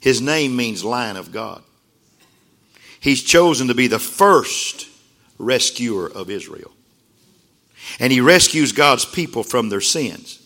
His 0.00 0.20
name 0.20 0.54
means 0.54 0.84
lion 0.84 1.16
of 1.16 1.32
God. 1.32 1.60
He's 3.00 3.20
chosen 3.20 3.66
to 3.66 3.74
be 3.74 3.88
the 3.88 3.98
first 3.98 4.86
rescuer 5.40 6.08
of 6.08 6.30
Israel. 6.30 6.70
And 7.98 8.12
he 8.12 8.20
rescues 8.20 8.70
God's 8.70 9.04
people 9.04 9.42
from 9.42 9.70
their 9.70 9.80
sins. 9.80 10.40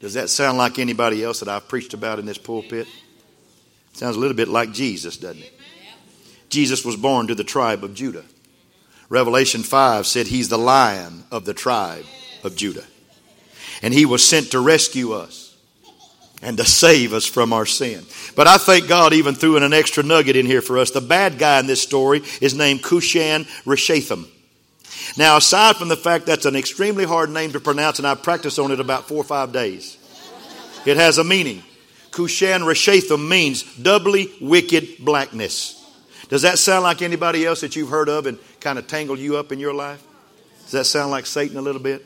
Does 0.00 0.12
that 0.12 0.28
sound 0.28 0.58
like 0.58 0.78
anybody 0.78 1.24
else 1.24 1.40
that 1.40 1.48
I've 1.48 1.66
preached 1.66 1.94
about 1.94 2.18
in 2.18 2.26
this 2.26 2.36
pulpit? 2.36 2.86
Sounds 3.94 4.16
a 4.16 4.20
little 4.20 4.36
bit 4.36 4.48
like 4.48 4.72
Jesus, 4.72 5.16
doesn't 5.16 5.42
it? 5.42 5.58
Jesus 6.50 6.84
was 6.84 6.96
born 6.96 7.26
to 7.26 7.34
the 7.34 7.42
tribe 7.42 7.82
of 7.84 7.94
Judah. 7.94 8.26
Revelation 9.08 9.62
5 9.62 10.06
said 10.06 10.26
he's 10.26 10.50
the 10.50 10.58
lion 10.58 11.24
of 11.30 11.46
the 11.46 11.54
tribe 11.54 12.04
of 12.44 12.54
Judah. 12.54 12.84
And 13.82 13.94
he 13.94 14.06
was 14.06 14.26
sent 14.26 14.50
to 14.52 14.60
rescue 14.60 15.12
us 15.12 15.56
and 16.42 16.56
to 16.56 16.64
save 16.64 17.12
us 17.12 17.26
from 17.26 17.52
our 17.52 17.66
sin. 17.66 18.04
But 18.36 18.46
I 18.46 18.58
thank 18.58 18.88
God 18.88 19.12
even 19.12 19.34
threw 19.34 19.56
in 19.56 19.62
an 19.62 19.72
extra 19.72 20.02
nugget 20.02 20.36
in 20.36 20.46
here 20.46 20.62
for 20.62 20.78
us. 20.78 20.90
The 20.90 21.00
bad 21.00 21.38
guy 21.38 21.60
in 21.60 21.66
this 21.66 21.82
story 21.82 22.22
is 22.40 22.54
named 22.54 22.82
Cushan 22.82 23.44
Rishathaim. 23.64 24.26
Now, 25.16 25.36
aside 25.36 25.76
from 25.76 25.88
the 25.88 25.96
fact 25.96 26.26
that's 26.26 26.46
an 26.46 26.56
extremely 26.56 27.04
hard 27.04 27.30
name 27.30 27.52
to 27.52 27.60
pronounce, 27.60 27.98
and 27.98 28.06
I've 28.06 28.22
practiced 28.22 28.58
on 28.58 28.70
it 28.70 28.80
about 28.80 29.08
four 29.08 29.18
or 29.18 29.24
five 29.24 29.52
days, 29.52 29.96
it 30.84 30.96
has 30.96 31.18
a 31.18 31.24
meaning. 31.24 31.62
Cushan 32.10 32.60
Rishathaim 32.60 33.28
means 33.28 33.62
doubly 33.76 34.30
wicked 34.40 34.88
blackness. 35.00 35.74
Does 36.28 36.42
that 36.42 36.58
sound 36.58 36.82
like 36.82 37.02
anybody 37.02 37.46
else 37.46 37.62
that 37.62 37.74
you've 37.74 37.88
heard 37.88 38.08
of 38.08 38.26
and 38.26 38.38
kind 38.60 38.78
of 38.78 38.86
tangled 38.86 39.18
you 39.18 39.36
up 39.36 39.50
in 39.50 39.58
your 39.58 39.74
life? 39.74 40.02
Does 40.62 40.72
that 40.72 40.84
sound 40.84 41.10
like 41.10 41.26
Satan 41.26 41.56
a 41.56 41.62
little 41.62 41.80
bit? 41.80 42.04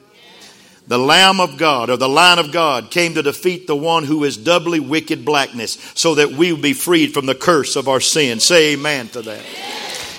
The 0.88 0.98
Lamb 0.98 1.40
of 1.40 1.58
God 1.58 1.90
or 1.90 1.96
the 1.96 2.08
Lion 2.08 2.38
of 2.38 2.52
God 2.52 2.90
came 2.90 3.14
to 3.14 3.22
defeat 3.22 3.66
the 3.66 3.76
one 3.76 4.04
who 4.04 4.24
is 4.24 4.36
doubly 4.36 4.80
wicked 4.80 5.24
blackness 5.24 5.78
so 5.94 6.16
that 6.16 6.32
we 6.32 6.54
be 6.56 6.72
freed 6.72 7.14
from 7.14 7.26
the 7.26 7.34
curse 7.34 7.76
of 7.76 7.88
our 7.88 8.00
sin. 8.00 8.40
Say 8.40 8.72
amen 8.72 9.08
to 9.08 9.22
that. 9.22 9.42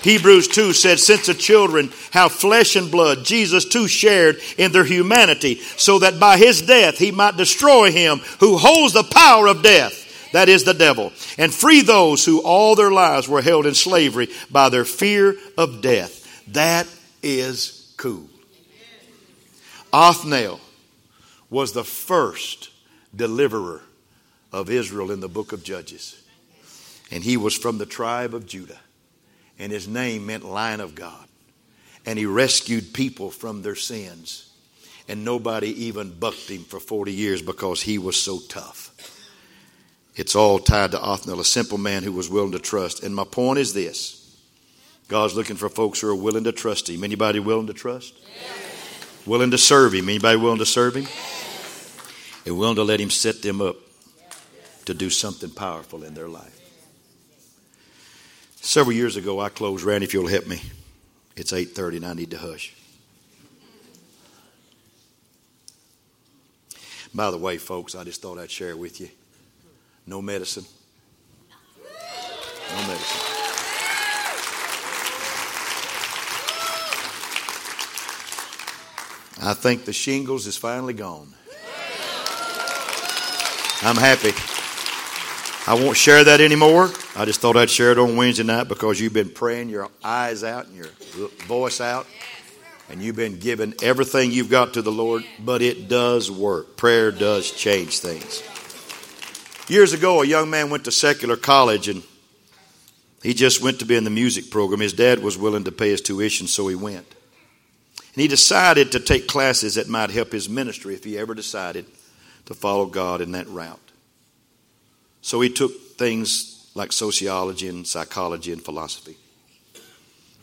Hebrews 0.03 0.49
2 0.49 0.73
said, 0.73 0.99
Since 0.99 1.27
the 1.27 1.33
children 1.33 1.91
have 2.11 2.31
flesh 2.31 2.75
and 2.75 2.91
blood, 2.91 3.23
Jesus 3.23 3.65
too 3.65 3.87
shared 3.87 4.39
in 4.57 4.71
their 4.71 4.83
humanity, 4.83 5.55
so 5.77 5.99
that 5.99 6.19
by 6.19 6.37
his 6.37 6.61
death 6.61 6.97
he 6.97 7.11
might 7.11 7.37
destroy 7.37 7.91
him 7.91 8.19
who 8.39 8.57
holds 8.57 8.93
the 8.93 9.03
power 9.03 9.47
of 9.47 9.63
death. 9.63 10.31
That 10.33 10.49
is 10.49 10.63
the 10.63 10.73
devil. 10.73 11.13
And 11.37 11.53
free 11.53 11.83
those 11.83 12.25
who 12.25 12.41
all 12.41 12.75
their 12.75 12.91
lives 12.91 13.29
were 13.29 13.41
held 13.41 13.65
in 13.65 13.75
slavery 13.75 14.29
by 14.51 14.69
their 14.69 14.85
fear 14.85 15.35
of 15.57 15.81
death. 15.81 16.43
That 16.47 16.87
is 17.21 17.93
cool. 17.95 18.27
Othniel 19.93 20.59
was 21.51 21.71
the 21.71 21.83
first 21.83 22.71
deliverer 23.15 23.81
of 24.51 24.69
Israel 24.69 25.11
in 25.11 25.19
the 25.19 25.29
book 25.29 25.53
of 25.53 25.63
Judges. 25.63 26.19
And 27.11 27.23
he 27.23 27.37
was 27.37 27.55
from 27.55 27.77
the 27.77 27.85
tribe 27.85 28.33
of 28.33 28.47
Judah 28.47 28.79
and 29.59 29.71
his 29.71 29.87
name 29.87 30.25
meant 30.25 30.43
Lion 30.43 30.81
of 30.81 30.95
God. 30.95 31.27
And 32.05 32.19
he 32.19 32.25
rescued 32.25 32.93
people 32.93 33.29
from 33.29 33.61
their 33.61 33.75
sins. 33.75 34.49
And 35.07 35.23
nobody 35.23 35.85
even 35.85 36.11
bucked 36.11 36.49
him 36.49 36.63
for 36.63 36.79
40 36.79 37.13
years 37.13 37.41
because 37.41 37.81
he 37.81 37.97
was 37.97 38.15
so 38.15 38.39
tough. 38.49 38.89
It's 40.15 40.35
all 40.35 40.59
tied 40.59 40.91
to 40.91 41.01
Othniel, 41.01 41.39
a 41.39 41.45
simple 41.45 41.77
man 41.77 42.03
who 42.03 42.11
was 42.11 42.29
willing 42.29 42.51
to 42.51 42.59
trust. 42.59 43.03
And 43.03 43.15
my 43.15 43.23
point 43.23 43.59
is 43.59 43.73
this 43.73 44.37
God's 45.07 45.35
looking 45.35 45.55
for 45.55 45.69
folks 45.69 46.01
who 46.01 46.09
are 46.09 46.15
willing 46.15 46.45
to 46.45 46.51
trust 46.51 46.89
him. 46.89 47.03
Anybody 47.03 47.39
willing 47.39 47.67
to 47.67 47.73
trust? 47.73 48.15
Willing 49.25 49.51
to 49.51 49.57
serve 49.57 49.93
him. 49.93 50.09
Anybody 50.09 50.37
willing 50.37 50.59
to 50.59 50.65
serve 50.65 50.95
him? 50.95 51.07
And 52.45 52.57
willing 52.57 52.75
to 52.75 52.83
let 52.83 52.99
him 52.99 53.09
set 53.09 53.41
them 53.41 53.61
up 53.61 53.77
to 54.85 54.93
do 54.93 55.09
something 55.09 55.49
powerful 55.49 56.03
in 56.03 56.13
their 56.13 56.27
life. 56.27 56.59
Several 58.57 58.93
years 58.93 59.15
ago, 59.15 59.39
I 59.39 59.49
closed. 59.49 59.83
Randy, 59.83 60.05
if 60.05 60.13
you'll 60.13 60.27
help 60.27 60.47
me. 60.47 60.61
It's 61.35 61.51
8.30 61.51 61.97
and 61.97 62.05
I 62.05 62.13
need 62.13 62.31
to 62.31 62.37
hush. 62.37 62.75
By 67.13 67.29
the 67.31 67.37
way, 67.37 67.57
folks, 67.57 67.95
I 67.95 68.03
just 68.03 68.21
thought 68.21 68.39
I'd 68.39 68.51
share 68.51 68.75
with 68.75 68.99
you. 68.99 69.09
No 70.05 70.21
medicine. 70.21 70.65
No 72.71 72.87
medicine. 72.87 73.32
I 79.41 79.53
think 79.53 79.85
the 79.85 79.93
shingles 79.93 80.47
is 80.47 80.57
finally 80.57 80.93
gone. 80.93 81.33
I'm 83.81 83.97
happy. 83.97 84.31
I 85.65 85.75
won't 85.75 85.97
share 85.97 86.23
that 86.23 86.41
anymore. 86.41 86.89
I 87.15 87.25
just 87.25 87.41
thought 87.41 87.55
I'd 87.55 87.69
share 87.69 87.91
it 87.91 87.97
on 87.97 88.15
Wednesday 88.15 88.43
night 88.43 88.67
because 88.67 88.99
you've 88.99 89.13
been 89.13 89.29
praying 89.29 89.69
your 89.69 89.89
eyes 90.03 90.43
out 90.43 90.67
and 90.67 90.75
your 90.75 90.87
voice 91.47 91.81
out, 91.81 92.05
and 92.89 93.01
you've 93.01 93.15
been 93.15 93.39
giving 93.39 93.73
everything 93.81 94.31
you've 94.31 94.49
got 94.49 94.73
to 94.73 94.81
the 94.81 94.91
Lord, 94.91 95.23
but 95.39 95.61
it 95.61 95.87
does 95.87 96.29
work. 96.29 96.75
Prayer 96.77 97.11
does 97.11 97.51
change 97.51 97.99
things. 97.99 98.43
Years 99.69 99.93
ago, 99.93 100.21
a 100.21 100.25
young 100.25 100.49
man 100.49 100.69
went 100.69 100.85
to 100.85 100.91
secular 100.91 101.37
college 101.37 101.87
and 101.87 102.03
he 103.21 103.33
just 103.33 103.61
went 103.61 103.79
to 103.79 103.85
be 103.85 103.95
in 103.95 104.03
the 104.03 104.09
music 104.09 104.51
program. 104.51 104.81
His 104.81 104.91
dad 104.91 105.19
was 105.19 105.37
willing 105.37 105.63
to 105.63 105.71
pay 105.71 105.89
his 105.89 106.01
tuition, 106.01 106.47
so 106.47 106.67
he 106.67 106.75
went. 106.75 107.07
And 108.13 108.21
he 108.21 108.27
decided 108.27 108.91
to 108.91 108.99
take 108.99 109.27
classes 109.27 109.75
that 109.75 109.89
might 109.89 110.11
help 110.11 110.31
his 110.31 110.47
ministry 110.47 110.93
if 110.93 111.03
he 111.03 111.17
ever 111.17 111.33
decided 111.33 111.85
to 112.45 112.53
follow 112.53 112.85
God 112.85 113.21
in 113.21 113.31
that 113.31 113.47
route. 113.47 113.79
So 115.21 115.41
he 115.41 115.49
took 115.49 115.97
things 115.97 116.69
like 116.75 116.91
sociology 116.91 117.67
and 117.67 117.87
psychology 117.87 118.51
and 118.51 118.61
philosophy. 118.61 119.17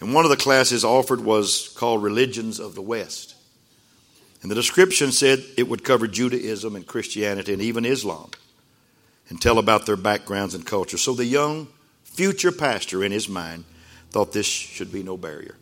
And 0.00 0.14
one 0.14 0.24
of 0.24 0.30
the 0.30 0.36
classes 0.36 0.84
offered 0.84 1.20
was 1.20 1.68
called 1.76 2.02
Religions 2.02 2.58
of 2.58 2.74
the 2.74 2.82
West. 2.82 3.34
And 4.42 4.50
the 4.50 4.54
description 4.54 5.12
said 5.12 5.44
it 5.58 5.68
would 5.68 5.84
cover 5.84 6.06
Judaism 6.06 6.74
and 6.74 6.86
Christianity 6.86 7.52
and 7.52 7.60
even 7.60 7.84
Islam 7.84 8.30
and 9.28 9.40
tell 9.40 9.58
about 9.58 9.86
their 9.86 9.96
backgrounds 9.96 10.54
and 10.54 10.64
culture. 10.66 10.96
So 10.96 11.12
the 11.12 11.26
young 11.26 11.68
future 12.04 12.52
pastor 12.52 13.04
in 13.04 13.12
his 13.12 13.28
mind 13.28 13.64
thought 14.10 14.32
this 14.32 14.46
should 14.46 14.90
be 14.90 15.02
no 15.02 15.16
barrier, 15.16 15.56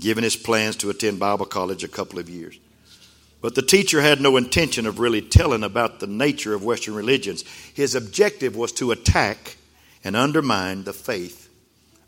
given 0.00 0.24
his 0.24 0.36
plans 0.36 0.76
to 0.76 0.90
attend 0.90 1.18
Bible 1.18 1.46
college 1.46 1.84
a 1.84 1.88
couple 1.88 2.18
of 2.18 2.28
years. 2.28 2.58
But 3.40 3.54
the 3.54 3.62
teacher 3.62 4.00
had 4.00 4.20
no 4.20 4.36
intention 4.36 4.86
of 4.86 4.98
really 4.98 5.22
telling 5.22 5.62
about 5.62 6.00
the 6.00 6.06
nature 6.06 6.54
of 6.54 6.64
Western 6.64 6.94
religions. 6.94 7.44
His 7.72 7.94
objective 7.94 8.56
was 8.56 8.72
to 8.72 8.90
attack 8.90 9.56
and 10.02 10.16
undermine 10.16 10.84
the 10.84 10.92
faith 10.92 11.48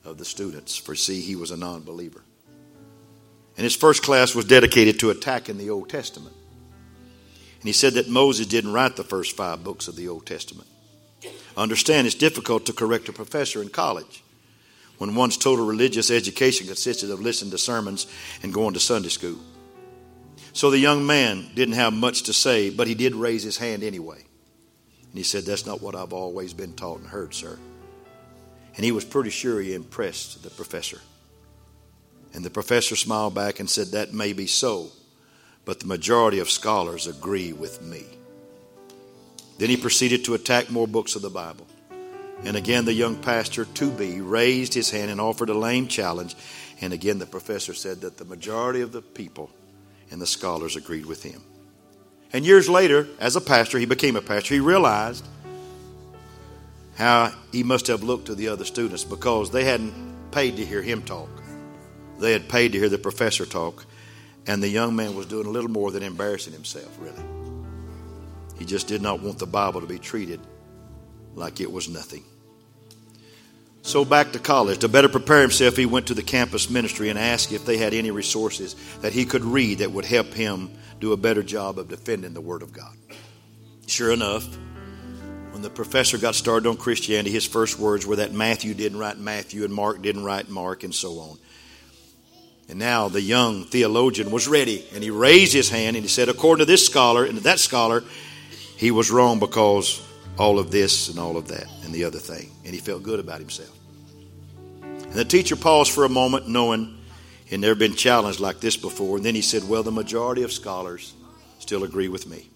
of 0.04 0.18
the 0.18 0.24
students, 0.24 0.76
for 0.76 0.94
see, 0.94 1.20
he 1.20 1.36
was 1.36 1.50
a 1.50 1.56
non 1.56 1.82
believer. 1.82 2.22
And 3.56 3.64
his 3.64 3.76
first 3.76 4.02
class 4.02 4.34
was 4.34 4.44
dedicated 4.44 4.98
to 5.00 5.10
attacking 5.10 5.58
the 5.58 5.70
Old 5.70 5.88
Testament. 5.88 6.34
And 7.60 7.68
he 7.68 7.72
said 7.72 7.94
that 7.94 8.08
Moses 8.08 8.46
didn't 8.46 8.72
write 8.72 8.96
the 8.96 9.04
first 9.04 9.36
five 9.36 9.62
books 9.62 9.86
of 9.86 9.96
the 9.96 10.08
Old 10.08 10.24
Testament. 10.24 10.66
Understand, 11.56 12.06
it's 12.06 12.16
difficult 12.16 12.64
to 12.66 12.72
correct 12.72 13.08
a 13.08 13.12
professor 13.12 13.60
in 13.60 13.68
college 13.68 14.22
when 15.00 15.14
one's 15.14 15.38
total 15.38 15.64
religious 15.64 16.10
education 16.10 16.66
consisted 16.66 17.10
of 17.10 17.22
listening 17.22 17.50
to 17.50 17.56
sermons 17.56 18.06
and 18.42 18.52
going 18.52 18.74
to 18.74 18.80
Sunday 18.80 19.08
school. 19.08 19.38
So 20.52 20.70
the 20.70 20.78
young 20.78 21.06
man 21.06 21.48
didn't 21.54 21.76
have 21.76 21.94
much 21.94 22.24
to 22.24 22.34
say, 22.34 22.68
but 22.68 22.86
he 22.86 22.94
did 22.94 23.14
raise 23.14 23.42
his 23.42 23.56
hand 23.56 23.82
anyway. 23.82 24.18
And 24.18 25.14
he 25.14 25.22
said, 25.22 25.44
That's 25.44 25.64
not 25.64 25.80
what 25.80 25.94
I've 25.94 26.12
always 26.12 26.52
been 26.52 26.74
taught 26.74 26.98
and 26.98 27.08
heard, 27.08 27.32
sir. 27.32 27.58
And 28.76 28.84
he 28.84 28.92
was 28.92 29.06
pretty 29.06 29.30
sure 29.30 29.58
he 29.58 29.72
impressed 29.72 30.42
the 30.42 30.50
professor. 30.50 31.00
And 32.34 32.44
the 32.44 32.50
professor 32.50 32.94
smiled 32.94 33.34
back 33.34 33.58
and 33.58 33.70
said, 33.70 33.86
That 33.92 34.12
may 34.12 34.34
be 34.34 34.46
so, 34.46 34.88
but 35.64 35.80
the 35.80 35.86
majority 35.86 36.40
of 36.40 36.50
scholars 36.50 37.06
agree 37.06 37.54
with 37.54 37.80
me. 37.80 38.04
Then 39.56 39.70
he 39.70 39.78
proceeded 39.78 40.26
to 40.26 40.34
attack 40.34 40.70
more 40.70 40.86
books 40.86 41.16
of 41.16 41.22
the 41.22 41.30
Bible. 41.30 41.66
And 42.44 42.56
again, 42.56 42.84
the 42.84 42.92
young 42.92 43.16
pastor, 43.16 43.64
to 43.64 43.90
be, 43.90 44.20
raised 44.20 44.72
his 44.74 44.90
hand 44.90 45.10
and 45.10 45.20
offered 45.20 45.50
a 45.50 45.54
lame 45.54 45.88
challenge. 45.88 46.34
And 46.80 46.92
again, 46.92 47.18
the 47.18 47.26
professor 47.26 47.74
said 47.74 48.00
that 48.00 48.16
the 48.16 48.24
majority 48.24 48.80
of 48.80 48.92
the 48.92 49.02
people 49.02 49.50
and 50.10 50.20
the 50.20 50.26
scholars 50.26 50.76
agreed 50.76 51.06
with 51.06 51.22
him. 51.22 51.42
And 52.32 52.44
years 52.44 52.68
later, 52.68 53.08
as 53.18 53.36
a 53.36 53.40
pastor, 53.40 53.78
he 53.78 53.86
became 53.86 54.16
a 54.16 54.22
pastor. 54.22 54.54
He 54.54 54.60
realized 54.60 55.26
how 56.96 57.32
he 57.52 57.62
must 57.62 57.86
have 57.88 58.02
looked 58.02 58.26
to 58.26 58.34
the 58.34 58.48
other 58.48 58.64
students 58.64 59.04
because 59.04 59.50
they 59.50 59.64
hadn't 59.64 60.30
paid 60.30 60.56
to 60.56 60.64
hear 60.64 60.82
him 60.82 61.02
talk. 61.02 61.28
They 62.18 62.32
had 62.32 62.48
paid 62.48 62.72
to 62.72 62.78
hear 62.78 62.88
the 62.88 62.98
professor 62.98 63.46
talk, 63.46 63.84
and 64.46 64.62
the 64.62 64.68
young 64.68 64.94
man 64.94 65.14
was 65.14 65.26
doing 65.26 65.46
a 65.46 65.50
little 65.50 65.70
more 65.70 65.90
than 65.90 66.02
embarrassing 66.02 66.52
himself, 66.52 66.96
really. 67.00 67.22
He 68.58 68.64
just 68.66 68.86
did 68.86 69.00
not 69.00 69.22
want 69.22 69.38
the 69.38 69.46
Bible 69.46 69.80
to 69.80 69.86
be 69.86 69.98
treated 69.98 70.40
like 71.34 71.60
it 71.60 71.72
was 71.72 71.88
nothing. 71.88 72.24
So, 73.82 74.04
back 74.04 74.32
to 74.32 74.38
college. 74.38 74.78
To 74.80 74.88
better 74.88 75.08
prepare 75.08 75.40
himself, 75.40 75.76
he 75.76 75.86
went 75.86 76.08
to 76.08 76.14
the 76.14 76.22
campus 76.22 76.68
ministry 76.68 77.08
and 77.08 77.18
asked 77.18 77.50
if 77.50 77.64
they 77.64 77.78
had 77.78 77.94
any 77.94 78.10
resources 78.10 78.74
that 79.00 79.12
he 79.12 79.24
could 79.24 79.44
read 79.44 79.78
that 79.78 79.90
would 79.90 80.04
help 80.04 80.34
him 80.34 80.70
do 81.00 81.12
a 81.12 81.16
better 81.16 81.42
job 81.42 81.78
of 81.78 81.88
defending 81.88 82.34
the 82.34 82.42
Word 82.42 82.62
of 82.62 82.72
God. 82.72 82.94
Sure 83.86 84.12
enough, 84.12 84.46
when 85.52 85.62
the 85.62 85.70
professor 85.70 86.18
got 86.18 86.34
started 86.34 86.68
on 86.68 86.76
Christianity, 86.76 87.30
his 87.30 87.46
first 87.46 87.78
words 87.78 88.06
were 88.06 88.16
that 88.16 88.32
Matthew 88.32 88.74
didn't 88.74 88.98
write 88.98 89.18
Matthew 89.18 89.64
and 89.64 89.72
Mark 89.72 90.02
didn't 90.02 90.24
write 90.24 90.48
Mark 90.50 90.84
and 90.84 90.94
so 90.94 91.18
on. 91.18 91.38
And 92.68 92.78
now 92.78 93.08
the 93.08 93.20
young 93.20 93.64
theologian 93.64 94.30
was 94.30 94.46
ready 94.46 94.84
and 94.94 95.02
he 95.02 95.10
raised 95.10 95.52
his 95.52 95.70
hand 95.70 95.96
and 95.96 96.04
he 96.04 96.08
said, 96.08 96.28
according 96.28 96.64
to 96.64 96.70
this 96.70 96.86
scholar 96.86 97.24
and 97.24 97.38
to 97.38 97.44
that 97.44 97.58
scholar, 97.58 98.04
he 98.76 98.90
was 98.90 99.10
wrong 99.10 99.40
because 99.40 100.00
all 100.40 100.58
of 100.58 100.70
this 100.70 101.10
and 101.10 101.18
all 101.18 101.36
of 101.36 101.48
that 101.48 101.66
and 101.84 101.92
the 101.92 102.04
other 102.04 102.18
thing. 102.18 102.50
And 102.64 102.74
he 102.74 102.80
felt 102.80 103.02
good 103.02 103.20
about 103.20 103.40
himself. 103.40 103.76
And 104.82 105.12
the 105.12 105.24
teacher 105.24 105.54
paused 105.54 105.92
for 105.92 106.04
a 106.04 106.08
moment, 106.08 106.48
knowing 106.48 106.98
he'd 107.44 107.60
never 107.60 107.74
been 107.74 107.94
challenged 107.94 108.40
like 108.40 108.58
this 108.58 108.76
before. 108.76 109.18
And 109.18 109.26
then 109.26 109.34
he 109.34 109.42
said, 109.42 109.68
Well, 109.68 109.82
the 109.82 109.92
majority 109.92 110.42
of 110.42 110.50
scholars 110.50 111.12
still 111.58 111.84
agree 111.84 112.08
with 112.08 112.26
me. 112.26 112.48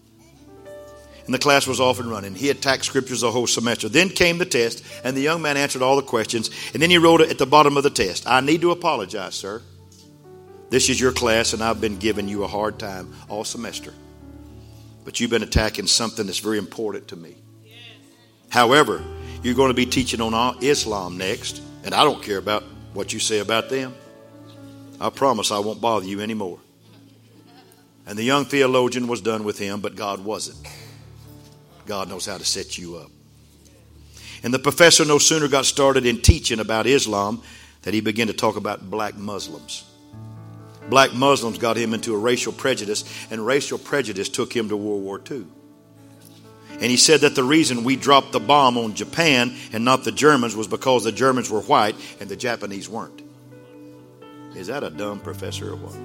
And 1.26 1.34
the 1.34 1.38
class 1.38 1.66
was 1.66 1.80
off 1.80 2.00
and 2.00 2.10
running. 2.10 2.34
He 2.34 2.50
attacked 2.50 2.84
scriptures 2.84 3.20
the 3.20 3.30
whole 3.30 3.46
semester. 3.46 3.88
Then 3.88 4.08
came 4.08 4.38
the 4.38 4.46
test, 4.46 4.84
and 5.04 5.16
the 5.16 5.22
young 5.22 5.42
man 5.42 5.56
answered 5.56 5.82
all 5.82 5.96
the 5.96 6.02
questions. 6.02 6.50
And 6.72 6.82
then 6.82 6.90
he 6.90 6.98
wrote 6.98 7.20
at 7.20 7.38
the 7.38 7.46
bottom 7.46 7.76
of 7.76 7.82
the 7.82 7.90
test 7.90 8.26
I 8.26 8.40
need 8.40 8.62
to 8.62 8.70
apologize, 8.70 9.34
sir. 9.34 9.60
This 10.70 10.88
is 10.88 10.98
your 10.98 11.12
class, 11.12 11.52
and 11.52 11.62
I've 11.62 11.80
been 11.82 11.98
giving 11.98 12.28
you 12.28 12.44
a 12.44 12.48
hard 12.48 12.78
time 12.78 13.14
all 13.28 13.44
semester. 13.44 13.92
But 15.04 15.20
you've 15.20 15.30
been 15.30 15.42
attacking 15.42 15.86
something 15.86 16.24
that's 16.24 16.38
very 16.38 16.56
important 16.56 17.08
to 17.08 17.16
me. 17.16 17.36
However, 18.50 19.02
you're 19.42 19.54
going 19.54 19.70
to 19.70 19.74
be 19.74 19.86
teaching 19.86 20.20
on 20.20 20.62
Islam 20.62 21.18
next, 21.18 21.60
and 21.84 21.94
I 21.94 22.04
don't 22.04 22.22
care 22.22 22.38
about 22.38 22.64
what 22.92 23.12
you 23.12 23.18
say 23.18 23.40
about 23.40 23.68
them. 23.68 23.94
I 25.00 25.10
promise 25.10 25.50
I 25.50 25.58
won't 25.58 25.80
bother 25.80 26.06
you 26.06 26.20
anymore. 26.20 26.60
And 28.06 28.18
the 28.18 28.22
young 28.22 28.44
theologian 28.44 29.06
was 29.06 29.20
done 29.20 29.44
with 29.44 29.58
him, 29.58 29.80
but 29.80 29.96
God 29.96 30.24
wasn't. 30.24 30.58
God 31.86 32.08
knows 32.08 32.26
how 32.26 32.38
to 32.38 32.44
set 32.44 32.78
you 32.78 32.96
up. 32.96 33.10
And 34.42 34.52
the 34.52 34.58
professor 34.58 35.04
no 35.04 35.18
sooner 35.18 35.48
got 35.48 35.64
started 35.64 36.06
in 36.06 36.20
teaching 36.20 36.60
about 36.60 36.86
Islam 36.86 37.42
that 37.82 37.94
he 37.94 38.00
began 38.00 38.26
to 38.26 38.32
talk 38.32 38.56
about 38.56 38.90
black 38.90 39.16
Muslims. 39.16 39.84
Black 40.88 41.14
Muslims 41.14 41.58
got 41.58 41.76
him 41.76 41.94
into 41.94 42.14
a 42.14 42.18
racial 42.18 42.52
prejudice, 42.52 43.04
and 43.30 43.44
racial 43.44 43.78
prejudice 43.78 44.28
took 44.28 44.54
him 44.54 44.68
to 44.68 44.76
World 44.76 45.02
War 45.02 45.20
II. 45.30 45.46
And 46.74 46.90
he 46.90 46.96
said 46.96 47.20
that 47.20 47.34
the 47.34 47.44
reason 47.44 47.84
we 47.84 47.96
dropped 47.96 48.32
the 48.32 48.40
bomb 48.40 48.76
on 48.76 48.94
Japan 48.94 49.54
and 49.72 49.84
not 49.84 50.04
the 50.04 50.12
Germans 50.12 50.56
was 50.56 50.66
because 50.66 51.04
the 51.04 51.12
Germans 51.12 51.48
were 51.48 51.60
white 51.60 51.96
and 52.20 52.28
the 52.28 52.36
Japanese 52.36 52.88
weren't. 52.88 53.22
Is 54.54 54.66
that 54.66 54.82
a 54.82 54.90
dumb 54.90 55.20
professor 55.20 55.72
or 55.72 55.76
what? 55.76 55.96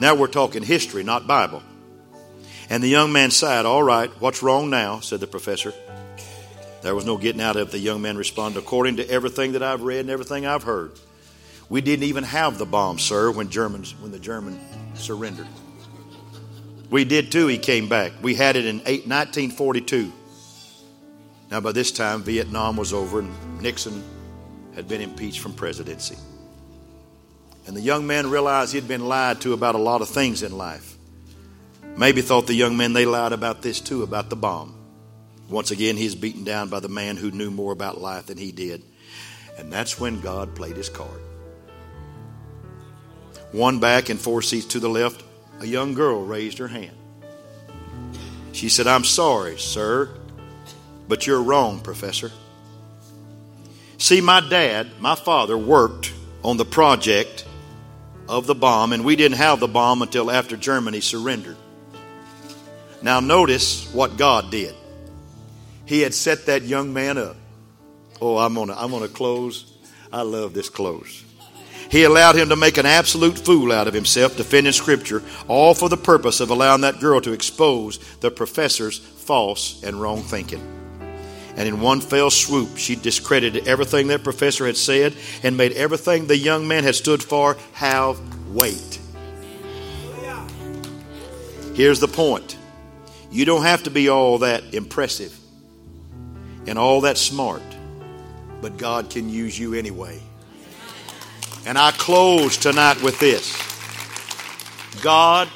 Now 0.00 0.14
we're 0.14 0.26
talking 0.26 0.62
history, 0.62 1.02
not 1.02 1.26
Bible. 1.26 1.62
And 2.70 2.82
the 2.82 2.88
young 2.88 3.12
man 3.12 3.30
sighed, 3.30 3.66
All 3.66 3.82
right, 3.82 4.10
what's 4.20 4.42
wrong 4.42 4.70
now? 4.70 5.00
said 5.00 5.20
the 5.20 5.26
professor. 5.26 5.72
There 6.82 6.94
was 6.94 7.06
no 7.06 7.16
getting 7.16 7.40
out 7.40 7.56
of 7.56 7.68
it. 7.68 7.70
The 7.70 7.78
young 7.78 8.02
man 8.02 8.16
responded, 8.16 8.58
According 8.58 8.96
to 8.96 9.08
everything 9.08 9.52
that 9.52 9.62
I've 9.62 9.82
read 9.82 10.00
and 10.00 10.10
everything 10.10 10.46
I've 10.46 10.64
heard, 10.64 10.92
we 11.68 11.80
didn't 11.80 12.04
even 12.04 12.24
have 12.24 12.58
the 12.58 12.66
bomb, 12.66 12.98
sir, 12.98 13.30
when 13.30 13.48
Germans 13.48 13.94
when 14.00 14.12
the 14.12 14.18
German 14.18 14.58
surrendered. 14.94 15.46
We 16.90 17.04
did 17.04 17.32
too, 17.32 17.46
he 17.46 17.58
came 17.58 17.88
back. 17.88 18.12
We 18.22 18.34
had 18.34 18.56
it 18.56 18.66
in 18.66 18.78
1942. 18.78 20.12
Now, 21.50 21.60
by 21.60 21.72
this 21.72 21.92
time, 21.92 22.22
Vietnam 22.22 22.76
was 22.76 22.92
over 22.92 23.20
and 23.20 23.62
Nixon 23.62 24.02
had 24.74 24.88
been 24.88 25.00
impeached 25.00 25.40
from 25.40 25.52
presidency. 25.52 26.16
And 27.66 27.76
the 27.76 27.80
young 27.80 28.06
man 28.06 28.30
realized 28.30 28.72
he'd 28.72 28.88
been 28.88 29.06
lied 29.06 29.40
to 29.42 29.52
about 29.52 29.74
a 29.74 29.78
lot 29.78 30.00
of 30.02 30.08
things 30.08 30.42
in 30.42 30.56
life. 30.56 30.96
Maybe 31.96 32.22
thought 32.22 32.46
the 32.46 32.54
young 32.54 32.76
men 32.76 32.92
they 32.92 33.04
lied 33.04 33.32
about 33.32 33.62
this 33.62 33.80
too, 33.80 34.02
about 34.02 34.30
the 34.30 34.36
bomb. 34.36 34.74
Once 35.48 35.70
again, 35.70 35.96
he's 35.96 36.14
beaten 36.14 36.44
down 36.44 36.68
by 36.68 36.80
the 36.80 36.88
man 36.88 37.16
who 37.16 37.30
knew 37.30 37.50
more 37.50 37.72
about 37.72 38.00
life 38.00 38.26
than 38.26 38.38
he 38.38 38.50
did. 38.50 38.82
And 39.58 39.70
that's 39.70 40.00
when 40.00 40.20
God 40.20 40.54
played 40.54 40.76
his 40.76 40.88
card. 40.88 41.20
One 43.52 43.78
back 43.78 44.08
and 44.08 44.18
four 44.18 44.40
seats 44.40 44.66
to 44.68 44.80
the 44.80 44.88
left, 44.88 45.22
a 45.62 45.64
young 45.64 45.94
girl 45.94 46.24
raised 46.24 46.58
her 46.58 46.66
hand. 46.66 46.96
She 48.50 48.68
said, 48.68 48.88
I'm 48.88 49.04
sorry, 49.04 49.58
sir, 49.58 50.08
but 51.06 51.24
you're 51.24 51.40
wrong, 51.40 51.78
Professor. 51.78 52.32
See, 53.96 54.20
my 54.20 54.40
dad, 54.40 54.90
my 54.98 55.14
father, 55.14 55.56
worked 55.56 56.12
on 56.42 56.56
the 56.56 56.64
project 56.64 57.46
of 58.28 58.48
the 58.48 58.56
bomb, 58.56 58.92
and 58.92 59.04
we 59.04 59.14
didn't 59.14 59.38
have 59.38 59.60
the 59.60 59.68
bomb 59.68 60.02
until 60.02 60.32
after 60.32 60.56
Germany 60.56 61.00
surrendered. 61.00 61.56
Now, 63.00 63.20
notice 63.20 63.92
what 63.94 64.16
God 64.16 64.50
did. 64.50 64.74
He 65.86 66.00
had 66.00 66.12
set 66.12 66.46
that 66.46 66.62
young 66.62 66.92
man 66.92 67.18
up. 67.18 67.36
Oh, 68.20 68.36
I'm 68.36 68.54
gonna, 68.54 68.74
I'm 68.76 68.90
gonna 68.90 69.06
close. 69.06 69.72
I 70.12 70.22
love 70.22 70.54
this 70.54 70.68
close. 70.68 71.21
He 71.92 72.04
allowed 72.04 72.36
him 72.36 72.48
to 72.48 72.56
make 72.56 72.78
an 72.78 72.86
absolute 72.86 73.38
fool 73.38 73.70
out 73.70 73.86
of 73.86 73.92
himself, 73.92 74.34
defending 74.34 74.72
Scripture, 74.72 75.22
all 75.46 75.74
for 75.74 75.90
the 75.90 75.96
purpose 75.98 76.40
of 76.40 76.48
allowing 76.48 76.80
that 76.80 77.00
girl 77.00 77.20
to 77.20 77.32
expose 77.32 77.98
the 78.20 78.30
professor's 78.30 78.98
false 78.98 79.82
and 79.82 80.00
wrong 80.00 80.22
thinking. 80.22 80.62
And 81.54 81.68
in 81.68 81.82
one 81.82 82.00
fell 82.00 82.30
swoop, 82.30 82.78
she 82.78 82.96
discredited 82.96 83.68
everything 83.68 84.06
that 84.06 84.24
professor 84.24 84.64
had 84.64 84.78
said 84.78 85.14
and 85.42 85.58
made 85.58 85.72
everything 85.72 86.26
the 86.26 86.38
young 86.38 86.66
man 86.66 86.82
had 86.82 86.94
stood 86.94 87.22
for 87.22 87.58
have 87.74 88.18
weight. 88.48 88.98
Here's 91.74 92.00
the 92.00 92.08
point 92.08 92.56
you 93.30 93.44
don't 93.44 93.64
have 93.64 93.82
to 93.82 93.90
be 93.90 94.08
all 94.08 94.38
that 94.38 94.72
impressive 94.72 95.38
and 96.66 96.78
all 96.78 97.02
that 97.02 97.18
smart, 97.18 97.62
but 98.62 98.78
God 98.78 99.10
can 99.10 99.28
use 99.28 99.58
you 99.58 99.74
anyway. 99.74 100.22
And 101.64 101.78
I 101.78 101.92
close 101.92 102.56
tonight 102.56 103.02
with 103.02 103.18
this 103.20 103.56
God 105.02 105.48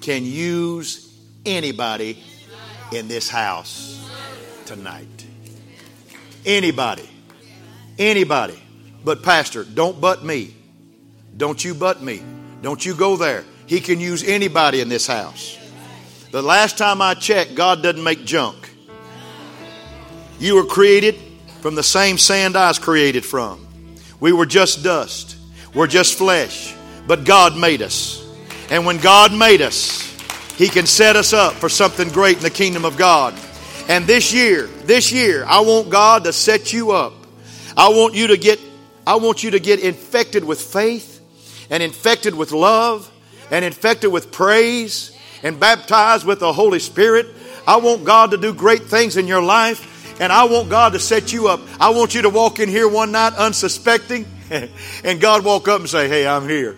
can 0.00 0.24
use 0.24 1.18
anybody 1.46 2.22
in 2.92 3.08
this 3.08 3.28
house 3.28 4.08
tonight. 4.66 5.08
Anybody. 6.44 7.08
Anybody. 7.98 8.60
But, 9.04 9.22
Pastor, 9.22 9.64
don't 9.64 10.00
butt 10.00 10.24
me. 10.24 10.54
Don't 11.36 11.62
you 11.64 11.74
butt 11.74 12.02
me. 12.02 12.22
Don't 12.62 12.84
you 12.84 12.94
go 12.94 13.16
there. 13.16 13.44
He 13.66 13.80
can 13.80 14.00
use 14.00 14.22
anybody 14.24 14.80
in 14.80 14.88
this 14.88 15.06
house. 15.06 15.58
The 16.30 16.42
last 16.42 16.78
time 16.78 17.00
I 17.00 17.14
checked, 17.14 17.54
God 17.54 17.82
doesn't 17.82 18.02
make 18.02 18.24
junk. 18.24 18.70
You 20.38 20.56
were 20.56 20.64
created 20.64 21.16
from 21.60 21.74
the 21.74 21.82
same 21.82 22.18
sand 22.18 22.56
I 22.56 22.68
was 22.68 22.78
created 22.78 23.24
from. 23.24 23.66
We 24.20 24.32
were 24.32 24.46
just 24.46 24.82
dust. 24.82 25.33
We're 25.74 25.86
just 25.86 26.16
flesh. 26.16 26.74
But 27.06 27.24
God 27.24 27.56
made 27.56 27.82
us. 27.82 28.20
And 28.70 28.86
when 28.86 28.98
God 28.98 29.32
made 29.32 29.60
us, 29.60 30.02
He 30.56 30.68
can 30.68 30.86
set 30.86 31.16
us 31.16 31.32
up 31.32 31.54
for 31.54 31.68
something 31.68 32.08
great 32.08 32.38
in 32.38 32.42
the 32.42 32.50
kingdom 32.50 32.84
of 32.84 32.96
God. 32.96 33.34
And 33.88 34.06
this 34.06 34.32
year, 34.32 34.66
this 34.84 35.12
year, 35.12 35.44
I 35.44 35.60
want 35.60 35.90
God 35.90 36.24
to 36.24 36.32
set 36.32 36.72
you 36.72 36.92
up. 36.92 37.12
I 37.76 37.88
want 37.90 38.14
you 38.14 38.28
to 38.28 38.36
get 38.36 38.60
I 39.06 39.16
want 39.16 39.42
you 39.42 39.50
to 39.50 39.60
get 39.60 39.80
infected 39.80 40.44
with 40.44 40.58
faith 40.58 41.20
and 41.68 41.82
infected 41.82 42.34
with 42.34 42.52
love 42.52 43.10
and 43.50 43.62
infected 43.62 44.10
with 44.10 44.32
praise 44.32 45.14
and 45.42 45.60
baptized 45.60 46.24
with 46.24 46.40
the 46.40 46.54
Holy 46.54 46.78
Spirit. 46.78 47.26
I 47.66 47.76
want 47.76 48.04
God 48.04 48.30
to 48.30 48.38
do 48.38 48.54
great 48.54 48.84
things 48.84 49.18
in 49.18 49.26
your 49.26 49.42
life 49.42 50.20
and 50.20 50.32
I 50.32 50.44
want 50.44 50.70
God 50.70 50.94
to 50.94 50.98
set 50.98 51.34
you 51.34 51.48
up. 51.48 51.60
I 51.78 51.90
want 51.90 52.14
you 52.14 52.22
to 52.22 52.30
walk 52.30 52.60
in 52.60 52.68
here 52.70 52.88
one 52.88 53.12
night 53.12 53.34
unsuspecting 53.34 54.24
and 55.04 55.20
God 55.20 55.44
walk 55.44 55.68
up 55.68 55.80
and 55.80 55.88
say, 55.88 56.08
Hey, 56.08 56.26
I'm 56.26 56.48
here. 56.48 56.76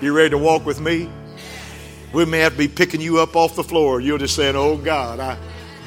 You 0.00 0.12
ready 0.12 0.30
to 0.30 0.38
walk 0.38 0.66
with 0.66 0.80
me? 0.80 1.08
We 2.12 2.24
may 2.24 2.40
have 2.40 2.52
to 2.52 2.58
be 2.58 2.68
picking 2.68 3.00
you 3.00 3.18
up 3.18 3.34
off 3.34 3.56
the 3.56 3.64
floor. 3.64 4.00
You're 4.00 4.18
just 4.18 4.36
saying, 4.36 4.56
Oh 4.56 4.76
God, 4.76 5.20
I, 5.20 5.38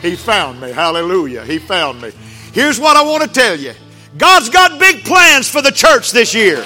He 0.02 0.16
found 0.16 0.60
me. 0.60 0.72
Hallelujah. 0.72 1.46
He 1.46 1.60
found 1.60 2.02
me. 2.02 2.12
Here's 2.54 2.80
what 2.80 2.98
I 2.98 3.04
want 3.04 3.24
to 3.24 3.30
tell 3.30 3.56
you 3.56 3.74
God's 4.18 4.50
got 4.50 4.80
big 4.80 5.04
plans 5.06 5.50
for 5.50 5.62
the 5.62 5.72
church 5.72 6.12
this 6.12 6.34
year. 6.34 6.64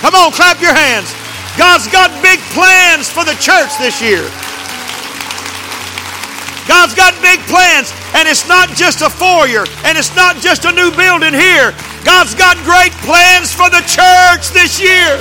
Come 0.00 0.14
on, 0.14 0.32
clap 0.32 0.60
your 0.60 0.74
hands. 0.74 1.14
God's 1.56 1.86
got 1.86 2.10
big 2.22 2.40
plans 2.56 3.08
for 3.10 3.24
the 3.24 3.34
church 3.34 3.76
this 3.78 4.02
year. 4.02 4.24
God's 6.66 6.94
got 6.94 7.14
big 7.20 7.38
plans, 7.46 7.92
and 8.14 8.26
it's 8.26 8.48
not 8.48 8.70
just 8.70 9.02
a 9.02 9.10
foyer, 9.10 9.64
and 9.84 9.98
it's 9.98 10.14
not 10.16 10.36
just 10.36 10.64
a 10.64 10.72
new 10.72 10.90
building 10.90 11.34
here. 11.34 11.74
God's 12.04 12.34
got 12.34 12.56
great 12.64 12.92
plans 13.02 13.52
for 13.52 13.70
the 13.70 13.80
church 13.86 14.50
this 14.50 14.80
year. 14.80 15.18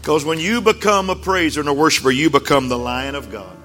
Because 0.00 0.24
when 0.24 0.38
you 0.38 0.60
become 0.60 1.08
a 1.08 1.16
praiser 1.16 1.60
and 1.60 1.68
a 1.68 1.72
worshiper, 1.72 2.10
you 2.10 2.28
become 2.28 2.68
the 2.68 2.78
lion 2.78 3.14
of 3.14 3.32
God. 3.32 3.56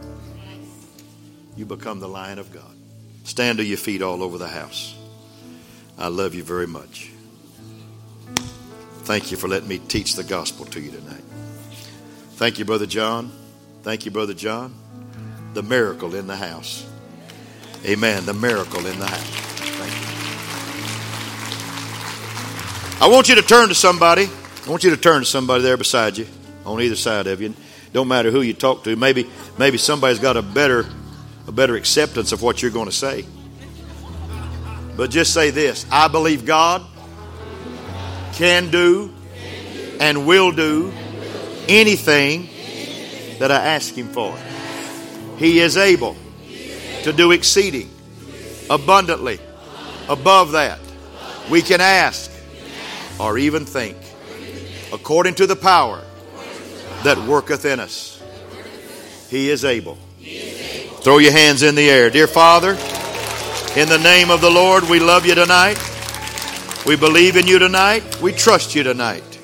You 1.57 1.65
become 1.65 1.99
the 1.99 2.07
lion 2.07 2.39
of 2.39 2.53
God. 2.53 2.63
Stand 3.25 3.57
to 3.57 3.63
your 3.65 3.77
feet 3.77 4.01
all 4.01 4.23
over 4.23 4.37
the 4.37 4.47
house. 4.47 4.95
I 5.97 6.07
love 6.07 6.33
you 6.33 6.43
very 6.43 6.65
much. 6.65 7.11
Thank 9.03 9.31
you 9.31 9.37
for 9.37 9.49
letting 9.49 9.67
me 9.67 9.79
teach 9.79 10.15
the 10.15 10.23
gospel 10.23 10.65
to 10.67 10.79
you 10.79 10.91
tonight. 10.91 11.23
Thank 12.35 12.57
you, 12.57 12.63
Brother 12.63 12.85
John. 12.85 13.33
Thank 13.81 14.05
you, 14.05 14.11
Brother 14.11 14.33
John. 14.33 14.73
The 15.53 15.63
miracle 15.63 16.15
in 16.15 16.27
the 16.27 16.35
house. 16.35 16.85
Amen. 17.85 18.25
The 18.25 18.33
miracle 18.33 18.85
in 18.85 18.99
the 18.99 19.07
house. 19.07 19.23
Thank 19.23 19.93
you. 19.93 19.99
I 23.05 23.09
want 23.09 23.29
you 23.29 23.35
to 23.35 23.41
turn 23.41 23.69
to 23.69 23.75
somebody. 23.75 24.27
I 24.65 24.69
want 24.69 24.83
you 24.83 24.89
to 24.89 24.97
turn 24.97 25.21
to 25.21 25.25
somebody 25.25 25.63
there 25.63 25.77
beside 25.77 26.17
you, 26.17 26.27
on 26.65 26.81
either 26.81 26.97
side 26.97 27.27
of 27.27 27.41
you. 27.41 27.53
Don't 27.93 28.09
matter 28.09 28.29
who 28.29 28.41
you 28.41 28.53
talk 28.53 28.83
to. 28.83 28.95
Maybe, 28.97 29.29
maybe 29.57 29.77
somebody's 29.77 30.19
got 30.19 30.35
a 30.35 30.41
better, 30.41 30.85
a 31.47 31.51
better 31.51 31.75
acceptance 31.75 32.33
of 32.33 32.41
what 32.41 32.61
you're 32.61 32.71
going 32.71 32.87
to 32.87 32.91
say. 32.91 33.25
But 34.97 35.09
just 35.09 35.33
say 35.33 35.51
this: 35.51 35.85
I 35.89 36.09
believe 36.09 36.45
God 36.45 36.85
can 38.33 38.69
do 38.69 39.13
and 40.01 40.27
will 40.27 40.51
do 40.51 40.91
anything 41.69 42.49
that 43.39 43.51
I 43.51 43.55
ask 43.55 43.93
Him 43.93 44.07
for. 44.09 44.37
He 45.37 45.59
is 45.59 45.77
able 45.77 46.15
to 47.03 47.13
do 47.13 47.31
exceeding, 47.31 47.89
abundantly, 48.69 49.39
above 50.07 50.51
that. 50.51 50.79
We 51.49 51.61
can 51.61 51.81
ask 51.81 52.31
or 53.19 53.37
even 53.37 53.65
think 53.65 53.97
according 54.91 55.35
to 55.35 55.47
the 55.47 55.55
power 55.55 56.01
that 57.03 57.17
worketh 57.27 57.65
in 57.65 57.79
us. 57.79 58.21
He 59.29 59.49
is 59.49 59.63
able. 59.63 59.97
Throw 61.01 61.19
your 61.19 61.31
hands 61.31 61.63
in 61.63 61.75
the 61.75 61.89
air. 61.89 62.09
Dear 62.09 62.27
Father, 62.27 62.71
in 63.79 63.87
the 63.87 63.99
name 64.03 64.31
of 64.31 64.41
the 64.41 64.49
Lord, 64.49 64.83
we 64.89 64.99
love 64.99 65.25
you 65.25 65.35
tonight. 65.35 65.77
We 66.85 66.95
believe 66.95 67.35
in 67.35 67.47
you 67.47 67.59
tonight. 67.59 68.21
We 68.21 68.33
trust 68.33 68.75
you 68.75 68.83
tonight. 68.83 69.39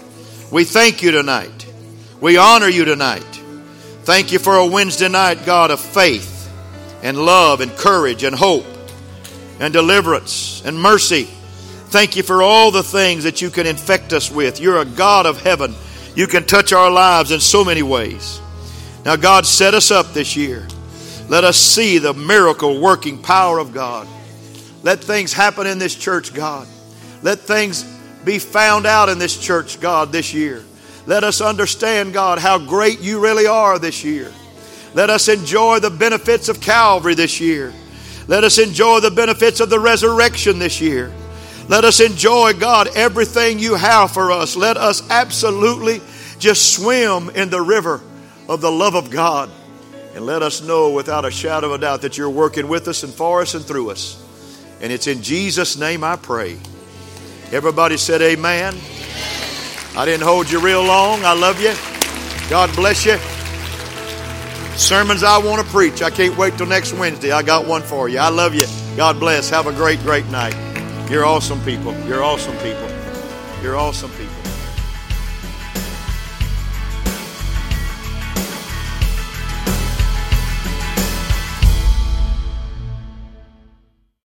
We 0.51 0.63
thank 0.63 1.01
you 1.01 1.11
tonight. 1.11 1.65
We 2.19 2.37
honor 2.37 2.67
you 2.67 2.85
tonight. 2.85 3.34
Thank 4.05 4.31
you 4.31 4.39
for 4.39 4.55
a 4.55 4.65
Wednesday 4.65 5.09
night, 5.09 5.45
God, 5.45 5.71
of 5.71 5.79
faith 5.79 6.49
and 7.03 7.17
love 7.17 7.59
and 7.59 7.75
courage 7.75 8.23
and 8.23 8.35
hope 8.35 8.65
and 9.59 9.73
deliverance 9.73 10.63
and 10.65 10.79
mercy 10.79 11.27
Thank 11.95 12.17
you 12.17 12.23
for 12.23 12.41
all 12.41 12.71
the 12.71 12.83
things 12.83 13.23
that 13.23 13.41
you 13.41 13.49
can 13.49 13.65
infect 13.65 14.11
us 14.11 14.29
with. 14.29 14.59
You're 14.59 14.79
a 14.81 14.85
God 14.85 15.25
of 15.25 15.39
heaven. 15.39 15.73
You 16.13 16.27
can 16.27 16.43
touch 16.43 16.73
our 16.73 16.91
lives 16.91 17.31
in 17.31 17.39
so 17.39 17.63
many 17.63 17.83
ways. 17.83 18.41
Now, 19.05 19.15
God, 19.15 19.45
set 19.45 19.73
us 19.73 19.91
up 19.91 20.07
this 20.11 20.35
year. 20.35 20.67
Let 21.29 21.45
us 21.45 21.55
see 21.55 21.99
the 21.99 22.13
miracle 22.13 22.81
working 22.81 23.21
power 23.21 23.59
of 23.59 23.73
God. 23.73 24.09
Let 24.83 25.05
things 25.05 25.31
happen 25.31 25.67
in 25.67 25.79
this 25.79 25.95
church, 25.95 26.33
God. 26.33 26.67
Let 27.21 27.39
things 27.39 27.83
be 28.25 28.39
found 28.39 28.85
out 28.85 29.07
in 29.07 29.17
this 29.17 29.39
church, 29.39 29.79
God, 29.79 30.11
this 30.11 30.33
year. 30.33 30.65
Let 31.05 31.23
us 31.23 31.41
understand, 31.41 32.13
God, 32.13 32.39
how 32.39 32.57
great 32.57 32.99
you 32.99 33.19
really 33.19 33.45
are 33.45 33.77
this 33.77 34.03
year. 34.03 34.31
Let 34.93 35.09
us 35.09 35.27
enjoy 35.27 35.79
the 35.79 35.89
benefits 35.89 36.49
of 36.49 36.61
Calvary 36.61 37.15
this 37.15 37.39
year. 37.39 37.73
Let 38.27 38.43
us 38.43 38.57
enjoy 38.57 39.01
the 39.01 39.11
benefits 39.11 39.59
of 39.59 39.69
the 39.69 39.79
resurrection 39.79 40.57
this 40.57 40.81
year. 40.81 41.13
Let 41.67 41.83
us 41.83 41.99
enjoy, 41.99 42.53
God, 42.53 42.87
everything 42.95 43.59
you 43.59 43.75
have 43.75 44.11
for 44.11 44.31
us. 44.31 44.55
Let 44.55 44.77
us 44.77 45.07
absolutely 45.09 46.01
just 46.39 46.75
swim 46.75 47.29
in 47.29 47.49
the 47.49 47.61
river 47.61 48.01
of 48.47 48.61
the 48.61 48.71
love 48.71 48.95
of 48.95 49.11
God. 49.11 49.49
And 50.15 50.25
let 50.25 50.41
us 50.41 50.61
know 50.61 50.91
without 50.91 51.25
a 51.25 51.31
shadow 51.31 51.67
of 51.67 51.73
a 51.73 51.77
doubt 51.79 52.01
that 52.03 52.17
you're 52.17 52.29
working 52.29 52.67
with 52.67 52.87
us 52.87 53.03
and 53.03 53.13
for 53.13 53.41
us 53.41 53.53
and 53.53 53.65
through 53.65 53.89
us. 53.91 54.21
And 54.81 54.91
it's 54.91 55.07
in 55.07 55.21
Jesus' 55.21 55.77
name 55.77 56.03
I 56.03 56.15
pray. 56.15 56.57
Everybody 57.51 57.97
said, 57.97 58.21
Amen. 58.21 58.75
I 59.97 60.03
didn't 60.03 60.23
hold 60.23 60.51
you 60.51 60.59
real 60.59 60.83
long. 60.83 61.23
I 61.23 61.33
love 61.33 61.61
you. 61.61 61.73
God 62.49 62.73
bless 62.75 63.05
you. 63.05 63.17
Sermons 64.77 65.23
I 65.23 65.37
want 65.37 65.65
to 65.65 65.71
preach. 65.71 66.01
I 66.01 66.09
can't 66.09 66.37
wait 66.37 66.57
till 66.57 66.65
next 66.65 66.93
Wednesday. 66.93 67.31
I 67.31 67.41
got 67.41 67.65
one 67.65 67.81
for 67.81 68.09
you. 68.09 68.19
I 68.19 68.27
love 68.27 68.53
you. 68.53 68.65
God 68.97 69.19
bless. 69.19 69.49
Have 69.49 69.67
a 69.67 69.71
great, 69.71 69.99
great 70.01 70.25
night. 70.27 70.53
You're 71.09 71.25
awesome 71.25 71.63
people. 71.63 71.97
You're 72.07 72.23
awesome 72.23 72.57
people. 72.57 72.89
You're 73.63 73.77
awesome 73.77 74.11
people. 74.11 74.34